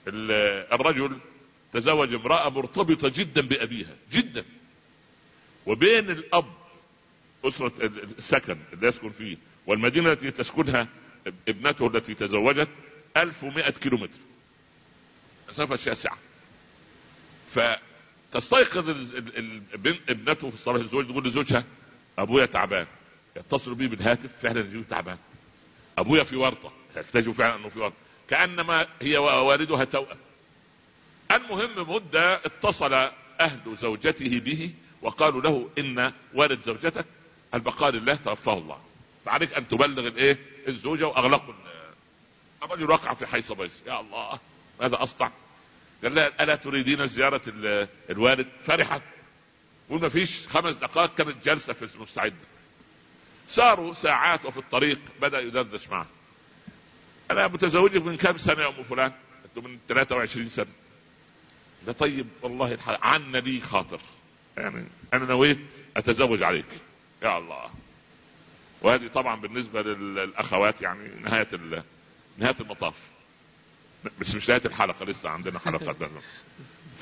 [0.08, 1.18] الرجل
[1.74, 4.46] تزوج امرأة مرتبطة جدا بأبيها جدا.
[5.66, 6.54] وبين الأب
[7.46, 7.74] أسرة
[8.18, 9.38] السكن اللي يسكن فيه
[9.68, 10.88] والمدينة التي تسكنها
[11.48, 12.68] ابنته التي تزوجت
[13.18, 14.20] 1100 كيلو متر
[15.50, 16.18] مسافة شاسعة.
[17.50, 18.90] فتستيقظ
[20.10, 21.64] ابنته في صلاة الزوج تقول لزوجها
[22.20, 22.88] أبويا تعبان.
[23.38, 25.18] يتصل بي بالهاتف فعلا تعبان.
[25.98, 26.72] أبويا في ورطة.
[26.98, 27.96] يكتشف فعلا إنه في ورطة.
[28.32, 30.18] كأنما هي ووالدها توأم.
[31.32, 32.94] المهم مدة اتصل
[33.40, 34.72] أهل زوجته به
[35.02, 37.06] وقالوا له إن والد زوجتك.
[37.54, 38.82] البقاء لله توفاه الله.
[39.26, 41.54] فعليك أن تبلغ الإيه؟ الزوجة واغلقوا
[42.64, 44.40] الرجل وقع في حيث بيس يا الله
[44.82, 45.32] ماذا أصنع؟
[46.04, 47.42] قال لها ألا تريدين زيارة
[48.10, 49.02] الوالد؟ فرحت
[49.90, 50.48] وما فيش.
[50.48, 52.36] خمس دقائق كانت جالسه في مستعده
[53.48, 56.08] ساروا ساعات وفي الطريق بدأ يدردش معه.
[57.32, 59.12] أنا متزوجك من كم سنة يا أم فلان؟
[59.44, 60.68] قلت من 23 سنة.
[61.88, 64.00] ده طيب والله الحال عنا لي خاطر.
[64.58, 65.60] يعني أنا نويت
[65.98, 66.66] أتزوج عليك.
[67.24, 67.70] يا الله.
[68.82, 71.48] وهذه طبعا بالنسبة للأخوات يعني نهاية
[72.38, 73.12] نهاية المطاف.
[74.20, 75.96] بس مش نهاية الحلقة لسه عندنا حلقه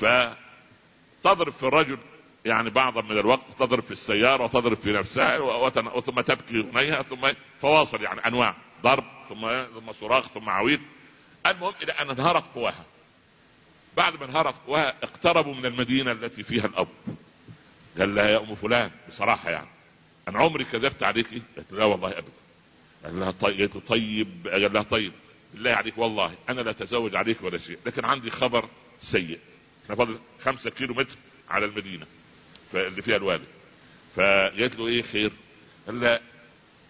[0.00, 1.98] فتضرب في الرجل
[2.44, 5.70] يعني بعضا من الوقت تضرب في السيارة وتضرب في نفسها
[6.00, 7.28] ثم تبكي غنيها ثم
[7.60, 8.56] فواصل يعني أنواع.
[8.82, 10.80] ضرب ثم ثم صراخ ثم عويل
[11.46, 12.84] المهم إلى أن انهارت قواها.
[13.96, 16.88] بعد ما انهارت قواها اقتربوا من المدينة التي فيها الأب.
[17.98, 19.68] قال لها يا أم فلان بصراحة يعني.
[20.28, 22.32] أنا عمري كذبت عليكي قالت لا والله أبدا.
[23.04, 25.12] قال لها طيب طيب قال لها طيب.
[25.54, 28.68] بالله عليك والله أنا لا أتزوج عليك ولا شيء لكن عندي خبر
[29.02, 29.38] سيء.
[29.84, 31.16] إحنا فاضل خمسة كيلو متر
[31.50, 32.06] على المدينة
[32.74, 33.46] اللي فيها الوالد.
[34.16, 35.32] فقالت له إيه خير؟
[35.86, 36.20] قال لها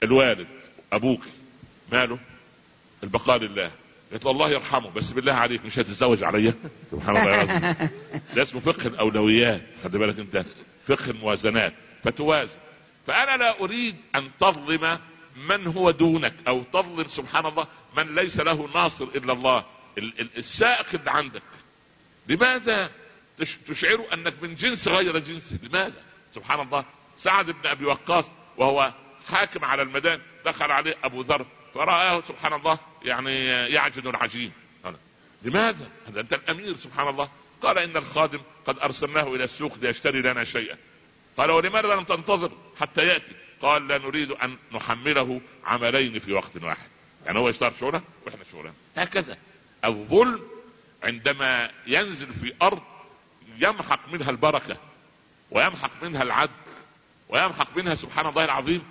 [0.02, 0.48] الوالد
[0.92, 1.22] أبوك
[1.92, 2.18] ماله؟
[3.02, 3.70] البقاء لله.
[4.12, 6.54] قلت له الله يرحمه بس بالله عليك مش هتتزوج عليا؟
[6.92, 7.90] سبحان الله العظيم
[8.34, 10.44] ده اسمه فقه الأولويات خلي بالك انت.
[10.86, 11.74] فقه الموازنات
[12.04, 12.58] فتوازن.
[13.06, 14.98] فأنا لا أريد أن تظلم
[15.36, 17.66] من هو دونك أو تظلم سبحان الله
[17.96, 19.64] من ليس له ناصر إلا الله.
[20.36, 21.42] السائق اللي عندك.
[22.28, 22.90] لماذا
[23.66, 26.02] تشعر أنك من جنس غير جنسه؟ لماذا؟
[26.34, 26.84] سبحان الله.
[27.18, 28.24] سعد بن أبي وقاص
[28.56, 28.92] وهو
[29.28, 34.52] حاكم على المدان دخل عليه أبو ذر فرآه سبحان الله يعني يعجن العجين.
[35.42, 37.28] لماذا؟ أنت الأمير سبحان الله.
[37.62, 40.76] قال إن الخادم قد أرسلناه إلى السوق ليشتري لنا شيئا.
[41.36, 46.88] قال ولماذا لم تنتظر حتى يأتي؟ قال لا نريد أن نحمله عملين في وقت واحد.
[47.26, 49.38] يعني هو يشتغل شغلة وإحنا شغلنا هكذا.
[49.84, 50.40] الظلم
[51.02, 52.82] عندما ينزل في أرض
[53.58, 54.76] يمحق منها البركة
[55.50, 56.52] ويمحق منها العدل.
[57.30, 58.82] ويمحق منها سبحان الله العظيم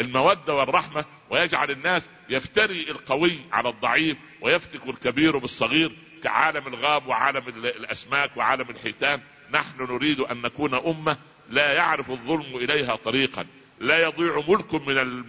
[0.00, 8.36] المودة والرحمة ويجعل الناس يفتري القوي على الضعيف ويفتك الكبير بالصغير كعالم الغاب وعالم الأسماك
[8.36, 9.20] وعالم الحيتان
[9.52, 11.16] نحن نريد أن نكون أمة
[11.50, 13.46] لا يعرف الظلم إليها طريقا
[13.80, 15.24] لا يضيع ملك من.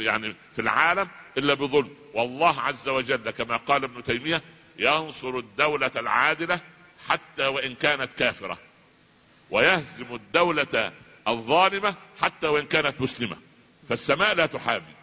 [0.00, 4.42] يعني في العالم إلا بظلم والله عز وجل كما قال ابن تيمية
[4.78, 6.60] ينصر الدولة العادلة
[7.08, 8.58] حتى وإن كانت كافرة
[9.50, 10.92] ويهزم الدولة
[11.28, 13.36] الظالمة حتى وإن كانت مسلمة.
[13.88, 14.94] فالسماء لا تحابي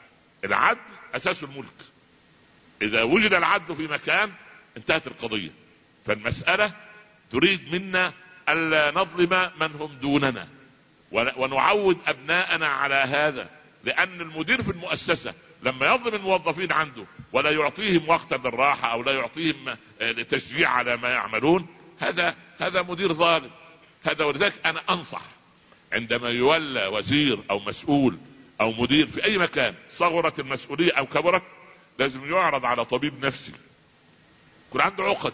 [0.44, 0.80] العدل
[1.16, 1.82] أساس الملك.
[2.82, 4.32] إذا وجد العدل في مكان
[4.78, 5.52] انتهت القضية.
[6.06, 6.72] فالمسألة
[7.32, 8.14] تريد منا
[8.50, 10.48] ألا نظلم من هم دوننا.
[11.12, 13.50] ونعود أبناءنا على هذا.
[13.84, 19.78] لأن المدير في المؤسسة لما يظلم الموظفين عنده ولا يعطيهم وقتا للراحة أو لا يعطيهم
[20.02, 21.68] آه، تشجيع على ما يعملون
[22.00, 23.52] هذا هذا مدير ظالم.
[24.04, 25.22] هذا ولذلك أنا أنصح
[25.92, 28.18] عندما يولى وزير أو مسؤول
[28.62, 31.44] أو مدير في أي مكان صغرت المسؤولية أو كبرت
[32.00, 33.52] لازم يعرض على طبيب نفسي.
[34.70, 35.34] يكون عنده عقد.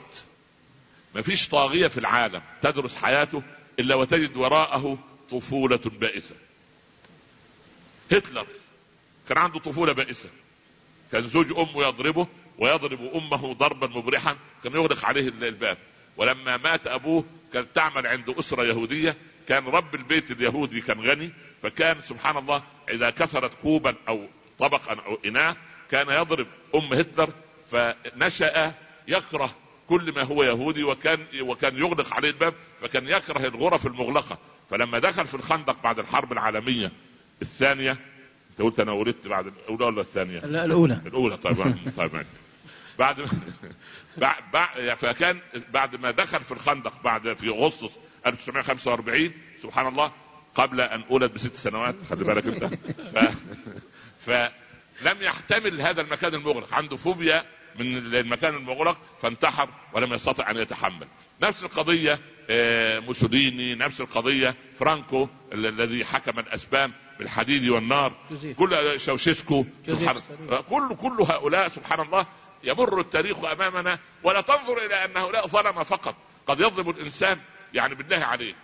[1.15, 3.43] ما فيش طاغية في العالم تدرس حياته
[3.79, 4.97] إلا وتجد وراءه
[5.31, 6.35] طفولة بائسة.
[8.11, 8.47] هتلر
[9.29, 10.29] كان عنده طفولة بائسة.
[11.11, 12.27] كان زوج أمه يضربه
[12.57, 15.77] ويضرب أمه ضربا مبرحا كان يغلق عليه الباب.
[16.17, 19.15] ولما مات أبوه كانت تعمل عند أسرة يهودية
[19.47, 21.31] كان رب البيت اليهودي كان غني
[21.63, 24.27] فكان سبحان الله إذا كثرت كوبا أو
[24.59, 25.57] طبقا أو إناء
[25.91, 27.33] كان يضرب أم هتلر
[27.71, 28.73] فنشأ
[29.07, 29.55] يكره
[29.87, 34.37] كل ما هو يهودي وكان وكان يغلق عليه الباب فكان يكره الغرف المغلقة.
[34.69, 36.91] فلما دخل في الخندق بعد الحرب العالمية
[37.41, 37.91] الثانية
[38.51, 41.01] أنت قلت أنا ولدت بعد الأولى ولا الثانية؟ لا الأولى.
[41.05, 41.57] الأولى طيب
[41.97, 42.25] طيب.
[43.01, 43.17] بعد
[44.53, 45.39] بعد فكان
[45.73, 49.31] بعد ما دخل في الخندق بعد في أغسطس 1945
[49.63, 50.11] سبحان الله
[50.55, 52.65] قبل أن أولد بست سنوات خلي بالك انت.
[53.13, 53.37] ف...
[54.19, 56.73] فلم يحتمل هذا المكان المغلق.
[56.73, 57.43] عنده فوبيا
[57.79, 61.07] من المكان المغلق فانتحر ولم يستطع أن يتحمل.
[61.41, 68.13] نفس القضية آه، موسوليني نفس القضية فرانكو الذي حكم الأسبان بالحديد والنار.
[68.57, 70.15] كل تشاوشيسكو سبحان
[70.69, 72.25] كل كل هؤلاء سبحان الله
[72.63, 76.15] يمر التاريخ أمامنا ولا تنظر إلى أن هؤلاء ظلم فقط.
[76.47, 77.39] قد يظلم الإنسان
[77.73, 78.55] يعني بالله عليك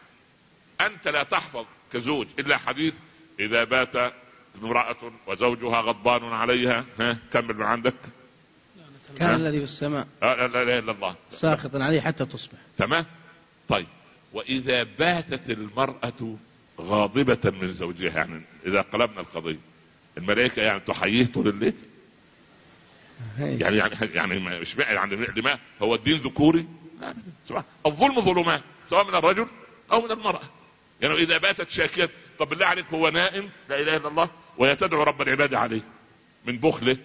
[0.82, 2.94] أنت لا تحفظ كزوج إلا حديث
[3.40, 4.14] إذا بات
[4.64, 7.98] امرأة وزوجها غضبان عليها ها كمل من عندك.
[9.18, 10.08] كان الذي في السماء.
[10.22, 11.16] لا لا إله إلا الله.
[11.32, 12.58] ساخطا عليه حتى تصبح.
[12.78, 13.06] تمام؟
[13.70, 13.88] طيب.
[14.34, 16.38] وإذا باتت المرأة
[16.82, 19.60] غاضبة من زوجها يعني إذا قلبنا القضية
[20.18, 21.74] الملائكة يعني تحييه طول الليل
[23.40, 26.68] يعني يعني يعني مش يعني لما هو الدين ذكوري.
[27.86, 29.48] الظلم ظلمات سواء من الرجل
[29.92, 30.42] أو من المرأة.
[31.02, 32.10] يعني إذا باتت شاكية
[32.40, 34.30] طب بالله عليك هو نائم؟ لا إله إلا الله.
[34.58, 35.82] ويتدعو رب العباد عليه
[36.46, 36.98] من بخله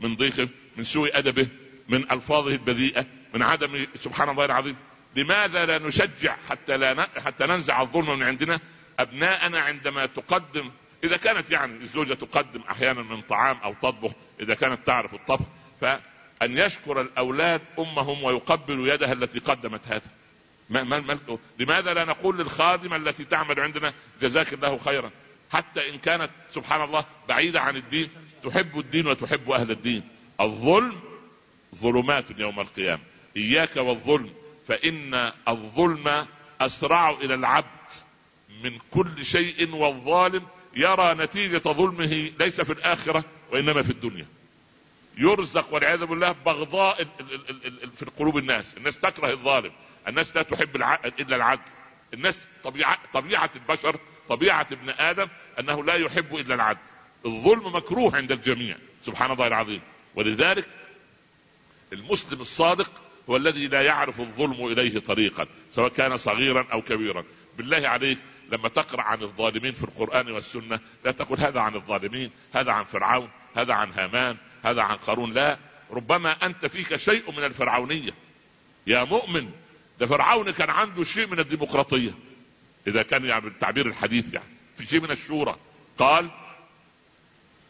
[0.00, 1.48] من ضيقه من سوء أدبه
[1.88, 4.76] من ألفاظه البذيئة من عدم سبحان الله العظيم.
[5.16, 8.60] لماذا لا نشجع حتى لا حتى ننزع الظلم من عندنا؟
[8.98, 10.70] أبناءنا عندما تقدم
[11.04, 15.46] إذا كانت يعني الزوجة تقدم أحيانا من طعام أو تطبخ إذا كانت تعرف الطبخ
[15.80, 20.10] فان يشكر الأولاد أمهم ويقبلوا يدها التي قدمت هذا.
[20.70, 21.18] ما ما ما
[21.58, 25.10] لماذا لا نقول للخادمة التي تعمل عندنا جزاك الله خيرا؟
[25.52, 28.08] حتى إن كانت سبحان الله بعيدة عن الدين
[28.44, 30.08] تحب الدين وتحب أهل الدين.
[30.40, 31.00] الظلم
[31.74, 33.02] ظلمات يوم القيامة.
[33.36, 34.30] إياك والظلم
[34.66, 36.26] فإن الظلم
[36.60, 37.66] أسرع إلى العبد
[38.64, 44.26] من كل شيء والظالم يرى نتيجة ظلمه ليس في الآخرة وإنما في الدنيا.
[45.20, 47.04] يرزق والعياذ بالله بغضاء
[47.94, 48.76] في قلوب الناس.
[48.76, 49.72] الناس تكره الظالم.
[50.08, 50.76] الناس لا تحب
[51.20, 51.62] إلا العدل.
[52.14, 53.96] الناس طبيعه طبيعة البشر
[54.28, 56.78] طبيعة ابن آدم أنه لا يحب إلا العدل.
[57.26, 58.76] الظلم مكروه عند الجميع.
[59.02, 59.80] سبحان الله العظيم.
[60.14, 60.68] ولذلك
[61.92, 62.90] المسلم الصادق
[63.30, 67.24] هو الذي لا يعرف الظلم إليه طريقا سواء كان صغيرا أو كبيرا.
[67.58, 68.18] بالله عليك
[68.50, 73.30] لما تقرأ عن الظالمين في القرآن والسنة لا تقول هذا عن الظالمين هذا عن فرعون
[73.56, 75.58] هذا عن هامان هذا عن قارون لا.
[75.90, 78.12] ربما أنت فيك شيء من الفرعونية.
[78.86, 79.50] يا مؤمن
[80.00, 82.10] ده فرعون كان عنده شيء من الديمقراطية.
[82.86, 84.46] إذا كان يعني بالتعبير الحديث يعني
[84.76, 85.56] في شيء من الشورى.
[85.98, 86.30] قال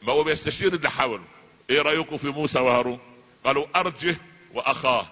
[0.03, 1.25] ما هو بيستشير اللي حوله
[1.71, 2.99] إيه رأيكم في موسى وهارون؟
[3.45, 4.17] قالوا أرجه
[4.55, 5.07] وأخاه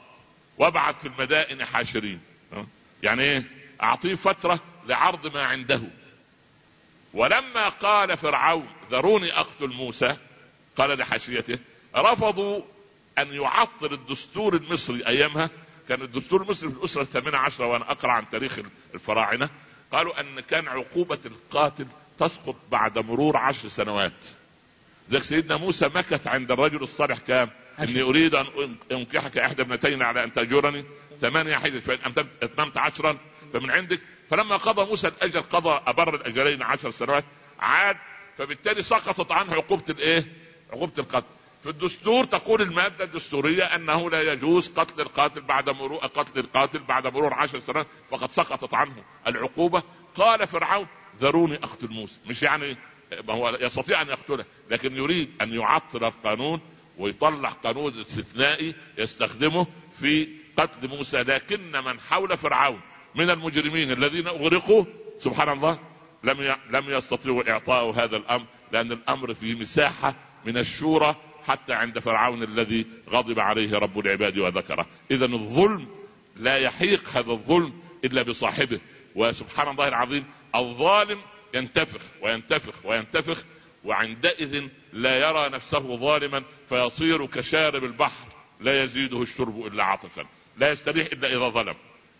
[0.58, 2.20] وابعث في المدائن حاشرين.
[3.02, 3.44] يعني إيه؟
[3.82, 5.80] أعطيه فترة لعرض ما عنده.
[7.14, 10.16] ولما قال فرعون ذروني أقتل موسى
[10.76, 11.58] قال لحاشيته
[11.96, 12.62] رفضوا
[13.18, 15.50] أن يعطل الدستور المصري أيامها.
[15.88, 18.58] كان الدستور المصري في الأسرة الثامنة عشرة وأنا أقرأ عن تاريخ
[18.94, 19.50] الفراعنة.
[19.92, 21.86] قالوا أن كان عقوبة القاتل
[22.18, 24.12] تسقط بعد مرور عشر سنوات.
[25.10, 30.24] ذلك سيدنا موسى مكث عند الرجل الصالح كام؟ إني أريد أن أنكحك إحدى ابنتين على
[30.24, 30.84] أن تأجرني.
[31.20, 33.18] ثمانية حجج فإن أتممت عشرا
[33.52, 34.00] فمن عندك
[34.30, 37.24] فلما قضى موسى الأجل قضى ابر الأجلين عشر سنوات
[37.60, 37.96] عاد
[38.36, 40.32] فبالتالي سقطت عنه عقوبة الإيه؟
[40.72, 41.26] عقوبة القتل.
[41.62, 47.06] في الدستور تقول المادة الدستورية أنه لا يجوز قتل القاتل بعد مرور قتل القاتل بعد
[47.06, 49.82] مرور عشر سنوات فقد سقطت عنه العقوبة.
[50.14, 50.86] قال فرعون
[51.20, 52.20] ذروني أقتل موسى.
[52.26, 52.76] مش يعني
[53.30, 56.60] هو يستطيع أن يقتله لكن يريد أن يعطل القانون
[56.98, 59.66] ويطلع قانون استثنائي يستخدمه
[60.00, 61.22] في قتل موسى.
[61.22, 62.80] لكن من حول فرعون
[63.14, 64.84] من المجرمين الذين أغرقوا.
[65.18, 65.78] سبحان الله
[66.24, 72.42] لم لم يستطيعوا إعطاء هذا الأمر لأن الأمر فيه مساحة من الشورى حتى عند فرعون
[72.42, 74.86] الذي غضب عليه رب العباد وذكره.
[75.10, 75.88] اذا الظلم
[76.36, 77.72] لا يحيق هذا الظلم
[78.04, 78.80] إلا بصاحبه.
[79.14, 81.20] وسبحان الله العظيم الظالم
[81.54, 83.44] ينتفخ وينتفخ وينتفخ
[83.84, 88.26] وعندئذ لا يرى نفسه ظالما فيصير كشارب البحر
[88.60, 90.26] لا يزيده الشرب إلا عطشا
[90.58, 91.74] لا يستريح إلا إذا ظلم.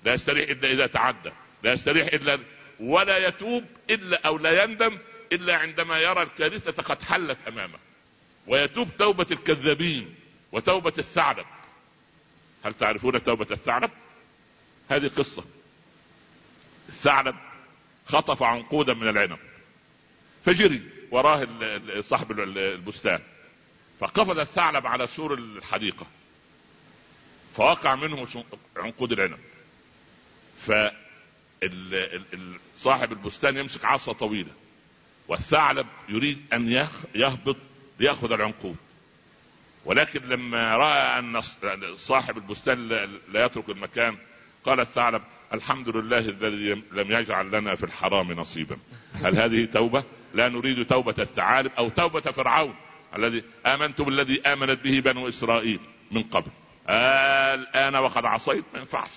[0.05, 1.31] لا يستريح إلا إذا تعدى.
[1.63, 2.39] لا يستريح إلا
[2.81, 4.99] ولا يتوب إلا أو لا يندم
[5.33, 7.79] إلا عندما يرى الكارثة قد حلت أمامه.
[8.47, 10.15] ويتوب توبة الكذابين
[10.53, 11.47] وتوبة الثعلب.
[12.65, 13.91] هل تعرفون توبة الثعلب؟
[14.91, 15.45] هذه قصة.
[16.89, 17.37] الثعلب
[18.07, 19.39] خطف عنقودا من العنب.
[20.45, 21.49] فجري وراه
[22.01, 23.21] صاحب البستان.
[24.01, 26.07] فقفز الثعلب على سور الحديقة.
[27.55, 28.27] فوقع منه
[28.77, 29.39] عنقود العنب.
[32.79, 34.51] صاحب البستان يمسك عصا طويلة
[35.29, 37.57] والثعلب يريد أن يهبط
[38.01, 38.77] ليأخذ العنقود.
[39.85, 41.41] ولكن لما رأى أن
[41.97, 42.89] صاحب البستان
[43.33, 44.17] لا يترك المكان
[44.65, 45.23] قال الثعلب
[45.55, 48.79] الحمد لله الذي لم يجعل لنا في الحرام نصيبا.
[49.15, 50.05] هل هذه توبة؟
[50.35, 52.75] لا نريد توبة الثعالب أو توبة فرعون
[53.17, 55.81] الذي امنت بالذي آمنت به بنو إسرائيل
[56.11, 56.51] من قبل.
[56.89, 59.11] الآن وقد عصيت ما ينفعش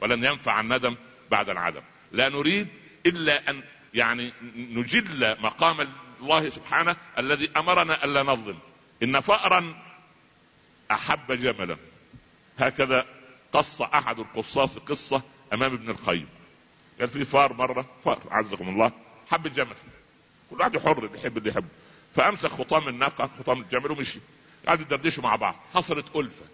[0.00, 0.96] ولن ينفع الندم
[1.30, 1.82] بعد العدم.
[2.12, 2.68] لا نريد
[3.06, 3.62] إلا أن
[3.94, 5.88] يعني نجل مقام
[6.20, 8.58] الله سبحانه الذي أمرنا الا نظلم.
[9.02, 9.82] إن فأرا
[10.90, 11.76] أحب جملا.
[12.58, 13.06] هكذا
[13.52, 15.22] قص أحد القصاص قصة
[15.52, 16.28] أمام ابن القيم.
[17.00, 18.92] قال في فار مرة فار عزكم الله
[19.30, 19.76] حب الجمل.
[20.50, 21.68] كل واحد حر بيحب اللي يحبه.
[22.14, 24.20] فأمسك خطام الناقة خطام الجمل ومشي.
[24.66, 25.56] قعدوا يدردشوا مع بعض.
[25.74, 26.44] حصلت ألفة.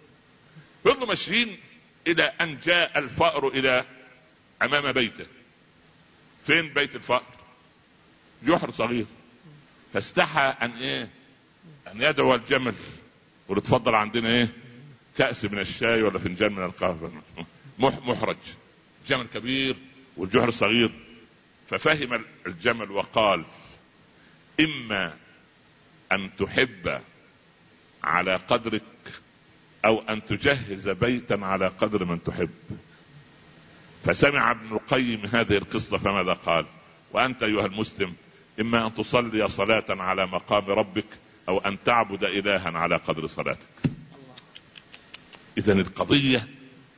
[0.83, 1.59] فضلوا ماشيين
[2.07, 3.85] إلى أن جاء الفأر إلى
[4.61, 5.25] أمام بيته.
[6.45, 7.23] فين بيت الفأر؟
[8.43, 9.05] جحر صغير.
[9.93, 11.09] فاستحى أن إيه؟
[11.87, 12.75] أن يدعو الجمل.
[13.47, 14.49] وتفضل عندنا إيه؟
[15.17, 17.23] كأس من الشاي ولا فنجان من القهوة.
[17.79, 18.37] محرج.
[19.07, 19.75] جمل كبير
[20.17, 20.91] والجحر صغير.
[21.69, 23.45] ففهم الجمل وقال
[24.59, 25.17] إما
[26.11, 27.01] أن تحب
[28.03, 28.83] على قدرك
[29.85, 32.49] أو أن تجهز بيتا على قدر من تحب.
[34.05, 36.65] فسمع ابن القيم هذه القصة فماذا قال؟
[37.13, 38.13] وأنت أيها المسلم
[38.59, 41.05] إما أن تصلي صلاة على مقام ربك
[41.49, 43.67] أو أن تعبد إلها على قدر صلاتك.
[45.57, 46.47] إذا القضية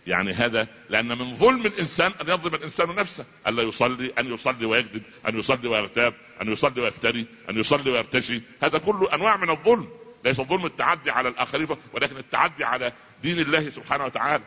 [0.08, 3.26] يعني هذا لأن من ظلم الإنسان أن يظلم الإنسان نفسه.
[3.48, 8.42] ألا يصلي أن يصلي ويكذب أن يصلي ويغتاب أن يصلي ويفتري أن يصلي ويرتشي.
[8.64, 9.88] هذا كله أنواع من الظلم.
[10.28, 14.44] ليس الظلم التعدي على الآخرين ولكن التعدي على دين الله سبحانه وتعالى.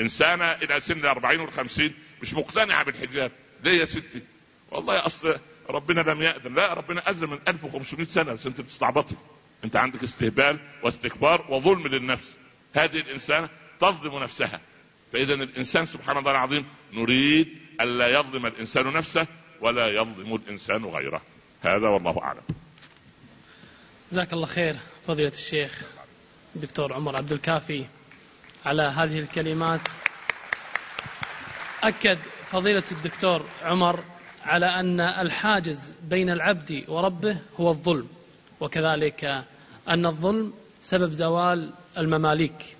[0.00, 3.32] إنسانة إلى سن الأربعين والخمسين مش مقتنعة بالحجاب.
[3.64, 4.22] ليه يا ستي؟
[4.70, 5.36] والله أصل
[5.70, 6.54] ربنا لم يأذن.
[6.54, 9.14] لا ربنا أذن من 1500 سنة بس أنت بتستعبطي.
[9.64, 12.36] أنت عندك استهبال واستكبار وظلم للنفس.
[12.74, 13.48] هذه الإنسانة
[13.80, 14.60] تظلم نفسها.
[15.12, 19.26] فإذا الإنسان سبحان الله العظيم نريد ألا يظلم الإنسان نفسه
[19.60, 21.22] ولا يظلم الإنسان غيره.
[21.62, 22.42] هذا والله أعلم.
[24.12, 25.82] جزاك الله خير فضيلة الشيخ
[26.56, 27.86] الدكتور عمر عبد الكافي
[28.66, 29.80] على هذه الكلمات.
[31.82, 34.04] أكد فضيلة الدكتور عمر
[34.44, 38.08] على أن الحاجز بين العبد وربه هو الظلم
[38.60, 39.44] وكذلك
[39.88, 40.52] أن الظلم
[40.82, 42.76] سبب زوال المماليك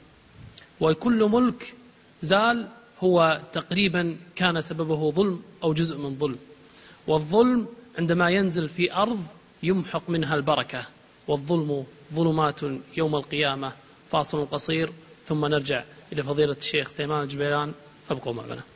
[0.80, 1.74] وكل ملك
[2.22, 2.68] زال
[3.01, 6.39] هو تقريبا كان سببه ظلم أو جزء من ظلم
[7.07, 7.68] والظلم
[7.99, 9.26] عندما ينزل في أرض
[9.62, 10.87] يمحق منها البركة.
[11.29, 12.61] والظلم ظلمات
[12.97, 13.73] يوم القيامة
[14.11, 14.93] فاصل قصير
[15.27, 17.73] ثم نرجع إلى فضيلة الشيخ ثيمان الجبيلان.
[18.09, 18.72] فابقوا معنا.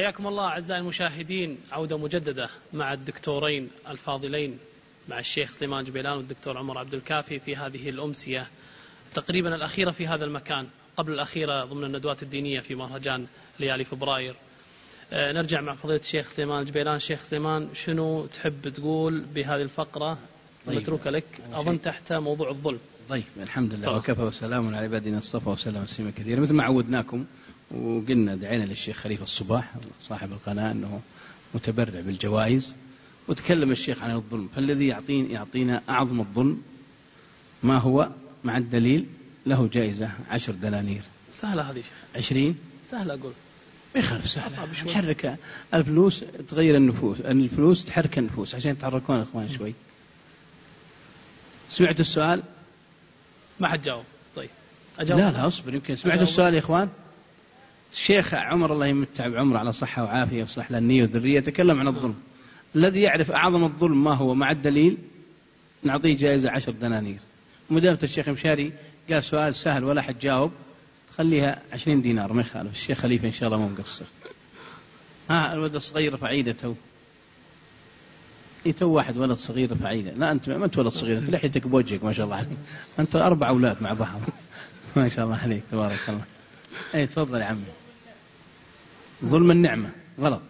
[0.00, 1.58] حياكم الله أعزائي المشاهدين.
[1.72, 4.58] عودة مجددة مع الدكتورين الفاضلين
[5.08, 8.46] مع الشيخ سليمان جبيلان والدكتور عمر عبد الكافي في هذه الأمسية
[9.14, 13.26] تقريبا الأخيرة في هذا المكان قبل الأخيرة ضمن الندوات الدينية في مهرجان
[13.58, 14.34] ليالي فبراير.
[15.12, 16.98] آه، نرجع مع فضيلة الشيخ سليمان جبيلان.
[16.98, 20.18] شيخ سليمان شنو تحب تقول بهذه الفقرة؟
[20.66, 20.76] طيب.
[20.76, 21.24] متروكة لك.
[21.52, 22.78] أظن تحت موضوع الظلم.
[23.08, 27.24] طيب الحمد لله وكفى وسلام على عبادنا الصفا وسلم تسليما كثيرا مثل ما عودناكم
[27.70, 31.00] وقلنا دعينا للشيخ خليفة الصباح صاحب القناة أنه
[31.54, 32.74] متبرع بالجوائز
[33.28, 34.48] وتكلم الشيخ عن الظلم.
[34.56, 36.62] فالذي يعطين يعطينا أعظم الظلم
[37.62, 38.08] ما هو؟
[38.44, 39.06] مع الدليل
[39.46, 41.02] له جائزة عشر دنانير.
[41.32, 41.82] سهلة هذه
[42.16, 42.56] عشرين؟
[42.90, 43.32] سهلة أقول.
[43.94, 44.68] ما يخالف سهلة.
[44.86, 45.38] تحرك
[45.74, 47.20] الفلوس تغير النفوس.
[47.20, 49.74] الفلوس تحرك النفوس عشان يتحركون الإخوان شوي.
[51.70, 52.42] سمعت السؤال؟
[53.60, 54.04] ما حد جاوب.
[54.36, 54.50] طيب.
[54.98, 55.20] أجاوب.
[55.20, 56.88] لا لا أصبر يمكن سمعت السؤال يا إخوان؟
[57.92, 62.14] الشيخ عمر الله يمتع بعمره على صحة وعافية وصح النية والذرية تكلم عن الظلم.
[62.76, 64.96] الذي يعرف أعظم الظلم ما هو؟ مع الدليل
[65.82, 67.18] نعطيه جائزة عشر دنانير.
[67.70, 68.72] ومدامة الشيخ مشاري
[69.10, 70.50] قال سؤال سهل ولا حد جاوب.
[71.16, 72.72] خليها عشرين دينار ما يخالف.
[72.72, 74.04] الشيخ خليفة إن شاء الله مو مقصر.
[75.30, 76.74] ها الولد الصغير رفع ايده تو.
[78.66, 81.66] اي تو واحد ولد صغير رفع ايده لا أنت ما أنت ولد صغير أنت لحيتك
[81.66, 82.48] بوجهك ما شاء الله عليك.
[82.98, 84.20] أنت أربع أولاد مع بعض.
[84.96, 86.24] ما شاء الله عليك تبارك الله.
[86.94, 87.79] اي تفضل يا عمي.
[89.24, 89.90] ظلم النعمة.
[90.20, 90.42] غلط.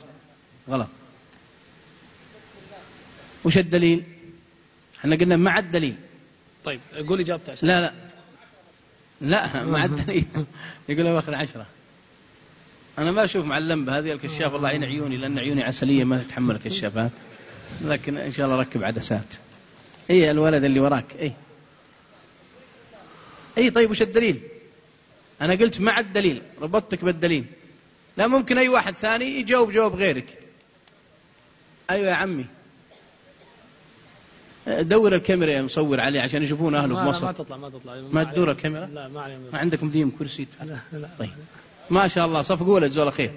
[0.69, 0.89] غلط.
[3.45, 4.03] وش الدليل؟
[4.99, 5.97] إحنا قلنا مع الدليل.
[6.65, 7.95] طيب قول إجابته عشان لا لا.
[9.21, 10.27] لا مع الدليل.
[10.89, 11.67] يقول له باخذ عشرة.
[12.99, 14.55] أنا ما أشوف مع اللمبة هذه الكشاف.
[14.55, 17.11] الله يعين عيوني لأن عيوني عسلية ما تتحمل الكشافات
[17.85, 19.35] لكن إن شاء الله ركب عدسات.
[20.11, 21.17] إي الولد اللي وراك.
[21.21, 21.33] إي.
[23.59, 24.41] إي طيب وش الدليل؟
[25.41, 26.43] أنا قلت مع الدليل.
[26.61, 27.45] ربطتك بالدليل.
[28.17, 30.39] لا ممكن أي واحد ثاني يجاوب جواب غيرك.
[31.91, 32.45] أيوة يا عمي.
[34.69, 37.95] دور الكاميرا يا مصور عليه عشان يشوفون أهله في مصر ما تطلع ما تطلع.
[38.13, 41.09] ما تدور الكاميرا؟ لا ما عليهم ما عندكم ذيم كرسي؟ لا لا.
[41.19, 41.31] طيب.
[41.91, 43.31] ما شاء الله صفقوا له جزاه خير.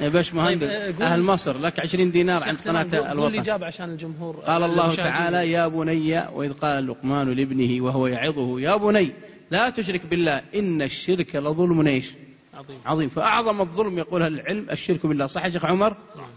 [0.00, 3.34] يا باش مهندس طيب أهل مصر لك عشرين دينار عند قناة الوطن.
[3.34, 8.76] الإجابة عشان الجمهور قال الله تعالى يا بني وإذ قال لقمان لابنه وهو يعظه يا
[8.76, 9.10] بني
[9.50, 11.86] لا تشرك بالله إن الشرك لظلم.
[11.86, 12.10] إيش؟
[12.60, 12.78] عظيم.
[12.86, 13.08] عظيم.
[13.08, 15.26] فأعظم الظلم يقول العلم الشرك بالله.
[15.26, 16.28] صح يا شيخ عمر؟ نعم.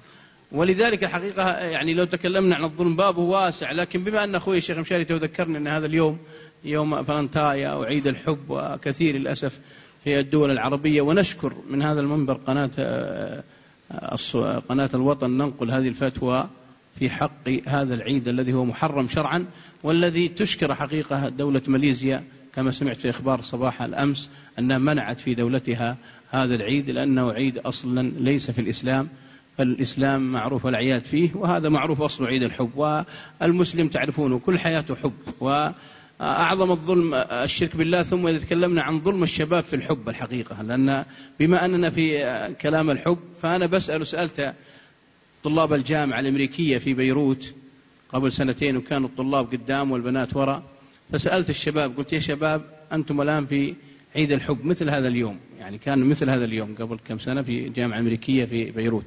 [0.52, 5.06] ولذلك الحقيقة يعني لو تكلمنا عن الظلم بابه واسع لكن بما أن أخوي الشيخ مشاري
[5.06, 6.18] تذكرني أن هذا اليوم
[6.64, 9.60] يوم فلنتايا أو عيد الحب وكثير للأسف
[10.04, 12.70] في الدول العربية ونشكر من هذا المنبر قناة
[14.70, 16.50] قناة الوطن ننقل هذه الفتوى
[17.00, 19.46] في حق هذا العيد الذي هو محرم شرعا
[19.84, 22.24] والذي تشكر حقيقة دولة ماليزيا
[22.56, 24.30] كما سمعت في إخبار صباح الأمس
[24.60, 25.98] أنها منعت في دولتها
[26.32, 29.10] هذا العيد لأنه عيد أصلا ليس في الإسلام
[29.58, 33.04] فالإسلام معروف الأعياد فيه وهذا معروف أصل عيد الحب.
[33.42, 39.64] والمسلم تعرفونه كل حياته حب وأعظم الظلم الشرك بالله ثم إذا تكلمنا عن ظلم الشباب
[39.64, 40.62] في الحب الحقيقة.
[40.62, 41.06] لأن
[41.40, 44.54] بما أننا في كلام الحب فأنا بسأل سألت
[45.44, 47.54] طلاب الجامعة الأمريكية في بيروت
[48.14, 50.73] قبل سنتين وكانوا الطلاب قدام والبنات وراء
[51.14, 52.62] فسألت الشباب قلت يا شباب
[52.94, 53.76] أنتم الآن في
[54.16, 58.00] عيد الحب مثل هذا اليوم يعني كان مثل هذا اليوم قبل كم سنة في جامعة
[58.00, 59.06] أمريكية في بيروت.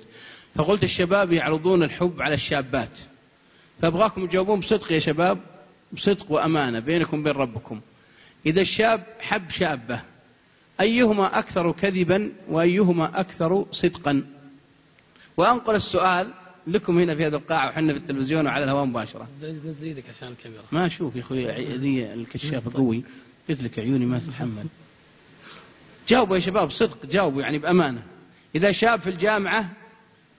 [0.55, 2.99] فقلت الشباب يعرضون الحب على الشابات.
[3.83, 5.39] فأبغاكم تجاوبون بصدق يا شباب
[5.93, 7.81] بصدق وأمانة بينكم وبين ربكم.
[8.47, 10.01] إذا الشاب حب شابة
[10.81, 14.23] أيهما أكثر كذبا وأيهما أكثر صدقا؟
[15.37, 16.31] وأنقل السؤال
[16.67, 19.29] لكم هنا في هذه القاعة وحنا في التلفزيون وعلى الهواء مباشرة.
[19.43, 20.63] نزل إيدك عشان الكاميرا.
[20.73, 21.47] ما أشوف يا أخوي
[21.77, 23.03] ذي الكشافة قوي.
[23.49, 24.67] قلت لك عيوني ما تتحمل.
[26.09, 28.03] جاوبوا يا شباب صدق جاوبوا يعني بأمانة.
[28.55, 29.73] إذا شاب في الجامعة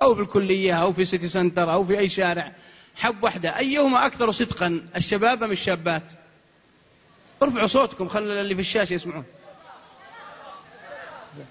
[0.02, 2.52] أو في الكلية أو في سيتي سنتر أو في أي شارع
[2.96, 6.04] حب واحدة أيهما أكثر صدقا الشباب أم الشابات؟
[7.44, 9.24] ارفعوا صوتكم خلي اللي في الشاشة يسمعون.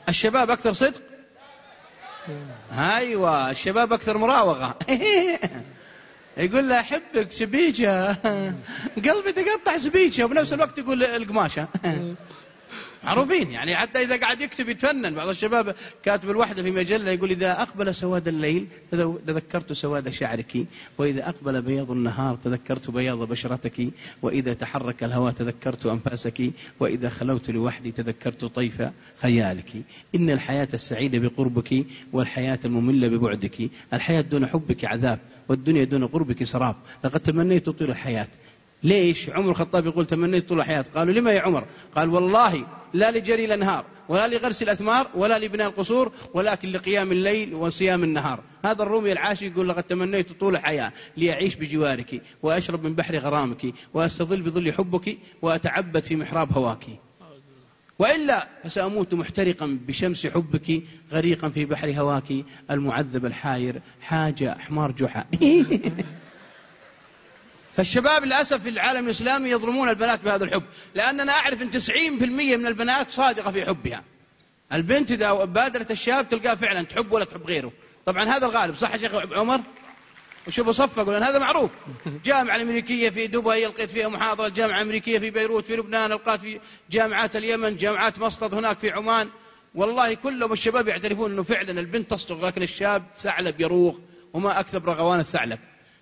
[0.09, 1.01] الشباب أكثر صدق؟
[2.79, 4.75] أيوه الشباب أكثر مراوغة.
[6.37, 8.13] يقول له أحبك سبيجة.
[9.05, 11.69] قلبي تقطع سبيجة وبنفس الوقت يقول ألقماشة.
[13.07, 13.51] معروفين.
[13.51, 15.15] يعني حتى إذا قاعد يكتب يتفنن.
[15.15, 18.67] بعض الشباب كاتب الوحدة في مجلة يقول إذا أقبل سواد الليل
[19.27, 20.67] تذكرت سواد شعرك
[20.99, 23.89] وإذا أقبل بياض النهار تذكرت بياض بشرتك
[24.23, 26.51] وإذا تحرك الهواء تذكرت أنفاسك
[26.81, 28.83] وإذا خلوت لوحدي تذكرت طيف
[29.23, 29.73] خيالك.
[30.15, 33.71] إن الحياة السعيدة بقربك والحياة المملة ببعدك.
[33.93, 36.77] الحياة دون حبك عذاب والدنيا دون قربك سراب.
[37.05, 38.29] لقد تمنيت طول الحياة.
[38.83, 41.65] ليش عمر الخطاب يقول تمنيت طول الحياة؟ قالوا لما يا عمر؟
[41.97, 48.05] قال والله لا لجري الأنهار ولا لغرس الأثمار ولا لبناء القصور ولكن لقيام الليل وصيام
[48.05, 48.41] النهار.
[48.65, 54.43] هذا الرومي العاشق يقول لقد تمنيت طول الحياة لأعيش بجوارك وأشرب من بحر غرامك وأستظل
[54.43, 56.87] بظل حبك وأتعبد في محراب هواك.
[57.99, 60.83] وإلا فسأموت محترقا بشمس حبك
[61.13, 65.27] غريقا في بحر هواك المعذب الحاير حاجة حمار جحا.
[67.77, 70.63] فالشباب للأسف في العالم الإسلامي يظلمون البنات بهذا الحب
[70.95, 74.05] لأننا أعرف أن 90% من البنات صادقة في حبها.
[74.73, 77.73] البنت إذا بادرت الشاب تلقاه فعلا تحب ولا تحب غيره.
[78.07, 79.61] طبعا هذا الغالب صح يا شيخ عمر؟
[80.47, 81.71] وشوفوا صفقوا لأن هذا معروف.
[82.25, 86.61] جامعة الأمريكية في دبي لقيت فيها محاضرة الجامعة الأمريكية في بيروت في لبنان لقيت في
[86.91, 89.29] جامعات اليمن جامعات مسقط هناك في عمان.
[89.75, 93.99] والله كلهم الشباب يعترفون أنه فعلا البنت تصدق لكن الشاب ثعلب يروغ
[94.33, 95.59] وما أكثر رغوان الثعلب.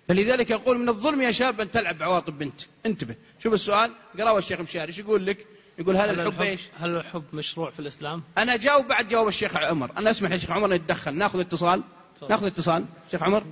[0.07, 2.61] فلذلك يقول من الظلم يا شاب أن تلعب بعواطف بنت.
[2.85, 3.15] انتبه.
[3.39, 3.91] شوف السؤال.
[4.19, 4.87] قرأه الشيخ مشاري.
[4.87, 5.45] إيش يقول لك؟
[5.79, 9.57] يقول هل, هل الحب إيش؟ هل الحب مشروع في الإسلام؟ أنا جاوب بعد جواب الشيخ
[9.57, 9.91] عمر.
[9.97, 11.83] أنا أسمح يا شيخ عمر نتدخل نأخذ اتصال.
[12.21, 12.31] طبعا.
[12.31, 12.85] نأخذ اتصال.
[13.11, 13.43] شيخ عمر.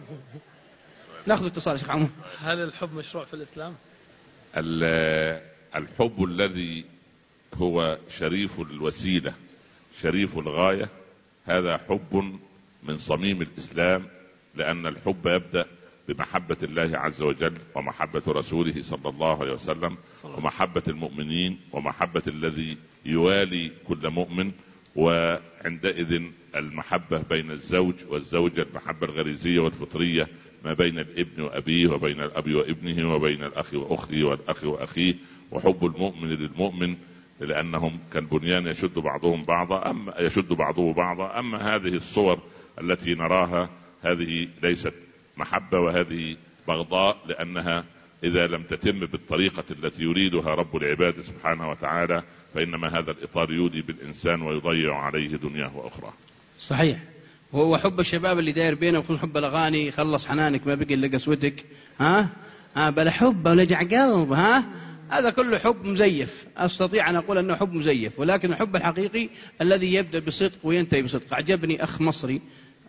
[1.26, 2.10] نأخذ اتصال شيخ عمر.
[2.40, 3.76] هل الحب مشروع في الإسلام؟
[5.76, 6.86] الحب الذي
[7.54, 9.34] هو شريف الوسيلة
[10.02, 10.90] شريف الغاية
[11.46, 12.40] هذا حب
[12.84, 14.08] من صميم الإسلام
[14.56, 15.66] لأن الحب يبدأ
[16.08, 23.72] بمحبة الله عز وجل ومحبة رسوله صلى الله عليه وسلم ومحبة المؤمنين ومحبة الذي يوالي
[23.88, 24.52] كل مؤمن
[24.96, 26.22] وعندئذ
[26.56, 30.28] المحبة بين الزوج والزوجة المحبة الغريزية والفطرية
[30.66, 35.16] ما بين الابن وأبيه وبين الأب وابنه وبين الأخ وأخته والأخ وأخيه
[35.52, 36.96] وحب المؤمن للمؤمن
[37.40, 42.40] لأنهم كالبنيان يشد بعضهم بعضا أما يشد بعضه بعضا أما هذه الصور
[42.82, 43.70] التي نراها
[44.02, 44.94] هذه ليست
[45.38, 47.86] محبة وهذه بغضاء لأنها
[48.24, 52.24] إذا لم تتم بالطريقة التي يريدها رب العباد سبحانه وتعالى
[52.54, 56.14] فإنما هذا الإطار يودي بالإنسان ويضيع عليه دنياه وأخراه.
[56.60, 57.00] صحيح.
[57.54, 61.66] وهو حب الشباب اللي داير بينه وخصوصا حب الأغاني خلص حنانك ما بقي إلا قسوتك.
[62.00, 62.30] ها؟
[62.76, 64.64] ها بلا حب ولجع قلب ها؟
[65.10, 66.48] هذا كله حب مزيف.
[66.58, 69.30] أستطيع أن أقول أنه حب مزيف ولكن الحب الحقيقي
[69.62, 71.34] الذي يبدأ بصدق وينتهي بصدق.
[71.34, 72.42] أعجبني أخ مصري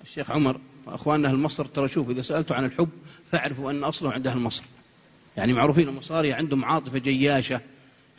[0.04, 0.60] الشيخ عمر.
[0.86, 2.88] أخواننا أهل مصر ترى شوف إذا سألتوا عن الحب
[3.32, 4.64] فاعرفوا أن أصله عند أهل مصر.
[5.36, 7.60] يعني معروفين المصاري عندهم عاطفة جياشة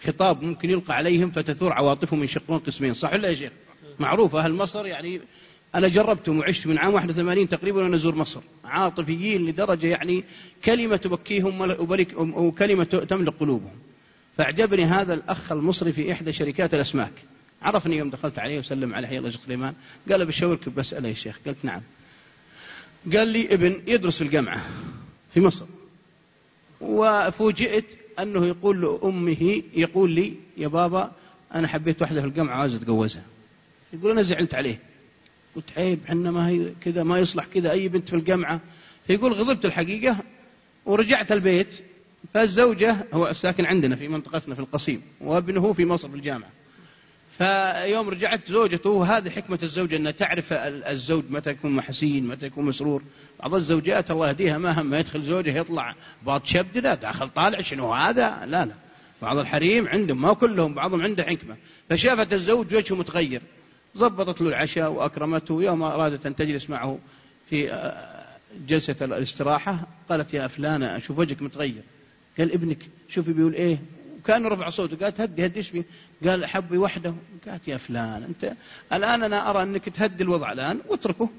[0.04, 3.52] خطاب ممكن يلقى عليهم فتثور عواطفهم ينشقون قسمين صح ولا يا شيخ؟
[4.00, 5.22] معروف أهل مصر يعني
[5.76, 10.24] أنا جربتهم وعشت من عام 81 تقريبا وأنا أزور مصر عاطفيين لدرجة يعني
[10.66, 11.76] كلمة تبكيهم
[12.20, 13.76] وكلمة تملك قلوبهم.
[14.38, 17.12] فأعجبني هذا الأخ المصري في إحدى شركات الأسماك.
[17.62, 19.74] عرفني يوم دخلت عليه وسلم عليه حي الله سليمان
[20.12, 21.82] قال بشاورك بسأله يا شيخ قلت نعم.
[23.14, 24.62] قال لي ابن يدرس في الجامعة
[25.34, 25.66] في مصر.
[26.82, 27.86] وفوجئت
[28.20, 31.12] أنه يقول لأمه يقول لي يا بابا
[31.56, 33.24] أنا حبيت واحدة في الجامعة وعايز أتجوزها
[33.94, 34.80] يقول أنا زعلت عليه.
[35.56, 38.60] قلت عيب حنا ما هي كذا ما يصلح كذا أي بنت في الجامعة.
[39.08, 40.18] فيقول غضبت الحقيقة
[40.86, 41.76] ورجعت البيت
[42.34, 46.50] فالزوجة هو ساكن عندنا في منطقتنا في القصيم وابنه في مصر في الجامعة.
[47.38, 53.04] فيوم رجعت زوجته هذه حكمة الزوجة أنها تعرف الزوج متى يكون محسين متى يكون مسرور.
[53.40, 57.94] بعض الزوجات الله يهديها ما هم يدخل زوجه يطلع باط شبد لا داخل طالع شنو
[57.94, 58.74] هذا؟ لا لا.
[59.22, 61.56] بعض الحريم عندهم ما كلهم بعضهم عنده حكمة.
[61.90, 63.42] فشافت الزوج وجهه متغير.
[63.98, 67.00] ضبطت له العشاء وأكرمته يوم أرادت أن تجلس معه
[67.50, 68.26] في آه،
[68.68, 71.84] جلسة الاستراحة قالت يا فلانة أشوف وجهك متغير.
[72.38, 72.80] قال ابنك
[73.10, 73.80] شوفي بيقول إيه؟
[74.26, 75.72] وكان رفع صوته قالت هدي هدي إيش؟
[76.26, 77.14] قال حبي وحده
[77.48, 78.54] قالت يا فلان أنت
[78.94, 81.30] الآن أنا أرى أنك تهدي الوضع الآن واتركه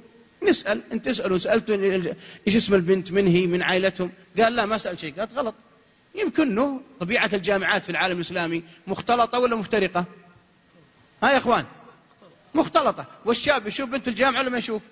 [0.42, 2.14] نسأل أنت تساله سالته
[2.46, 5.54] إيش اسم البنت من هي من عائلتهم قال لا ما سأل شيء قالت غلط
[6.14, 10.04] يمكنه طبيعة الجامعات في العالم الإسلامي مختلطة ولا مفترقة؟
[11.22, 11.64] ها يا إخوان
[12.54, 14.82] مختلطة والشاب يشوف بنت الجامعة ولا ما يشوف؟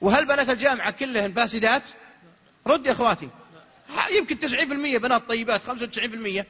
[0.00, 1.82] وهل بنات الجامعة كلهن فاسدات؟
[2.66, 3.28] رد يا إخواتي
[4.16, 6.44] يمكن 90% بنات طيبات 95%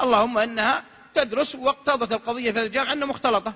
[0.00, 0.84] اللهم إنها
[1.14, 3.54] تدرس واقتضت القضية في الجامعة أنها مختلطة.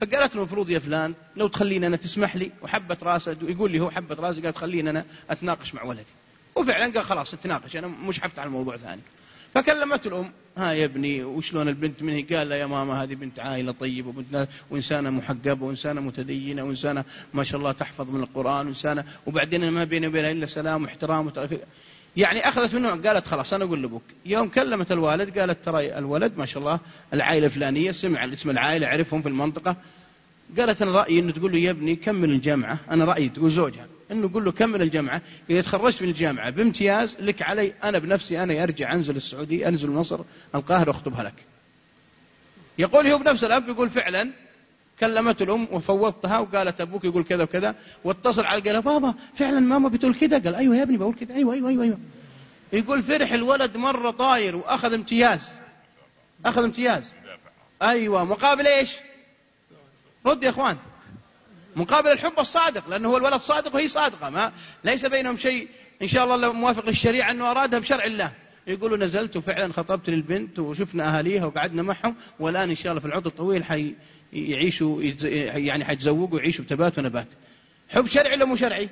[0.00, 3.90] فقالت له المفروض يا فلان لو تخليني أنا تسمح لي وحبت رأسه يقول لي هو
[3.90, 6.12] حبت راسي قالت خليني أنا أتناقش مع ولدي.
[6.56, 9.00] وفعلا قال خلاص تناقش أنا مش حفتح الموضوع ثاني.
[9.54, 13.72] فكلمت الأم ها يا ابني وشلون البنت من قال لا يا ماما هذه بنت عائلة
[13.72, 19.70] طيبة وبنت وإنسانة محجبه وإنسانة متدينة وإنسانة ما شاء الله تحفظ من القرآن وإنسانة وبعدين
[19.70, 21.60] ما بيني وبينها إلا سلام واحترام وتغفير
[22.16, 24.02] يعني أخذت منه قالت خلاص أنا أقول لأبوك.
[24.26, 26.80] يوم كلمت الوالد قالت ترى الولد ما شاء الله
[27.12, 29.76] العائلة الفلانية سمع اسم العائلة عرفهم في المنطقة.
[30.58, 33.86] قالت أنا رأيي أنه تقول له يا ابني كمل الجامعة؟ أنا رأيي تقول زوجها.
[34.10, 38.62] أنه قول له كمل الجامعة؟ إذا تخرجت من الجامعة بامتياز لك علي أنا بنفسي أنا
[38.62, 40.20] أرجع أنزل السعودية أنزل مصر
[40.54, 41.34] القاهرة أخطبها لك.
[42.78, 44.32] يقول هو بنفس الأب يقول فعلا
[45.02, 47.74] كلمت الأم وفوضتها وقالت أبوك يقول كذا وكذا
[48.04, 50.38] واتصل على قال بابا فعلا ماما بتقول كذا.
[50.38, 51.34] قال أيوه يا ابني بقول كذا.
[51.34, 51.98] أيوه أيوه أيوه, أيوه.
[52.72, 55.48] يقول فرح الولد مرة طاير وأخذ امتياز.
[56.46, 57.12] أخذ امتياز.
[57.82, 58.24] أيوة.
[58.24, 58.96] مقابل إيش؟
[60.26, 60.76] رد يا أخوان.
[61.76, 64.52] مقابل الحب الصادق لأنه هو الولد صادق وهي صادقة ما
[64.84, 65.68] ليس بينهم شيء.
[66.02, 68.32] إن شاء الله لو موافق للشريعة أنه أرادها بشرع الله.
[68.66, 73.26] يقولوا نزلت وفعلا خطبت للبنت وشفنا أهاليها وقعدنا معهم والآن إن شاء الله في العود
[73.26, 73.94] الطويل حي
[74.32, 77.28] يعيشوا يعني حيتزوجوا ويعيشوا بتبات ونبات.
[77.88, 78.88] حب شرعي ولا مو شرعي؟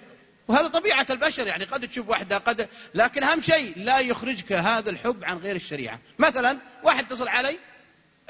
[0.49, 5.25] وهذا طبيعة البشر يعني قد تشوف واحدة قد لكن أهم شيء لا يخرجك هذا الحب
[5.25, 5.99] عن غير الشريعة.
[6.19, 7.59] مثلا واحد اتصل علي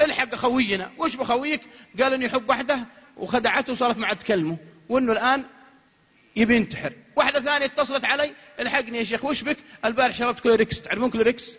[0.01, 1.61] الحق خوينا وش بخويك؟
[2.01, 2.79] قال انه يحب واحدة
[3.17, 4.57] وخدعته وصارت معه تكلمه
[4.89, 5.45] وإنه الآن
[6.37, 6.93] يبي ينتحر.
[7.17, 8.31] واحدة ثانية اتصلت علي
[8.61, 11.57] الحقني يا شيخ وش بك؟ البارح شربت كلوركس تعرفون كلوركس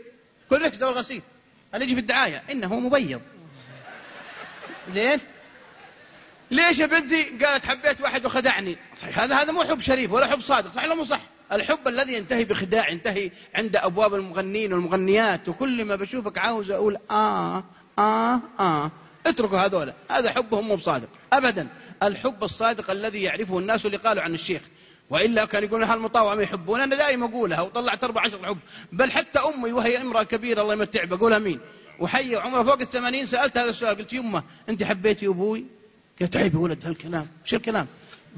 [0.50, 1.22] كلوركس دواء غسيل.
[1.74, 3.22] اللي يجي في الدعاية إنه مبيض.
[4.90, 5.20] زين؟
[6.52, 8.78] ليش يا بنتي؟ قالت حبيت واحد وخدعني.
[9.02, 10.72] صحيح هذا هذا مو حب شريف ولا حب صادق.
[10.72, 11.22] صحيح ولا مو صح؟
[11.52, 17.64] الحب الذي ينتهي بخداع ينتهي عند أبواب المغنين والمغنيات وكل ما بشوفك عاوز أقول آه
[18.00, 18.92] آه آه.
[19.26, 21.08] اتركوا هذولا هذا حبهم مو بصادق.
[21.34, 21.68] أبدا
[22.04, 24.62] الحب الصادق الذي يعرفه الناس اللي قالوا عن الشيخ.
[25.10, 28.58] وإلا كان يقول هالمطاوع ما يحبون؟ أنا دائما أقولها وطلعت أربع عشر حب.
[28.92, 31.60] بل حتى أمي وهي امرأة كبيرة الله يمتع بقولها مين
[32.00, 35.81] وحي عمرها فوق الثمانين سألت هذا السؤال قلت يمه أنت حبيتي أبوي؟
[36.22, 37.88] قالت عيب يا ولد هالكلام وش الكلام؟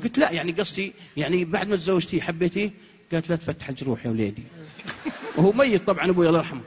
[0.04, 2.72] قلت لا يعني قصدي يعني بعد ما تزوجتي حبيتيه
[3.12, 4.44] قالت لا تفتح الجروح يا وليدي.
[5.38, 6.62] وهو ميت طبعا أبوي الله يرحمه.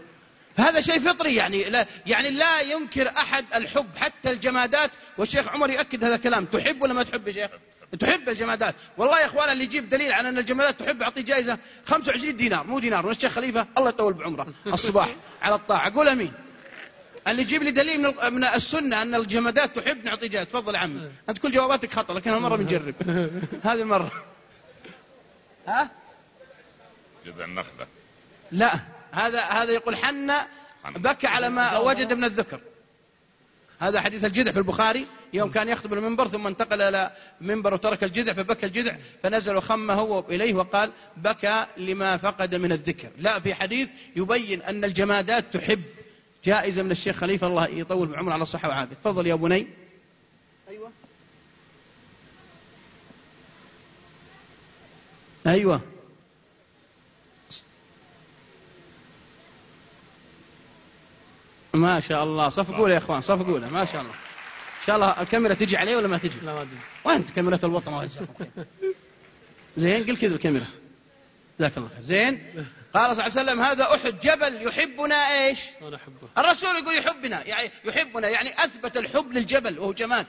[0.56, 4.90] هذا شيء فطري يعني لا يعني لا ينكر أحد الحب حتى الجمادات.
[5.18, 6.44] والشيخ عمر ياكد هذا الكلام.
[6.44, 7.50] تحب ولا ما تحب يا شيخ؟
[7.98, 8.74] تحب الجمادات.
[8.98, 11.58] والله يا أخوان اللي يجيب دليل على أن الجمادات تحب أعطيه جائزة.
[11.86, 13.66] 25 دينار مو دينار والشيخ خليفة.
[13.78, 14.46] الله يطول بعمره.
[14.66, 15.08] الصباح
[15.42, 15.94] على الطاعة.
[15.94, 16.32] قول آمين.
[17.28, 21.10] اللي يجيب لي دليل من من السنة أن الجمادات تحب نعطي جائزه تفضل يا عمي.
[21.28, 22.94] أنت كل جواباتك خطأ لكن هالمرة بنجرب.
[23.68, 24.12] هذه المرة.
[25.66, 25.90] ها؟
[27.26, 27.86] جذع النخلة.
[28.52, 28.74] لا.
[29.12, 30.32] هذا هذا يقول حن
[30.84, 32.60] بكى على ما وجد من الذكر.
[33.78, 35.06] هذا حديث الجذع في البخاري.
[35.32, 40.54] يوم كان يخطب المنبر ثم انتقل إلى منبر وترك الجذع فبكى الجذع فنزل وخمه إليه
[40.54, 43.08] وقال بكى لما فقد من الذكر.
[43.18, 45.82] لا في حديث يبين أن الجمادات تحب.
[46.46, 48.94] جائزة من الشيخ خليفة الله يطول بعمره على الصحة والعافية.
[48.94, 49.66] تفضل يا بني.
[50.68, 50.90] أيوة.
[55.46, 55.80] أيوة.
[61.74, 62.48] ما شاء الله.
[62.48, 64.12] صفقوا يا إخوان صفقوا ما شاء الله.
[64.12, 67.92] إن شاء الله الكاميرا تجي عليه ولا ما تجي؟ لا ما ادري وين كاميرا الوطن؟
[67.92, 68.66] الله يجزاكم خير.
[69.76, 70.66] زين قل كذا الكاميرا.
[71.58, 72.02] جزاك الله خير.
[72.02, 72.66] زين.
[72.96, 77.46] قال صلى الله عليه وسلم هذا أحد جبل يحبنا إيش؟ أنا احبه الرسول يقول يحبنا
[77.46, 80.26] يعني يحبنا يعني أثبت الحب للجبل وهو جماد.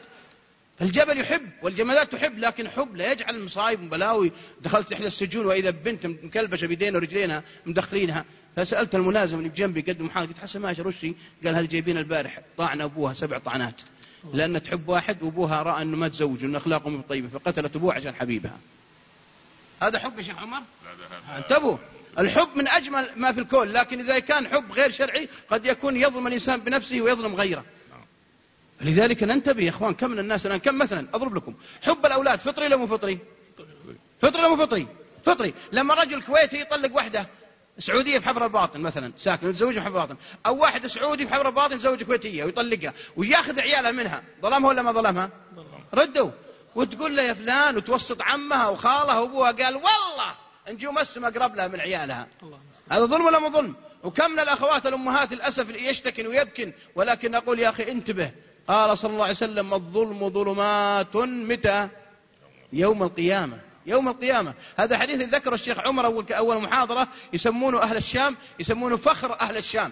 [0.82, 4.32] الجبل يحب والجمادات تحب لكن حب لا يجعل مصايب وبلاوي
[4.62, 8.26] دخلت إحدى السجون وإذا بنت مكلبشة بيدينها ورجلينها مدخلينها
[8.56, 11.14] فسألت الملازم اللي بجنبي قد محاضر قلت حسن ماشي رشي.
[11.46, 13.82] قال هذه جايبين البارح طعن أبوها سبع طعنات.
[14.34, 18.16] لأن تحب واحد وأبوها رأى أنه ما تزوج وأن اخلاقه مو طيبة فقتلت أبوها عشان
[18.16, 18.58] حبيبها.
[19.82, 20.62] هذا حب يا شيخ عمر؟
[21.38, 21.78] انتبهوا.
[22.20, 26.28] الحب من أجمل ما في الكون لكن إذا كان حب غير شرعي قد يكون يظلم
[26.28, 27.66] الإنسان بنفسه ويظلم غيره
[28.82, 31.54] لذلك ننتبه يا إخوان كم من الناس الآن كم مثلا أضرب لكم
[31.84, 33.20] حب الأولاد فطري مو فطري؟
[34.22, 34.88] فطري مو فطري؟
[35.26, 37.28] فطري لما رجل كويتي يطلق وحده
[37.80, 40.16] سعودية في حفر الباطن مثلا ساكن يتزوجها في حفر الباطن
[40.46, 44.92] أو واحد سعودي في حفر الباطن يتزوج كويتية ويطلقها وياخذ عيالها منها ظلمها ولا ما
[44.92, 45.30] ظلمها؟
[45.94, 46.32] ردوا
[46.76, 50.36] وتقول له يا فلان وتوسط عمها وخالها وأبوها قال والله
[50.70, 52.28] نجوم السما اقرب لها من عيالها.
[52.92, 57.70] هذا ظلم ولا مو ظلم؟ وكم من الأخوات الأمهات للأسف يشتكن ويبكن ولكن أقول يا
[57.70, 58.32] أخي انتبه.
[58.68, 61.88] قال صلى الله عليه وسلم الظلم ظلمات متى؟
[62.74, 63.60] يوم القيامة.
[63.86, 64.54] يوم القيامة.
[64.78, 67.08] هذا حديث ذكر الشيخ عمر أول, أول محاضرة.
[67.34, 69.92] يسمونه أهل الشام يسمونه فخر أهل الشام.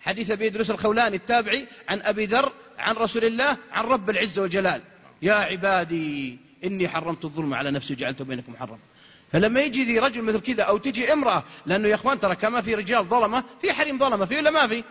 [0.00, 4.82] حديث أبي إدريس الخولاني التابعي عن أبي ذر عن رسول الله عن رب العزة والجلال
[5.22, 8.78] يا عبادي إني حرمت الظلم على نفسي وجعلته بينكم محرما
[9.32, 13.04] فلما يجي رجل مثل كذا أو تجي امرأة لأنه يا أخوان ترى كما في رجال
[13.04, 14.84] ظلمة في حريم ظلمة في ولا ما في.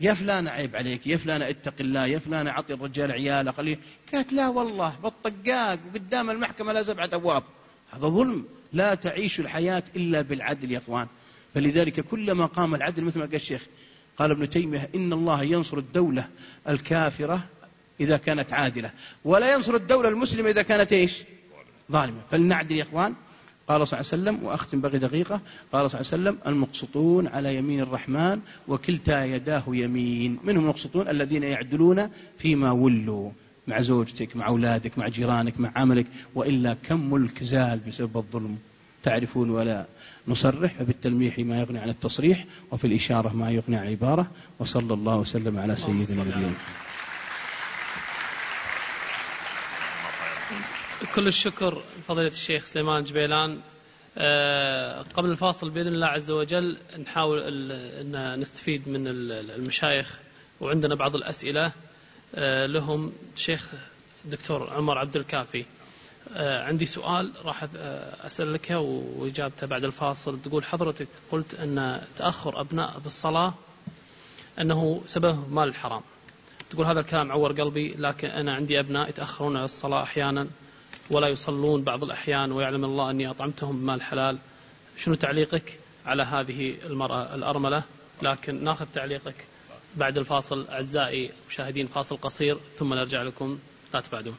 [0.00, 3.78] يا فلان عيب عليك يا فلان اتق الله يا فلان اعطي الرجال عيالة خليه
[4.12, 7.42] قالت لا والله بالطقاق وقدام المحكمة لا سبعة أبواب.
[7.92, 8.44] هذا ظلم.
[8.72, 11.06] لا تعيش الحياة إلا بالعدل يا أخوان.
[11.54, 13.66] فلذلك كلما قام العدل مثل ما قال الشيخ
[14.16, 16.28] قال ابن تيمية إن الله ينصر الدولة
[16.68, 17.40] الكافرة
[18.00, 18.90] إذا كانت عادلة
[19.24, 21.18] ولا ينصر الدولة المسلمة إذا كانت إيش؟
[21.92, 22.20] ظالمة.
[22.30, 23.14] فلنعدل يا أخوان.
[23.72, 25.40] قال صلى الله عليه وسلم وأختم بقي دقيقة
[25.72, 30.38] قال صلى الله عليه وسلم المقسطون على يمين الرحمن وكلتا يداه يمين.
[30.44, 32.08] منهم المقسطون الذين يعدلون
[32.38, 33.30] فيما ولوا
[33.66, 38.58] مع زوجتك مع أولادك مع جيرانك مع عملك وإلا كم ملك زال بسبب الظلم.
[39.02, 39.86] تعرفون ولا
[40.28, 44.26] نصرح فبالتلميح ما يغني عن التصريح وفي الإشارة ما يغني عن العبارة
[44.58, 46.54] وصلى الله وسلم على سيدنا نبينا
[51.14, 53.60] كل الشكر فضيلة الشيخ سليمان جبيلان.
[54.18, 60.20] آه، قبل الفاصل بإذن الله عز وجل نحاول أن نستفيد من المشايخ
[60.60, 61.72] وعندنا بعض الأسئلة
[62.34, 63.70] آه، لهم شيخ
[64.24, 65.64] الدكتور عمر عبد الكافي.
[66.34, 67.66] آه، عندي سؤال راح
[68.24, 70.42] أسألك وإجابته بعد الفاصل.
[70.42, 73.54] تقول حضرتك قلت أن تأخر أبناء بالصلاة
[74.60, 76.02] أنه سبب مال الحرام.
[76.70, 80.48] تقول هذا الكلام عور قلبي لكن أنا عندي أبناء يتأخرون على الصلاة أحيانا.
[81.12, 84.38] ولا يصلون بعض الأحيان ويعلم الله أني أطعمتهم بمال حلال.
[84.96, 87.82] شنو تعليقك على هذه المرأة الأرملة؟
[88.22, 89.46] لكن ناخذ تعليقك
[89.96, 90.68] بعد الفاصل.
[90.68, 93.58] أعزائي مشاهدين فاصل قصير ثم نرجع لكم.
[93.94, 94.36] لا تبعدون.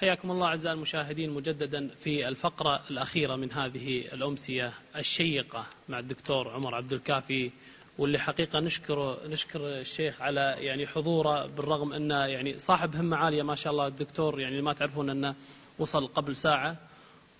[0.00, 6.74] حياكم الله أعزائي المشاهدين مجددا في الفقرة الأخيرة من هذه الأمسية الشيقة مع الدكتور عمر
[6.74, 7.50] عبد الكافي
[7.98, 13.54] واللي حقيقة نشكر نشكر الشيخ على يعني حضوره بالرغم أنه يعني صاحب همة عالية ما
[13.54, 15.34] شاء الله الدكتور يعني ما تعرفون أنه
[15.78, 16.76] وصل قبل ساعة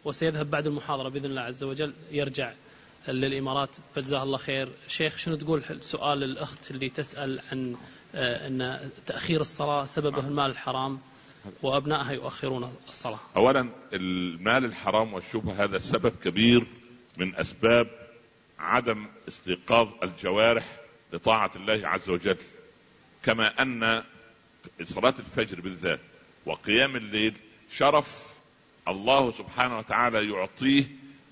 [0.05, 2.53] وسيذهب بعد المحاضرة بإذن الله عز وجل يرجع
[3.09, 3.77] للإمارات.
[3.95, 4.69] فجزاه الله خير.
[4.89, 7.77] شيخ شنو تقول سؤال الأخت اللي تسأل عن
[8.15, 11.01] آه، أن تأخير الصلاة سببه المال الحرام؟
[11.63, 13.19] وأبنائها يؤخرون الصلاة.
[13.37, 16.67] أولا المال الحرام والشبهة هذا سبب كبير
[17.19, 17.89] من أسباب
[18.59, 20.65] عدم استيقاظ الجوارح
[21.13, 22.37] لطاعة الله عز وجل.
[23.23, 24.05] كما أن
[24.83, 26.01] صلاة الفجر بالذات
[26.47, 27.35] وقيام الليل
[27.71, 28.39] شرف
[28.89, 30.85] الله سبحانه وتعالى يعطيه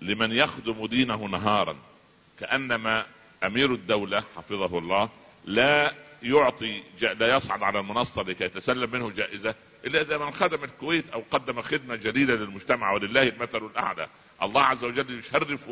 [0.03, 1.77] لمن يخدم دينه نهارا.
[2.41, 3.07] كأنما
[3.45, 5.11] أمير الدولة حفظه الله
[5.45, 9.55] لا يعطي لا يصعد على المنصة لكي يتسلم منه جائزة
[9.87, 14.09] إلا إذا من خدم الكويت أو قدم خدمة جليله للمجتمع ولله المثل الأعلى.
[14.43, 15.71] الله عز وجل يشرف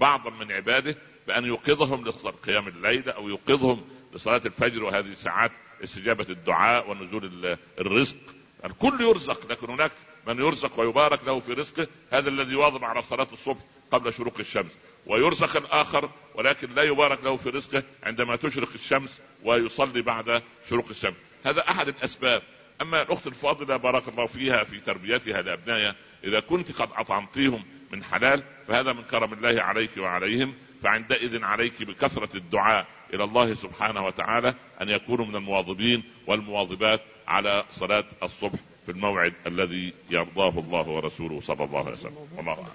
[0.00, 3.84] بعضا من عباده بأن يوقظهم لقيام الليل أو يوقظهم
[4.14, 5.52] لصلاة الفجر وهذه ساعات
[5.84, 8.16] استجابة الدعاء ونزول الرزق.
[8.64, 9.92] الكل يرزق لكن هناك
[10.26, 11.86] من يرزق ويبارك له في رزقه.
[12.10, 13.60] هذا الذي يواظب على صلاة الصبح
[13.90, 14.72] قبل شروق الشمس.
[15.06, 21.16] ويرزق الآخر ولكن لا يبارك له في رزقه عندما تشرق الشمس ويصلي بعد شروق الشمس.
[21.44, 22.42] هذا أحد الأسباب
[22.82, 25.94] أما الأخت الفاضلة بارك الله فيها في تربيتها لأبنائها
[26.24, 32.36] إذا كنت قد اطعمتيهم من حلال فهذا من كرم الله عليك وعليهم فعندئذ عليك بكثرة
[32.36, 39.32] الدعاء إلى الله سبحانه وتعالى أن يكونوا من المواظبين والمواظبات على صلاة الصبح في الموعد
[39.46, 42.28] الذي يرضاه الله ورسوله صلى الله عليه وسلم.
[42.36, 42.66] والله أعلم.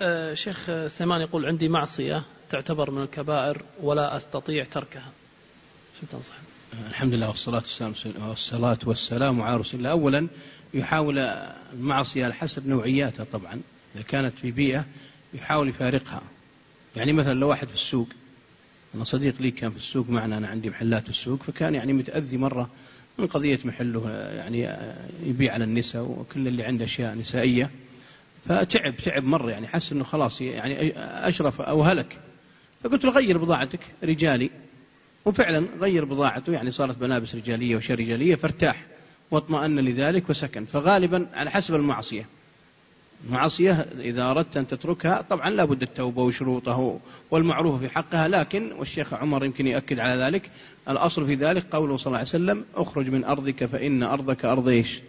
[0.00, 5.12] آه شيخ سليمان يقول عندي معصية تعتبر من الكبائر ولا أستطيع تركها.
[6.00, 6.34] شو تنصح؟
[6.90, 9.90] الحمد لله والصلاة والسلام والصلاة والسلام على رسول الله.
[9.90, 10.26] أولا
[10.74, 11.18] يحاول
[11.72, 13.60] المعصية حسب نوعياتها طبعا.
[13.94, 14.84] إذا كانت في بيئة
[15.34, 16.22] يحاول يفارقها.
[16.96, 18.08] يعني مثلا لو واحد في السوق
[18.94, 22.36] أنا صديق لي كان في السوق معنا أنا عندي محلات في السوق فكان يعني متأذي
[22.36, 22.70] مرة
[23.18, 24.76] من قضية محله يعني
[25.22, 27.70] يبيع على النساء وكل اللي عنده أشياء نسائية.
[28.48, 30.92] فتعب تعب مرة يعني حس أنه خلاص يعني
[31.28, 32.18] أشرف أو هلك.
[32.84, 34.50] فقلت له غير بضاعتك رجالي.
[35.24, 38.84] وفعلا غير بضاعته يعني صارت ملابس رجالية وشيء رجالية فارتاح
[39.30, 40.64] واطمأن لذلك وسكن.
[40.64, 42.26] فغالبا على حسب المعصية.
[43.26, 49.14] المعصية إذا أردت أن تتركها طبعا لا بد التوبة وشروطه والمعروف في حقها لكن والشيخ
[49.14, 50.50] عمر يمكن يأكد على ذلك.
[50.88, 55.00] الأصل في ذلك قوله صلى الله عليه وسلم اخرج من أرضك فإن أرضك أرض إيش؟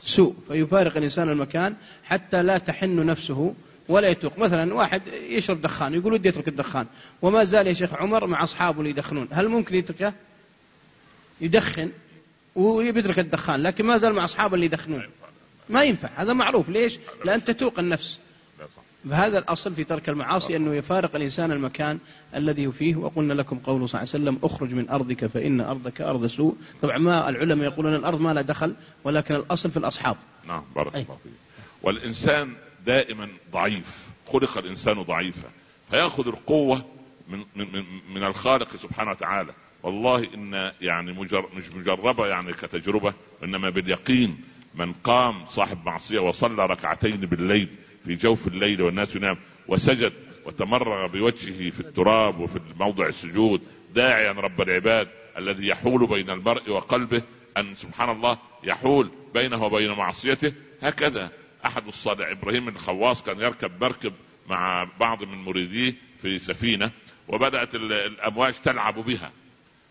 [0.00, 0.34] سوء.
[0.48, 1.74] فيفارق الإنسان المكان
[2.04, 3.54] حتى لا تحن نفسه
[3.90, 4.38] ولا يتوق.
[4.38, 6.86] مثلا واحد يشرب دخان يقول ودي يترك الدخان.
[7.22, 9.28] وما زال يا شيخ عمر مع أصحابه اللي يدخنون.
[9.32, 10.12] هل ممكن يتركه؟
[11.40, 11.90] يدخن
[12.54, 15.08] ويترك الدخان لكن ما زال مع أصحابه اللي يدخنون.
[15.68, 16.08] ما ينفع.
[16.16, 16.68] هذا معروف.
[16.68, 18.18] ليش؟ لأن تتوق النفس.
[19.10, 21.98] فهذا الأصل في ترك المعاصي أنه يفارق الإنسان المكان
[22.34, 22.96] الذي فيه.
[22.96, 26.56] وقلنا لكم قوله صلى الله عليه وسلم اخرج من أرضك فإن أرضك أرض سوء.
[26.82, 30.16] طبعا ما العلماء يقولون الأرض ما لا دخل ولكن الأصل في الأصحاب.
[30.46, 31.32] نعم بارك الله فيك.
[31.82, 32.54] والإنسان
[32.86, 35.48] دائما ضعيف خلق الإنسان ضعيفا
[35.90, 36.84] فيأخذ القوة
[37.28, 37.84] من, من,
[38.14, 39.52] من الخالق سبحانه وتعالى.
[39.82, 44.44] والله إن يعني مجر مش مجربة يعني كتجربة إنما باليقين
[44.74, 47.68] من قام صاحب معصية وصلى ركعتين بالليل
[48.04, 49.36] في جوف الليل والناس ينام
[49.68, 50.12] وسجد
[50.46, 53.62] وتمرغ بوجهه في التراب وفي موضع السجود
[53.94, 55.08] داعيا رب العباد
[55.38, 57.22] الذي يحول بين المرء وقلبه
[57.56, 60.52] أن سبحان الله يحول بينه وبين معصيته
[60.82, 61.30] هكذا.
[61.66, 64.12] أحد الصالح إبراهيم الخواص كان يركب مركب
[64.48, 66.90] مع بعض من مريديه في سفينة
[67.28, 69.32] وبدأت الأمواج تلعب بها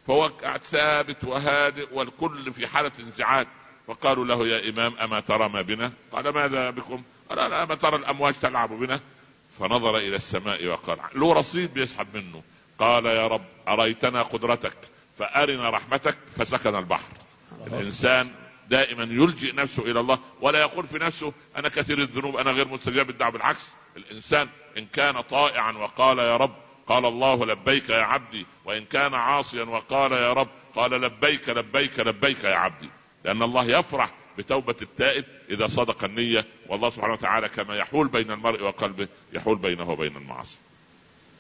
[0.07, 3.47] فهو قاعد ثابت وهادئ والكل في حالة انزعاج
[3.87, 7.95] فقالوا له يا إمام أما ترى ما بنا؟ قال ماذا بكم؟ قال أنا أما ترى
[7.95, 8.99] الأمواج تلعب بنا؟
[9.59, 12.43] فنظر إلى السماء وقال له رصيد بيسحب منه
[12.79, 14.77] قال يا رب أريتنا قدرتك
[15.17, 17.11] فأرنا رحمتك فسكن البحر
[17.67, 18.31] الإنسان
[18.69, 23.09] دائما يلجئ نفسه إلى الله ولا يقول في نفسه أنا كثير الذنوب أنا غير مستجاب
[23.09, 24.47] الدعوه بالعكس الإنسان
[24.77, 26.55] إن كان طائعا وقال يا رب
[26.87, 32.43] قال الله لبيك يا عبدي وإن كان عاصيا وقال يا رب قال لبيك لبيك لبيك
[32.43, 32.89] يا عبدي.
[33.25, 38.63] لأن الله يفرح بتوبة التائب إذا صدق النية والله سبحانه وتعالى كما يحول بين المرء
[38.63, 40.57] وقلبه يحول بينه وبين المعاصي.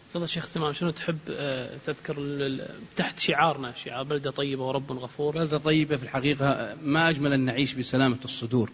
[0.09, 2.15] تفضل شيخ سمام شنو تحب آه، تذكر
[2.95, 5.33] تحت شعارنا؟ شعار بلدة طيبة ورب غفور.
[5.33, 8.71] بلدة طيبة في الحقيقة ما أجمل أن نعيش بسلامة الصدور.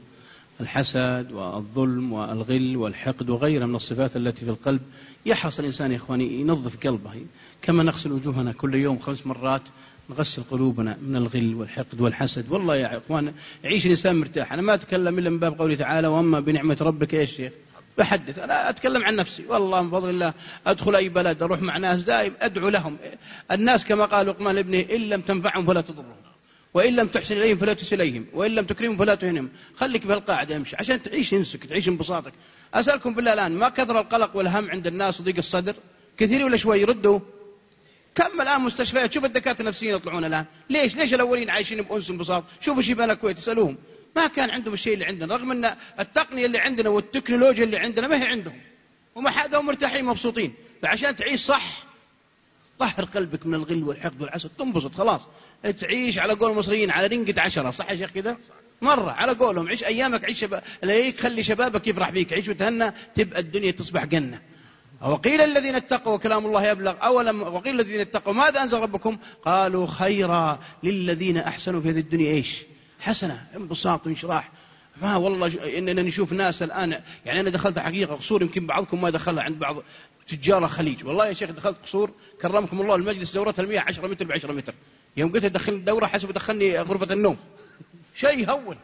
[0.61, 4.81] الحسد والظلم والغل والحقد وغيرها من الصفات التي في القلب.
[5.25, 7.25] يحرص الإنسان يا إخواني ينظف قلبه.
[7.61, 9.61] كما نغسل وجوهنا كل يوم خمس مرات
[10.09, 12.51] نغسل قلوبنا من الغل والحقد والحسد.
[12.51, 13.33] والله يا إخوان
[13.63, 14.53] يعيش الإنسان مرتاح.
[14.53, 17.51] أنا ما أتكلم إلا من باب قوله تعالى وأما بنعمة ربك يا شيخ.
[17.97, 18.39] بحدث.
[18.39, 19.43] أنا أتكلم عن نفسي.
[19.47, 20.33] والله من فضل الله
[20.67, 22.97] أدخل أي بلد أروح مع ناس دائم أدعو لهم.
[23.51, 26.15] الناس كما قال لقمان لابنه إن لم تنفعهم فلا تضرهم.
[26.73, 28.25] وإن لم تحسن إليهم فلا تسل إليهم.
[28.33, 29.49] وإن لم تكرمهم فلا تهنهم.
[29.75, 30.75] خليك بهالقاعدة امشي.
[30.75, 32.33] عشان تعيش انسك تعيش انبساطك.
[32.73, 35.75] أسألكم بالله الآن ما كثر القلق والهم عند الناس وضيق الصدر؟
[36.17, 37.19] كثير ولا شوي؟ ردوا.
[38.15, 40.45] كم الآن مستشفيات؟ شوف الدكاترة النفسيين يطلعون الآن.
[40.69, 43.77] ليش؟ ليش الأولين عايشين بأنس انبساط؟ شوفوا شيبان الكويت اسألوهم.
[44.15, 48.23] ما كان عندهم الشيء اللي عندنا رغم إن التقنية اللي عندنا والتكنولوجيا اللي عندنا ما
[48.23, 48.61] هي عندهم.
[49.15, 50.53] وما حدا مرتاحين مبسوطين.
[50.81, 51.83] فعشان تعيش صح
[52.79, 55.21] طهر قلبك من الغل والحقد والحسد تنبسط خلاص.
[55.79, 57.71] تعيش على قول المصريين على رنقة عشرة.
[57.71, 58.37] صح يا شيخ كذا؟
[58.81, 59.67] مرة على قولهم.
[59.67, 60.63] عيش أيامك عيش شباب
[61.19, 62.33] خلي شبابك يفرح فيك.
[62.33, 64.41] عيش وتهنى تبقى الدنيا تصبح جنة.
[65.01, 66.95] وقيل الذين اتقوا كلام الله يبلغ.
[67.03, 72.31] أولم وقيل الذين اتقوا ماذا أنزل ربكم؟ قالوا خيرا للذين أحسنوا في هذه الدنيا.
[72.31, 72.63] إيش؟
[72.99, 74.51] حسنة انبساط وانشراح.
[75.01, 79.43] ما والله إننا نشوف ناس الآن يعني أنا دخلت حقيقة قصور يمكن بعضكم ما دخلها
[79.43, 79.83] عند بعض
[80.27, 81.05] تجار الخليج.
[81.05, 82.11] والله يا شيخ دخلت قصور
[82.41, 84.73] كرمكم الله المجلس دورتها المياه 10 متر ب 10 متر.
[85.17, 87.37] يوم قلت دخلني الدورة حسب دخلني غرفة النوم.
[88.15, 88.77] شيء هون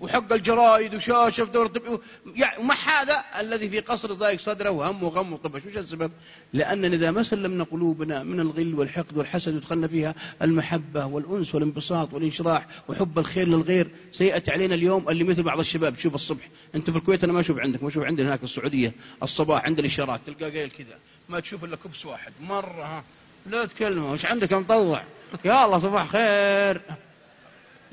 [0.00, 2.00] وحق الجرايد وشاشه في دورة
[2.34, 5.66] يعني ومع هذا الذي في قصر ضايق صدره وهم وغم وطبش.
[5.66, 6.12] وش السبب؟
[6.52, 12.66] لاننا إذا ما سلمنا قلوبنا من الغل والحقد والحسد ودخلنا فيها المحبة والأنس والانبساط والانشراح
[12.88, 15.96] وحب الخير للغير سيأتي علينا اليوم اللي مثل بعض الشباب.
[15.96, 16.48] تشوف الصبح.
[16.74, 17.82] أنت في الكويت أنا ما أشوف عندك.
[17.82, 18.92] ما أشوف عندنا هناك في السعودية.
[19.22, 20.98] الصباح عند الاشارات تلقى قايل كذا.
[21.28, 22.32] ما تشوف إلا كبس واحد.
[22.40, 23.04] مرة ها.
[23.46, 24.12] لا تكلمه.
[24.12, 25.02] وش عندك؟ مطوع
[25.44, 26.80] يا الله صباح خير.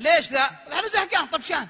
[0.00, 1.66] ليش لا؟ إحنا زهقان طفشان.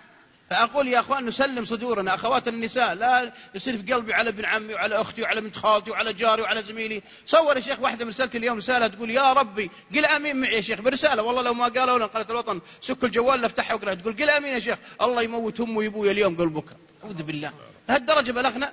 [0.50, 4.94] فأقول يا أخوان نسلم صدورنا أخوات النساء لا يصير في قلبي على ابن عمي وعلى
[5.00, 7.02] أختي وعلى بنت خالتي وعلى جاري وعلى زميلي.
[7.26, 10.60] صور يا شيخ واحدة من رسالة اليوم رسالة تقول يا ربي قل آمين معي يا
[10.60, 11.22] شيخ برسالة.
[11.22, 14.58] والله لو ما قالوا لنا قناة الوطن سك الجوال لافتحها واقرأ تقول قل آمين يا
[14.58, 17.52] شيخ الله يموت أمي وأبوي اليوم قل بكى أعوذ بالله.
[17.88, 18.72] لهالدرجة بلغنا.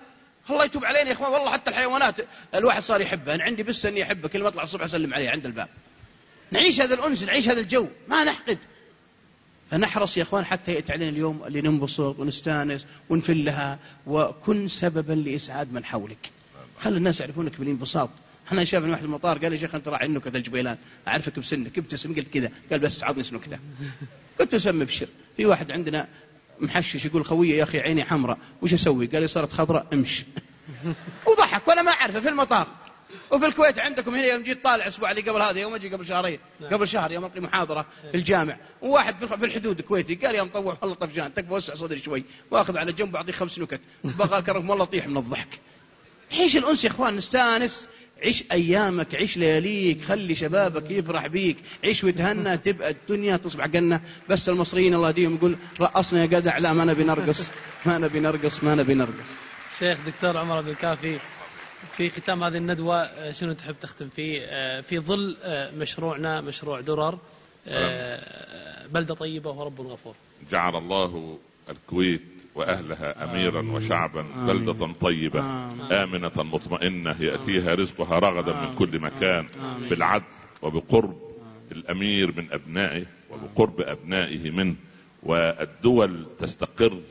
[0.49, 1.31] الله يتوب علينا يا إخوان.
[1.31, 2.15] والله حتى الحيوانات
[2.55, 3.35] الواحد صار يحبها.
[3.35, 4.29] أنا عندي بس إني أحبها.
[4.29, 5.69] كل ما أطلع الصبح أسلم عليه عند الباب.
[6.51, 7.87] نعيش هذا الأنس نعيش هذا الجو.
[8.07, 8.57] ما نحقد.
[9.71, 15.85] فنحرص يا إخوان حتى يأتي علينا اليوم اللي ننبسط ونستأنس ونفلها وكن سببا لإسعاد من
[15.85, 16.29] حولك.
[16.79, 18.09] خلي الناس يعرفونك بالانبساط.
[18.47, 20.77] إحنا شافني واحد المطار قال يا شيخ أنت راعي النكت الجبيلان
[21.07, 23.59] أعرفك بسنك ابتسم قلت كذا قال بس عطني نكته.
[24.39, 26.07] قلت اسمي ابشر في واحد عندنا
[26.59, 30.23] محشش يقول خويه يا أخي عيني حمراء وش أسوي؟ قال لي صارت خضراء امش.
[31.27, 32.67] وضحك وأنا ما أعرفه في المطار.
[33.31, 36.39] وفي الكويت عندكم هنا يوم جيت طالع الأسبوع اللي قبل هذا يوم أجي قبل شهرين.
[36.61, 36.73] نعم.
[36.73, 38.57] قبل شهر يوم القي محاضرة في الجامع.
[38.81, 42.93] وواحد في الحدود الكويتي قال يا مطوع والله طفجان تكفى وسع صدري شوي وأخذ على
[42.93, 43.79] جنب وأعطيه خمس نكت.
[44.03, 45.59] بقى كرم والله طيح من الضحك.
[46.33, 47.87] عيش الأنس يا إخوان؟ نستانس
[48.23, 51.57] عيش أيامك عيش لياليك خلي شبابك يفرح بيك.
[51.83, 54.01] عيش وتهنى تبقى الدنيا تصبح جنة.
[54.29, 57.47] بس المصريين الله يهديهم يقول رقصنا يا جدع لا ما نبي نرقص.
[57.85, 59.29] ما نبي نرقص ما نبي نرقص.
[59.79, 61.19] شيخ دكتور عمر عبد الكافي
[61.91, 66.81] في ختام هذه الندوة آه، شنو تحب تختم فيه؟ آه، في ظل آه، مشروعنا مشروع
[66.81, 67.19] درر
[68.93, 70.15] بلدة طيبة ورب غفور.
[70.51, 71.37] جعل الله
[71.69, 72.21] الكويت
[72.55, 75.39] وأهلها أميرا وشعبا بلدة طيبة
[75.91, 79.47] آمنة مطمئنة يأتيها رزقها رغدا من كل مكان
[79.89, 80.23] بالعدل
[80.61, 81.17] وبقرب
[81.71, 84.75] الأمير من أبنائه وبقرب أبنائه منه.
[85.23, 87.01] والدول تستقر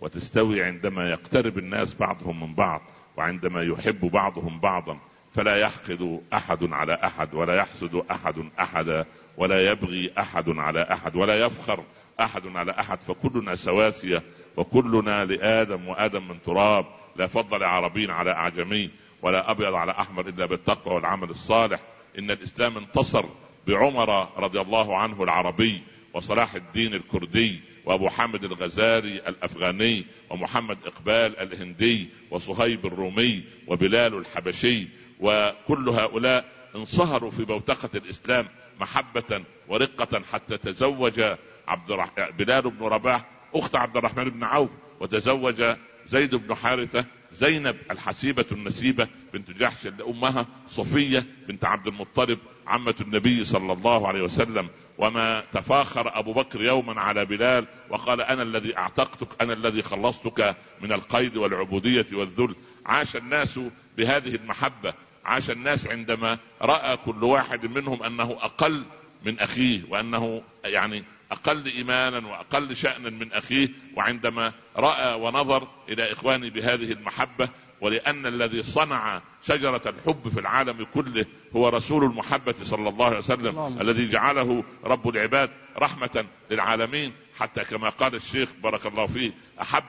[0.00, 2.82] وتستوي عندما يقترب الناس بعضهم من بعض.
[3.20, 4.98] وعندما يحب بعضهم بعضا
[5.32, 9.06] فلا يحقد أحد على أحد ولا يحسد أحد احدا
[9.36, 11.84] ولا يبغي أحد على أحد ولا يفخر
[12.20, 14.22] أحد على أحد فكلنا سواسية
[14.56, 16.86] وكلنا لآدم وآدم من تراب
[17.16, 18.90] لا فضل لعربي على أعجمي
[19.22, 21.80] ولا أبيض على أحمر إلا بالتقوى والعمل الصالح
[22.18, 23.24] إن الإسلام انتصر
[23.66, 25.82] بعمر رضي الله عنه العربي
[26.14, 34.88] وصلاح الدين الكردي وابو حامد الغزالي الأفغاني ومحمد إقبال الهندي وصهيب الرومي وبلال الحبشي
[35.20, 36.44] وكل هؤلاء
[36.76, 38.48] انصهروا في بوتقة الإسلام
[38.80, 41.20] محبة ورقة حتى تزوج
[41.68, 42.30] عبد الرح...
[42.30, 44.70] بلال بن رباح أخت عبد الرحمن بن عوف
[45.00, 45.64] وتزوج
[46.06, 53.44] زيد بن حارثة زينب الحسيبة النسيبة بنت جحش أمها صفية بنت عبد المطلب عمة النبي
[53.44, 54.68] صلى الله عليه وسلم.
[55.00, 60.92] وما تفاخر أبو بكر يوما على بلال وقال أنا الذي أعتقتك أنا الذي خلصتك من
[60.92, 62.54] القيد والعبودية والذل.
[62.86, 63.60] عاش الناس
[63.96, 64.94] بهذه المحبة.
[65.24, 68.84] عاش الناس عندما رأى كل واحد منهم أنه أقل
[69.24, 73.68] من أخيه وأنه يعني أقل إيمانا وأقل شأنا من أخيه.
[73.96, 77.48] وعندما رأى ونظر إلى اخوانه بهذه المحبة
[77.80, 81.26] ولأن الذي صنع شجرة الحب في العالم كله
[81.56, 83.80] هو رسول المحبة صلى الله عليه وسلم الله.
[83.82, 89.32] الذي جعله رب العباد رحمة للعالمين حتى كما قال الشيخ بارك الله فيه
[89.62, 89.84] أحب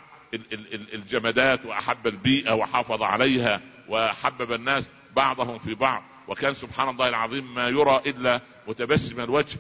[0.94, 7.68] الجمادات وأحب البيئة وحافظ عليها وحبب الناس بعضهم في بعض وكان سبحان الله العظيم ما
[7.70, 8.42] يرى إلا
[8.72, 9.58] متبسم الوجه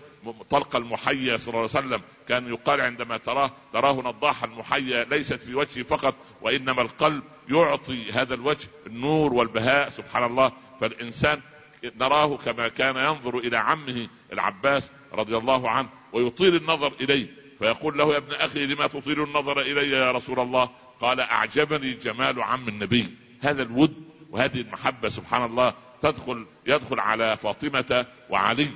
[0.49, 2.01] طلق المحيا صلى الله عليه وسلم.
[2.27, 8.33] كان يقال عندما تراه تراه نضاح المحيا ليست في وجهه فقط وإنما القلب يعطي هذا
[8.33, 10.51] الوجه النور والبهاء سبحان الله.
[10.81, 11.41] فالإنسان
[11.83, 17.27] نراه كما كان ينظر إلى عمه العباس رضي الله عنه ويطيل النظر إليه.
[17.59, 20.69] فيقول له يا ابن أخي لما تطيل النظر إلي يا رسول الله؟
[21.01, 23.07] قال أعجبني جمال عم النبي.
[23.41, 23.93] هذا الود
[24.29, 28.67] وهذه المحبة سبحان الله تدخل يدخل على فاطمة وعلي.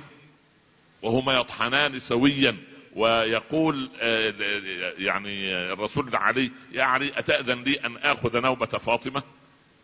[1.02, 2.56] وهما يطحنان سويا
[2.96, 4.34] ويقول آه،
[4.98, 9.22] يعني الرسول علي يا علي أتأذن لي أن آخذ نوبة فاطمة؟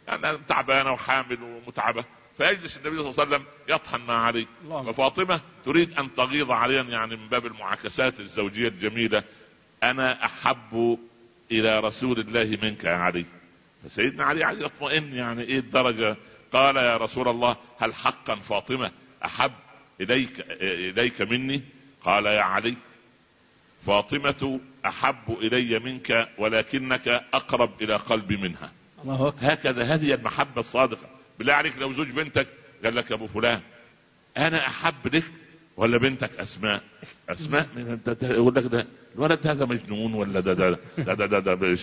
[0.08, 2.04] أنا تعبانة وحامل ومتعبة.
[2.38, 4.46] فيجلس النبي صلى الله عليه وسلم يطحن مع علي.
[4.86, 9.22] ففاطمة تريد أن تغيظ عليا يعني من باب المعاكسات الزوجية الجميلة.
[9.82, 10.98] أنا أحب
[11.50, 13.24] إلى رسول الله منك يا علي.
[13.84, 16.16] فسيدنا علي عايز يطمئن يعني إيه الدرجة؟
[16.52, 18.90] قال يا رسول الله هل حقا فاطمة
[19.24, 19.52] أحب
[20.00, 21.62] إليك إليك مني؟
[22.04, 22.74] قال يا علي
[23.86, 28.72] فاطمة أحب إلي منك ولكنك أقرب إلى قلبي منها.
[29.04, 29.52] الله أكبر.
[29.52, 31.08] هكذا هذه المحبة الصادقة.
[31.38, 32.46] بالله عليك لو زوج بنتك
[32.84, 33.60] قال لك يا أبو فلان
[34.36, 35.24] أنا أحب لك
[35.76, 36.82] ولا بنتك أسماء؟
[37.28, 37.68] أسماء
[38.22, 41.78] يقول لك ده الولد هذا مجنون ولا ده ده ده ده, ده, ده, ده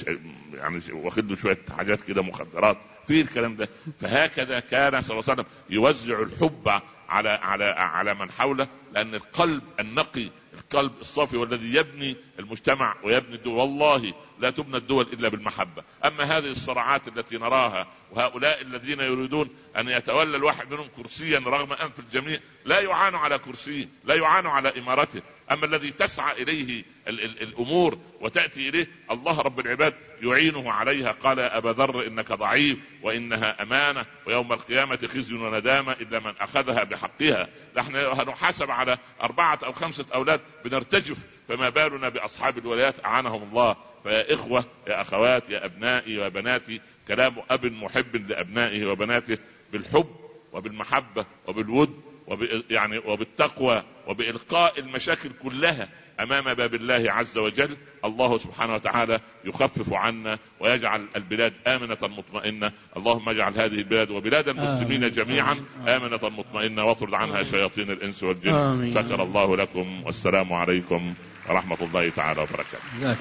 [0.54, 2.78] يعني واخد له شوية حاجات كده مخدرات
[3.08, 3.70] في الكلام ده.
[4.02, 9.64] فهكذا كان صلى الله عليه وسلم يوزع الحب على على على من حوله لأن القلب
[9.80, 13.54] النقي القلب الصافي والذي يبني المجتمع ويبني الدول.
[13.54, 15.84] والله لا تبنى الدول إلا بالمحبة.
[16.06, 22.00] أما هذه الصراعات التي نراها وهؤلاء الذين يريدون أن يتولى الواحد منهم كرسيا رغم أنف
[22.00, 25.22] الجميع لا يعان على كرسيه لا يعان على إمارته.
[25.52, 31.12] أما الذي تسعى إليه ال ال الأمور وتأتي إليه الله رب العباد يعينه عليها.
[31.12, 36.84] قال يا أبا ذر إنك ضعيف وإنها أمانة ويوم القيامة خزي وندامة إلا من أخذها
[36.84, 37.50] بحقها.
[37.78, 41.18] نحن هنحاسب على أربعة أو خمسة أولاد بنرتجف
[41.48, 43.76] فما بالنا بأصحاب الولايات؟ أعانهم الله.
[44.04, 49.38] فيا إخوة يا أخوات يا أبنائي وبناتي كلام أب محب لأبنائه وبناته
[49.72, 50.16] بالحب
[50.54, 55.90] وبالمحبة وبالود وب يعني وبالتقوى وبإلقاء المشاكل كلها
[56.20, 62.72] أمام باب الله عز وجل الله سبحانه وتعالى يخفف عنا ويجعل البلاد آمنة مطمئنة.
[62.98, 68.92] اللهم اجعل هذه البلاد وبلاد المسلمين جميعا آمنة مطمئنة واطرد عنها شياطين الإنس والجن.
[68.94, 71.14] شكر الله لكم والسلام عليكم
[71.50, 73.18] ورحمة الله تعالى وبركاته.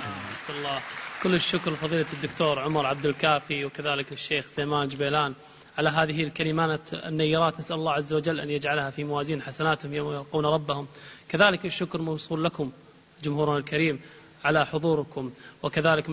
[0.48, 0.80] الله.
[1.22, 5.34] كل الشكر لفضيلة الدكتور عمر عبد الكافي وكذلك الشيخ سليمان جبيلان.
[5.78, 10.46] على هذه الكلمات النيرات نسأل الله عز وجل أن يجعلها في موازين حسناتهم يوم يلقون
[10.46, 10.86] ربهم.
[11.28, 12.70] كذلك الشكر موصول لكم
[13.24, 14.00] جمهورنا الكريم
[14.44, 15.30] على حضوركم
[15.62, 16.10] وكذلك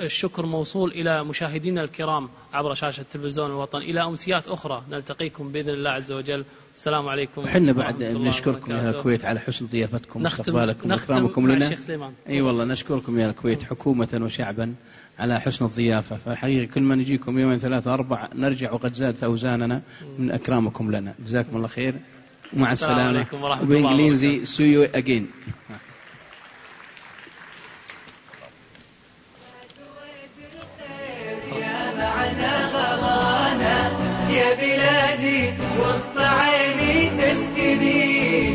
[0.00, 5.90] الشكر موصول إلى مشاهدينا الكرام عبر شاشة التلفزيون الوطن إلى أمسيات أخرى نلتقيكم بإذن الله
[5.90, 6.44] عز وجل.
[6.74, 11.68] السلام عليكم وحنا بعد نشكركم يا الكويت على حسن ضيافتكم واستقبالكم وإكرامكم لنا.
[11.68, 14.74] أي أيوة والله نشكركم يا الكويت حكومة وشعبا.
[15.20, 16.16] على حسن الضيافة.
[16.16, 19.82] فالحقيقة كل ما نجيكم يومين ثلاثة أربعة نرجع وقد زادت أوزاننا
[20.18, 21.14] من أكرامكم لنا.
[21.26, 21.94] جزاكم الله خير.
[22.56, 23.26] ومع السلامة.
[23.62, 25.26] وبإنجليزي see you again.
[34.30, 38.54] يا بلادي وسط عيني تسكني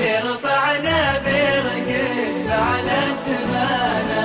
[0.00, 4.15] لرفعنا برقش على سمانا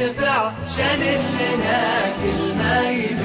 [0.00, 1.02] يرتفع شن
[1.38, 3.17] لنا كل ما يبي